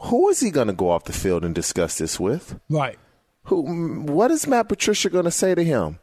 Who 0.00 0.28
is 0.28 0.40
he 0.40 0.50
going 0.50 0.66
to 0.66 0.74
go 0.74 0.90
off 0.90 1.04
the 1.04 1.14
field 1.14 1.42
and 1.42 1.54
discuss 1.54 1.96
this 1.96 2.20
with? 2.20 2.60
Right. 2.68 2.98
Who? 3.44 4.02
What 4.02 4.30
is 4.30 4.46
Matt 4.46 4.68
Patricia 4.68 5.08
going 5.08 5.24
to 5.24 5.30
say 5.30 5.54
to 5.54 5.64
him? 5.64 5.98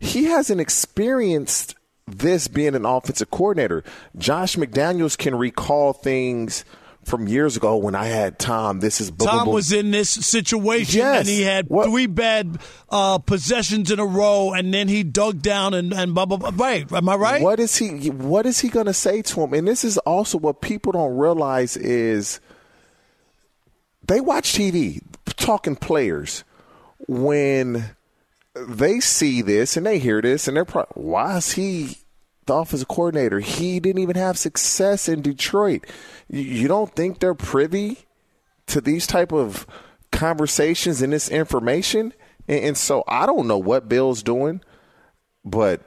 He 0.00 0.24
hasn't 0.24 0.62
experienced 0.62 1.74
this 2.06 2.48
being 2.48 2.74
an 2.74 2.86
offensive 2.86 3.30
coordinator. 3.30 3.84
Josh 4.16 4.56
McDaniels 4.56 5.18
can 5.18 5.34
recall 5.34 5.92
things 5.92 6.64
from 7.04 7.26
years 7.28 7.56
ago 7.56 7.76
when 7.76 7.94
I 7.94 8.06
had 8.06 8.38
Tom. 8.38 8.80
This 8.80 9.00
is 9.00 9.10
boom, 9.10 9.28
Tom 9.28 9.44
boom, 9.46 9.54
was 9.54 9.72
in 9.72 9.90
this 9.90 10.08
situation 10.10 10.98
Yes. 10.98 11.20
and 11.20 11.28
he 11.28 11.42
had 11.42 11.68
three 11.68 12.06
bad 12.06 12.58
uh, 12.88 13.18
possessions 13.18 13.90
in 13.90 13.98
a 13.98 14.06
row, 14.06 14.52
and 14.52 14.72
then 14.72 14.88
he 14.88 15.02
dug 15.02 15.42
down 15.42 15.74
and, 15.74 15.92
and 15.92 16.14
blah, 16.14 16.26
blah, 16.26 16.36
blah. 16.36 16.50
Right. 16.54 16.90
Am 16.92 17.08
I 17.08 17.14
right? 17.16 17.42
What 17.42 17.58
is 17.60 17.76
he? 17.76 18.10
What 18.10 18.46
is 18.46 18.60
he 18.60 18.68
going 18.68 18.86
to 18.86 18.94
say 18.94 19.22
to 19.22 19.42
him? 19.42 19.52
And 19.54 19.66
this 19.66 19.84
is 19.84 19.98
also 19.98 20.38
what 20.38 20.60
people 20.60 20.92
don't 20.92 21.16
realize 21.16 21.76
is 21.76 22.40
they 24.06 24.20
watch 24.20 24.52
TV, 24.54 25.00
talking 25.36 25.76
players, 25.76 26.44
when 27.08 27.96
they 28.54 29.00
see 29.00 29.42
this 29.42 29.76
and 29.76 29.86
they 29.86 29.98
hear 29.98 30.20
this, 30.22 30.46
and 30.46 30.56
they're 30.56 30.64
pro- 30.64 30.86
why 30.94 31.36
is 31.38 31.52
he 31.52 31.96
the 32.52 32.58
offensive 32.60 32.88
coordinator? 32.88 33.40
He 33.40 33.80
didn't 33.80 34.02
even 34.02 34.16
have 34.16 34.38
success 34.38 35.08
in 35.08 35.22
Detroit. 35.22 35.86
You, 36.28 36.68
don't 36.68 36.94
think 36.94 37.18
they're 37.18 37.34
privy 37.34 37.98
to 38.66 38.80
these 38.80 39.06
type 39.06 39.32
of 39.32 39.66
conversations 40.10 41.02
and 41.02 41.12
this 41.12 41.28
information? 41.28 42.12
And, 42.48 42.64
and 42.64 42.76
so 42.76 43.04
I 43.08 43.26
don't 43.26 43.46
know 43.46 43.58
what 43.58 43.88
Bill's 43.88 44.22
doing, 44.22 44.60
but 45.44 45.80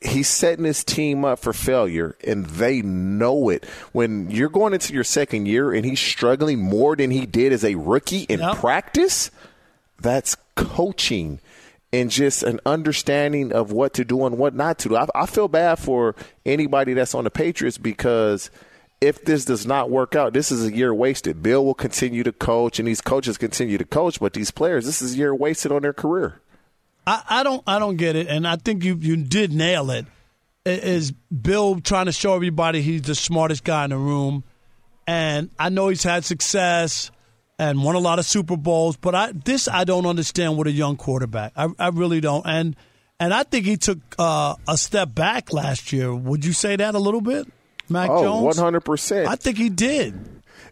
he's 0.00 0.28
setting 0.28 0.64
his 0.64 0.84
team 0.84 1.24
up 1.24 1.38
for 1.40 1.52
failure 1.52 2.16
and 2.24 2.46
they 2.46 2.82
know 2.82 3.48
it 3.48 3.66
when 3.92 4.30
you're 4.30 4.48
going 4.48 4.72
into 4.72 4.94
your 4.94 5.02
second 5.02 5.46
year 5.46 5.72
and 5.72 5.84
he's 5.84 5.98
struggling 5.98 6.60
more 6.60 6.94
than 6.94 7.10
he 7.10 7.26
did 7.26 7.52
as 7.52 7.64
a 7.64 7.74
rookie 7.74 8.22
in 8.22 8.38
practice 8.54 9.32
that's 10.00 10.36
coaching 10.54 11.40
and 11.92 12.10
just 12.10 12.42
an 12.42 12.60
understanding 12.66 13.52
of 13.52 13.72
what 13.72 13.94
to 13.94 14.04
do 14.04 14.26
and 14.26 14.38
what 14.38 14.54
not 14.54 14.78
to 14.80 14.90
do 14.90 14.96
I, 14.96 15.06
I 15.14 15.26
feel 15.26 15.48
bad 15.48 15.78
for 15.78 16.14
anybody 16.44 16.94
that's 16.94 17.14
on 17.14 17.24
the 17.24 17.30
patriots 17.30 17.78
because 17.78 18.50
if 19.00 19.24
this 19.24 19.44
does 19.44 19.66
not 19.66 19.90
work 19.90 20.14
out 20.14 20.32
this 20.32 20.50
is 20.52 20.66
a 20.66 20.74
year 20.74 20.94
wasted 20.94 21.42
bill 21.42 21.64
will 21.64 21.74
continue 21.74 22.22
to 22.22 22.32
coach 22.32 22.78
and 22.78 22.86
these 22.88 23.00
coaches 23.00 23.38
continue 23.38 23.78
to 23.78 23.84
coach 23.84 24.20
but 24.20 24.32
these 24.32 24.50
players 24.50 24.86
this 24.86 25.00
is 25.00 25.14
a 25.14 25.16
year 25.16 25.34
wasted 25.34 25.72
on 25.72 25.82
their 25.82 25.92
career 25.92 26.40
I, 27.08 27.22
I 27.30 27.42
don't 27.42 27.62
I 27.66 27.78
don't 27.78 27.96
get 27.96 28.16
it, 28.16 28.26
and 28.26 28.46
I 28.46 28.56
think 28.56 28.84
you 28.84 28.94
you 28.94 29.16
did 29.16 29.50
nail 29.50 29.90
it. 29.90 30.04
Is 30.66 31.10
Bill 31.10 31.80
trying 31.80 32.04
to 32.04 32.12
show 32.12 32.34
everybody 32.34 32.82
he's 32.82 33.00
the 33.00 33.14
smartest 33.14 33.64
guy 33.64 33.84
in 33.84 33.90
the 33.90 33.96
room? 33.96 34.44
And 35.06 35.48
I 35.58 35.70
know 35.70 35.88
he's 35.88 36.02
had 36.02 36.26
success 36.26 37.10
and 37.58 37.82
won 37.82 37.94
a 37.94 37.98
lot 37.98 38.18
of 38.18 38.24
Super 38.24 38.56
Bowls, 38.56 38.96
but 38.96 39.14
I 39.14 39.32
this 39.32 39.68
I 39.68 39.84
don't 39.84 40.06
understand 40.06 40.56
with 40.56 40.68
a 40.68 40.72
young 40.72 40.96
quarterback. 40.96 41.52
I, 41.56 41.68
I 41.78 41.88
really 41.88 42.20
don't. 42.20 42.46
And 42.46 42.76
and 43.20 43.34
I 43.34 43.42
think 43.42 43.66
he 43.66 43.76
took 43.76 43.98
uh, 44.18 44.54
a 44.68 44.76
step 44.76 45.14
back 45.14 45.52
last 45.52 45.92
year. 45.92 46.14
Would 46.14 46.44
you 46.44 46.52
say 46.52 46.76
that 46.76 46.94
a 46.94 46.98
little 46.98 47.20
bit, 47.20 47.48
Mac 47.88 48.10
oh, 48.10 48.22
Jones? 48.22 48.58
100%. 48.58 49.26
I 49.26 49.34
think 49.34 49.58
he 49.58 49.68
did. 49.68 50.14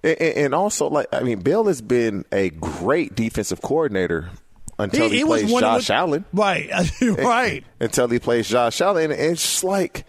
And, 0.05 0.21
and 0.21 0.55
also, 0.55 0.89
like 0.89 1.09
I 1.13 1.23
mean, 1.23 1.41
Bill 1.41 1.67
has 1.67 1.83
been 1.83 2.25
a 2.31 2.51
great 2.51 3.15
defensive 3.17 3.61
coordinator 3.63 4.31
until 4.79 5.11
he, 5.11 5.25
was 5.25 5.43
plays 5.43 5.53
one 5.53 5.61
Josh 5.63 5.87
the- 5.89 5.95
Allen. 5.95 6.25
Right, 6.33 6.71
right. 7.03 7.65
Until 7.81 8.09
he 8.09 8.19
plays 8.19 8.49
Josh 8.49 8.81
Allen, 8.81 9.11
and 9.11 9.21
it's 9.21 9.43
just 9.43 9.65
like, 9.65 10.05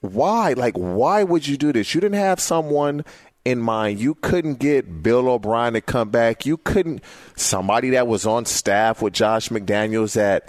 why? 0.00 0.52
Like, 0.52 0.74
why 0.74 1.24
would 1.24 1.46
you 1.46 1.56
do 1.56 1.72
this? 1.72 1.94
You 1.94 2.00
didn't 2.00 2.20
have 2.20 2.38
someone 2.38 3.04
in 3.44 3.60
mind. 3.60 4.00
You 4.00 4.14
couldn't 4.14 4.58
get 4.58 5.02
Bill 5.02 5.28
O'Brien 5.28 5.74
to 5.74 5.80
come 5.80 6.10
back. 6.10 6.46
You 6.46 6.56
couldn't 6.56 7.02
somebody 7.36 7.90
that 7.90 8.06
was 8.06 8.26
on 8.26 8.44
staff 8.44 9.02
with 9.02 9.12
Josh 9.12 9.48
McDaniels 9.48 10.14
that 10.14 10.48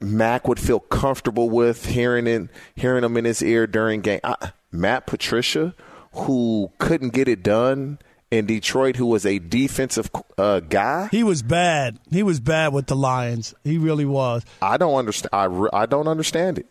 Mac 0.00 0.46
would 0.46 0.60
feel 0.60 0.80
comfortable 0.80 1.50
with 1.50 1.86
hearing 1.86 2.26
in 2.26 2.50
hearing 2.74 3.04
him 3.04 3.16
in 3.16 3.24
his 3.24 3.42
ear 3.42 3.66
during 3.66 4.00
game. 4.00 4.20
I, 4.22 4.52
Matt 4.70 5.06
Patricia, 5.06 5.74
who 6.12 6.70
couldn't 6.78 7.12
get 7.12 7.28
it 7.28 7.42
done 7.42 7.98
in 8.30 8.46
Detroit, 8.46 8.96
who 8.96 9.06
was 9.06 9.24
a 9.24 9.38
defensive 9.38 10.10
uh, 10.36 10.60
guy. 10.60 11.08
He 11.10 11.22
was 11.22 11.42
bad. 11.42 11.98
He 12.10 12.22
was 12.22 12.40
bad 12.40 12.72
with 12.72 12.86
the 12.86 12.96
Lions. 12.96 13.54
He 13.62 13.78
really 13.78 14.04
was. 14.04 14.44
I 14.60 14.76
don't 14.76 14.94
understand. 14.94 15.30
I, 15.32 15.44
re- 15.44 15.70
I 15.72 15.86
don't 15.86 16.08
understand 16.08 16.58
it. 16.58 16.66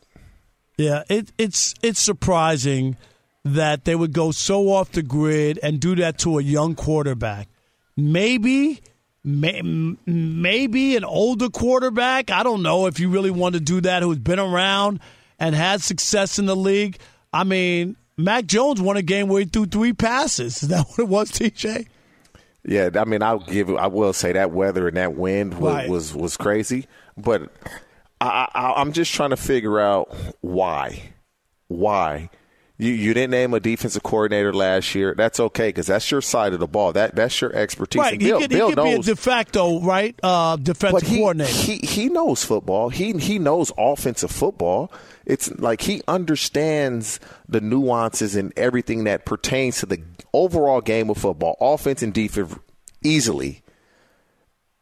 Yeah, 0.77 1.03
it, 1.07 1.31
it's 1.37 1.75
it's 1.83 1.99
surprising 1.99 2.97
that 3.45 3.85
they 3.85 3.95
would 3.95 4.13
go 4.13 4.31
so 4.31 4.69
off 4.69 4.91
the 4.91 5.03
grid 5.03 5.59
and 5.61 5.79
do 5.79 5.95
that 5.95 6.17
to 6.19 6.39
a 6.39 6.43
young 6.43 6.75
quarterback. 6.75 7.49
Maybe, 7.97 8.81
may, 9.23 9.61
maybe 10.05 10.95
an 10.95 11.03
older 11.03 11.49
quarterback. 11.49 12.31
I 12.31 12.43
don't 12.43 12.63
know 12.63 12.87
if 12.87 12.99
you 12.99 13.09
really 13.09 13.31
want 13.31 13.53
to 13.55 13.59
do 13.59 13.81
that. 13.81 14.01
Who's 14.03 14.17
been 14.19 14.39
around 14.39 14.99
and 15.39 15.53
had 15.55 15.81
success 15.81 16.39
in 16.39 16.45
the 16.45 16.55
league. 16.55 16.97
I 17.33 17.43
mean, 17.43 17.97
Mac 18.17 18.45
Jones 18.45 18.79
won 18.81 18.97
a 18.97 19.01
game 19.01 19.27
where 19.27 19.41
he 19.41 19.45
threw 19.45 19.65
three 19.65 19.93
passes. 19.93 20.63
Is 20.63 20.69
that 20.69 20.85
what 20.89 20.99
it 20.99 21.07
was, 21.07 21.31
TJ? 21.31 21.87
Yeah, 22.65 22.89
I 22.95 23.03
mean, 23.03 23.21
I'll 23.21 23.39
give. 23.39 23.69
I 23.75 23.87
will 23.87 24.13
say 24.13 24.31
that 24.31 24.51
weather 24.51 24.87
and 24.87 24.95
that 24.95 25.15
wind 25.15 25.55
was 25.59 25.73
Right. 25.73 25.89
was, 25.89 26.15
was 26.15 26.37
crazy, 26.37 26.87
but 27.17 27.51
I, 28.21 28.47
I, 28.55 28.73
I'm 28.77 28.93
just 28.93 29.13
trying 29.13 29.31
to 29.31 29.37
figure 29.37 29.81
out 29.81 30.15
why. 30.39 31.11
Why 31.67 32.29
you 32.83 32.93
you 32.93 33.13
didn't 33.13 33.31
name 33.31 33.53
a 33.53 33.59
defensive 33.59 34.03
coordinator 34.03 34.53
last 34.53 34.93
year? 34.93 35.13
That's 35.15 35.39
okay 35.39 35.69
because 35.69 35.87
that's 35.87 36.09
your 36.11 36.21
side 36.21 36.53
of 36.53 36.59
the 36.59 36.67
ball. 36.67 36.93
That 36.93 37.15
that's 37.15 37.39
your 37.39 37.55
expertise. 37.55 37.99
Right. 37.99 38.13
And 38.13 38.21
He 38.21 38.27
Bill, 38.27 38.39
could, 38.41 38.51
he 38.51 38.57
Bill 38.57 38.69
could 38.69 38.83
be 38.83 38.91
a 38.91 38.99
de 38.99 39.15
facto, 39.15 39.79
right? 39.81 40.19
Uh, 40.21 40.57
defensive 40.57 41.01
but 41.01 41.03
he, 41.03 41.17
coordinator. 41.17 41.51
he 41.51 41.77
he 41.77 42.09
knows 42.09 42.43
football. 42.43 42.89
He 42.89 43.13
he 43.13 43.39
knows 43.39 43.71
offensive 43.77 44.31
football. 44.31 44.91
It's 45.25 45.51
like 45.57 45.81
he 45.81 46.01
understands 46.07 47.19
the 47.47 47.61
nuances 47.61 48.35
and 48.35 48.51
everything 48.57 49.05
that 49.05 49.25
pertains 49.25 49.79
to 49.79 49.85
the 49.85 50.01
overall 50.33 50.81
game 50.81 51.09
of 51.09 51.17
football, 51.17 51.55
offense 51.61 52.03
and 52.03 52.13
defense, 52.13 52.57
easily. 53.03 53.61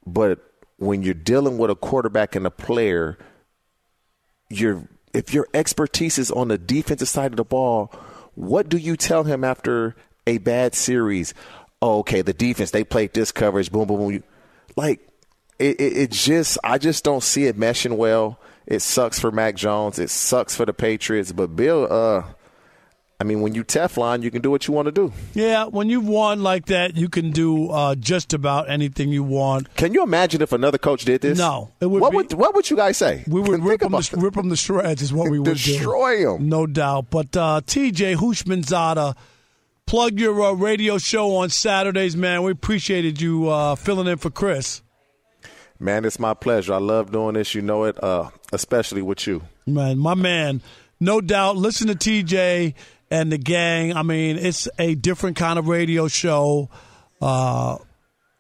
But 0.06 0.40
when 0.78 1.04
you're 1.04 1.14
dealing 1.14 1.60
with 1.60 1.70
a 1.70 1.76
quarterback 1.76 2.36
and 2.36 2.48
a 2.48 2.52
player, 2.52 3.20
you're 4.50 4.88
if 5.14 5.34
your 5.34 5.48
expertise 5.54 6.18
is 6.18 6.32
on 6.32 6.48
the 6.48 6.58
defensive 6.58 7.10
side 7.10 7.32
of 7.32 7.38
the 7.38 7.44
ball, 7.44 7.92
what 8.36 8.70
do 8.70 8.78
you 8.78 8.96
tell 8.96 9.24
him 9.24 9.44
after 9.44 9.96
a 10.26 10.38
bad 10.38 10.76
series? 10.76 11.34
Oh, 11.82 12.00
okay, 12.00 12.22
the 12.22 12.34
defense 12.34 12.72
they 12.72 12.84
played 12.84 13.14
this 13.14 13.32
coverage, 13.32 13.72
boom, 13.72 13.88
boom, 13.88 13.98
boom. 13.98 14.24
Like 14.76 15.08
it, 15.60 15.80
it, 15.80 15.98
it 15.98 16.12
just, 16.12 16.58
I 16.64 16.78
just 16.78 17.04
don't 17.04 17.24
see 17.24 17.46
it 17.46 17.58
meshing 17.58 17.98
well. 17.98 18.40
It 18.66 18.82
sucks 18.82 19.20
for 19.20 19.32
Mac 19.32 19.56
Jones. 19.56 20.00
It 20.00 20.10
sucks 20.10 20.56
for 20.56 20.66
the 20.66 20.74
Patriots. 20.74 21.32
But 21.32 21.56
Bill, 21.56 21.88
uh, 21.92 22.24
I 23.22 23.24
mean, 23.24 23.42
when 23.42 23.54
you 23.54 23.64
Teflon, 23.64 24.24
you 24.24 24.32
can 24.32 24.42
do 24.42 24.50
what 24.50 24.68
you 24.68 24.74
want 24.74 24.88
to 24.88 24.92
do. 24.92 25.14
Yeah, 25.36 25.66
when 25.66 25.92
you've 25.92 26.08
won 26.08 26.42
like 26.42 26.66
that, 26.66 26.98
you 26.98 27.08
can 27.08 27.30
do 27.30 27.70
uh, 27.70 27.94
just 27.94 28.34
about 28.34 28.68
anything 28.68 29.10
you 29.10 29.22
want. 29.22 29.76
Can 29.76 29.94
you 29.94 30.02
imagine 30.02 30.42
if 30.42 30.52
another 30.52 30.80
coach 30.80 31.06
did 31.06 31.22
this? 31.22 31.38
No, 31.38 31.70
it 31.80 31.86
would 31.86 32.02
what 32.02 32.10
be- 32.10 32.16
would 32.18 32.34
what 32.34 32.56
would 32.56 32.68
you 32.72 32.76
guys 32.76 32.98
say? 32.98 33.24
We 33.28 33.40
would 33.40 33.64
rip 33.64 33.82
them, 33.82 33.92
to, 33.92 34.18
rip 34.18 34.36
'em 34.36 34.50
to 34.50 34.56
shreds, 34.56 35.04
is 35.04 35.14
what 35.14 35.30
we 35.30 35.38
would 35.38 35.46
do. 35.46 35.54
Destroy 35.54 36.18
do. 36.18 36.40
No 36.44 36.66
doubt. 36.66 37.12
But 37.12 37.38
uh, 37.38 37.62
TJ 37.64 38.16
Houshmandzadeh, 38.16 39.16
plug 39.86 40.20
your 40.20 40.42
uh, 40.42 40.54
radio 40.54 40.98
show 40.98 41.36
on 41.36 41.52
Saturdays, 41.52 42.18
man. 42.18 42.42
We 42.42 42.52
appreciated 42.54 43.22
you 43.22 43.50
uh, 43.50 43.76
filling 43.76 44.08
in 44.08 44.18
for 44.18 44.32
Chris. 44.32 44.82
Man, 45.80 46.06
it's 46.06 46.18
my 46.18 46.34
pleasure. 46.34 46.74
I 46.74 46.78
love 46.80 47.12
doing 47.12 47.36
this. 47.36 47.54
You 47.54 47.62
know 47.62 47.84
it, 47.84 48.04
uh, 48.04 48.32
especially 48.52 49.04
with 49.04 49.28
you. 49.28 49.44
Man, 49.68 50.00
my 50.00 50.16
man, 50.16 50.64
no 51.00 51.22
doubt. 51.22 51.56
Listen 51.56 51.86
to 51.86 51.94
TJ 51.94 52.74
and 53.12 53.32
the 53.32 53.38
gang. 53.38 53.94
I 53.96 54.02
mean, 54.02 54.38
it's 54.38 54.68
a 54.80 54.96
different 54.96 55.36
kind 55.36 55.60
of 55.60 55.68
radio 55.68 56.08
show. 56.08 56.70
Uh, 57.22 57.78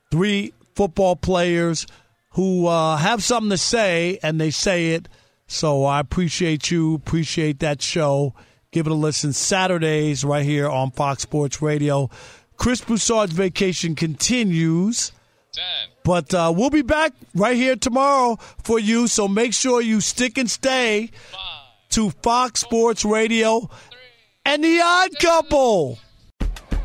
three 0.09 0.53
football 0.76 1.15
players 1.15 1.86
who 2.32 2.65
uh, 2.65 2.95
have 2.97 3.24
something 3.24 3.49
to 3.51 3.57
say, 3.57 4.17
and 4.24 4.39
they 4.39 4.49
say 4.49 4.91
it 4.93 5.09
So 5.47 5.84
I 5.84 5.99
appreciate 5.99 6.72
you, 6.72 6.95
appreciate 6.95 7.59
that 7.59 7.82
show. 7.82 8.34
Give 8.72 8.88
it 8.88 8.91
a 8.91 8.95
listen 8.95 9.34
Saturdays 9.34 10.24
right 10.24 10.45
here 10.45 10.69
on 10.69 10.91
Fox 10.91 11.24
Sports 11.24 11.61
Radio. 11.61 12.09
Chris 12.55 12.80
Broussard's 12.80 13.34
vacation 13.34 13.93
continues. 13.95 15.11
But 16.05 16.34
uh, 16.34 16.53
we'll 16.55 16.69
be 16.69 16.82
back 16.84 17.11
right 17.36 17.57
here 17.57 17.76
tomorrow 17.76 18.38
for 18.63 18.80
you. 18.80 19.07
So 19.07 19.28
make 19.28 19.53
sure 19.53 19.82
you 19.82 19.99
stick 19.99 20.38
and 20.38 20.49
stay 20.49 21.11
to 21.89 22.11
Fox 22.24 22.61
Sports 22.61 23.03
Radio 23.03 23.69
and 24.45 24.63
The 24.63 24.81
Odd 24.81 25.19
Couple. 25.19 25.99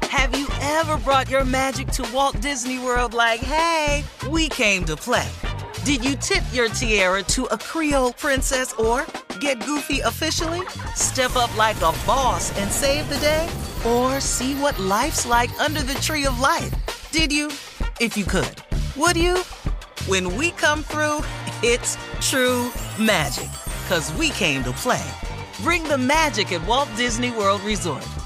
Have 0.03 0.39
you 0.39 0.47
ever 0.61 0.97
brought 0.99 1.31
your 1.31 1.45
magic 1.45 1.89
to 1.89 2.09
Walt 2.13 2.41
Disney 2.41 2.79
World 2.79 3.15
like, 3.15 3.41
hey, 3.41 4.05
we 4.29 4.49
came 4.49 4.85
to 4.85 4.97
play? 4.97 5.29
Did 5.85 6.05
you 6.05 6.17
tip 6.17 6.43
your 6.53 6.69
tiara 6.69 7.23
to 7.25 7.45
a 7.47 7.59
Creole 7.59 8.13
princess 8.13 8.73
or 8.75 9.07
get 9.41 9.65
goofy 9.65 10.01
officially? 10.01 10.67
Step 10.95 11.37
up 11.37 11.55
like 11.57 11.77
a 11.77 11.93
boss 12.07 12.57
and 12.59 12.71
save 12.71 13.09
the 13.09 13.19
day? 13.19 13.49
Or 13.87 14.21
see 14.21 14.55
what 14.55 14.79
life's 14.79 15.27
like 15.27 15.51
under 15.61 15.83
the 15.83 15.95
tree 15.95 16.27
of 16.27 16.41
life? 16.41 16.75
Did 17.11 17.33
you? 17.33 17.49
If 18.01 18.17
you 18.17 18.25
could. 18.25 18.63
Would 18.97 19.17
you? 19.17 19.39
When 20.09 20.37
we 20.37 20.51
come 20.53 20.83
through, 20.83 21.21
it's 21.63 21.97
true 22.21 22.71
magic. 22.99 23.51
Cause 23.89 24.13
we 24.15 24.31
came 24.31 24.65
to 24.65 24.73
play. 24.73 25.05
Bring 25.63 25.85
the 25.85 25.97
magic 25.97 26.53
at 26.53 26.67
Walt 26.67 26.89
Disney 26.97 27.31
World 27.31 27.63
Resort. 27.63 28.26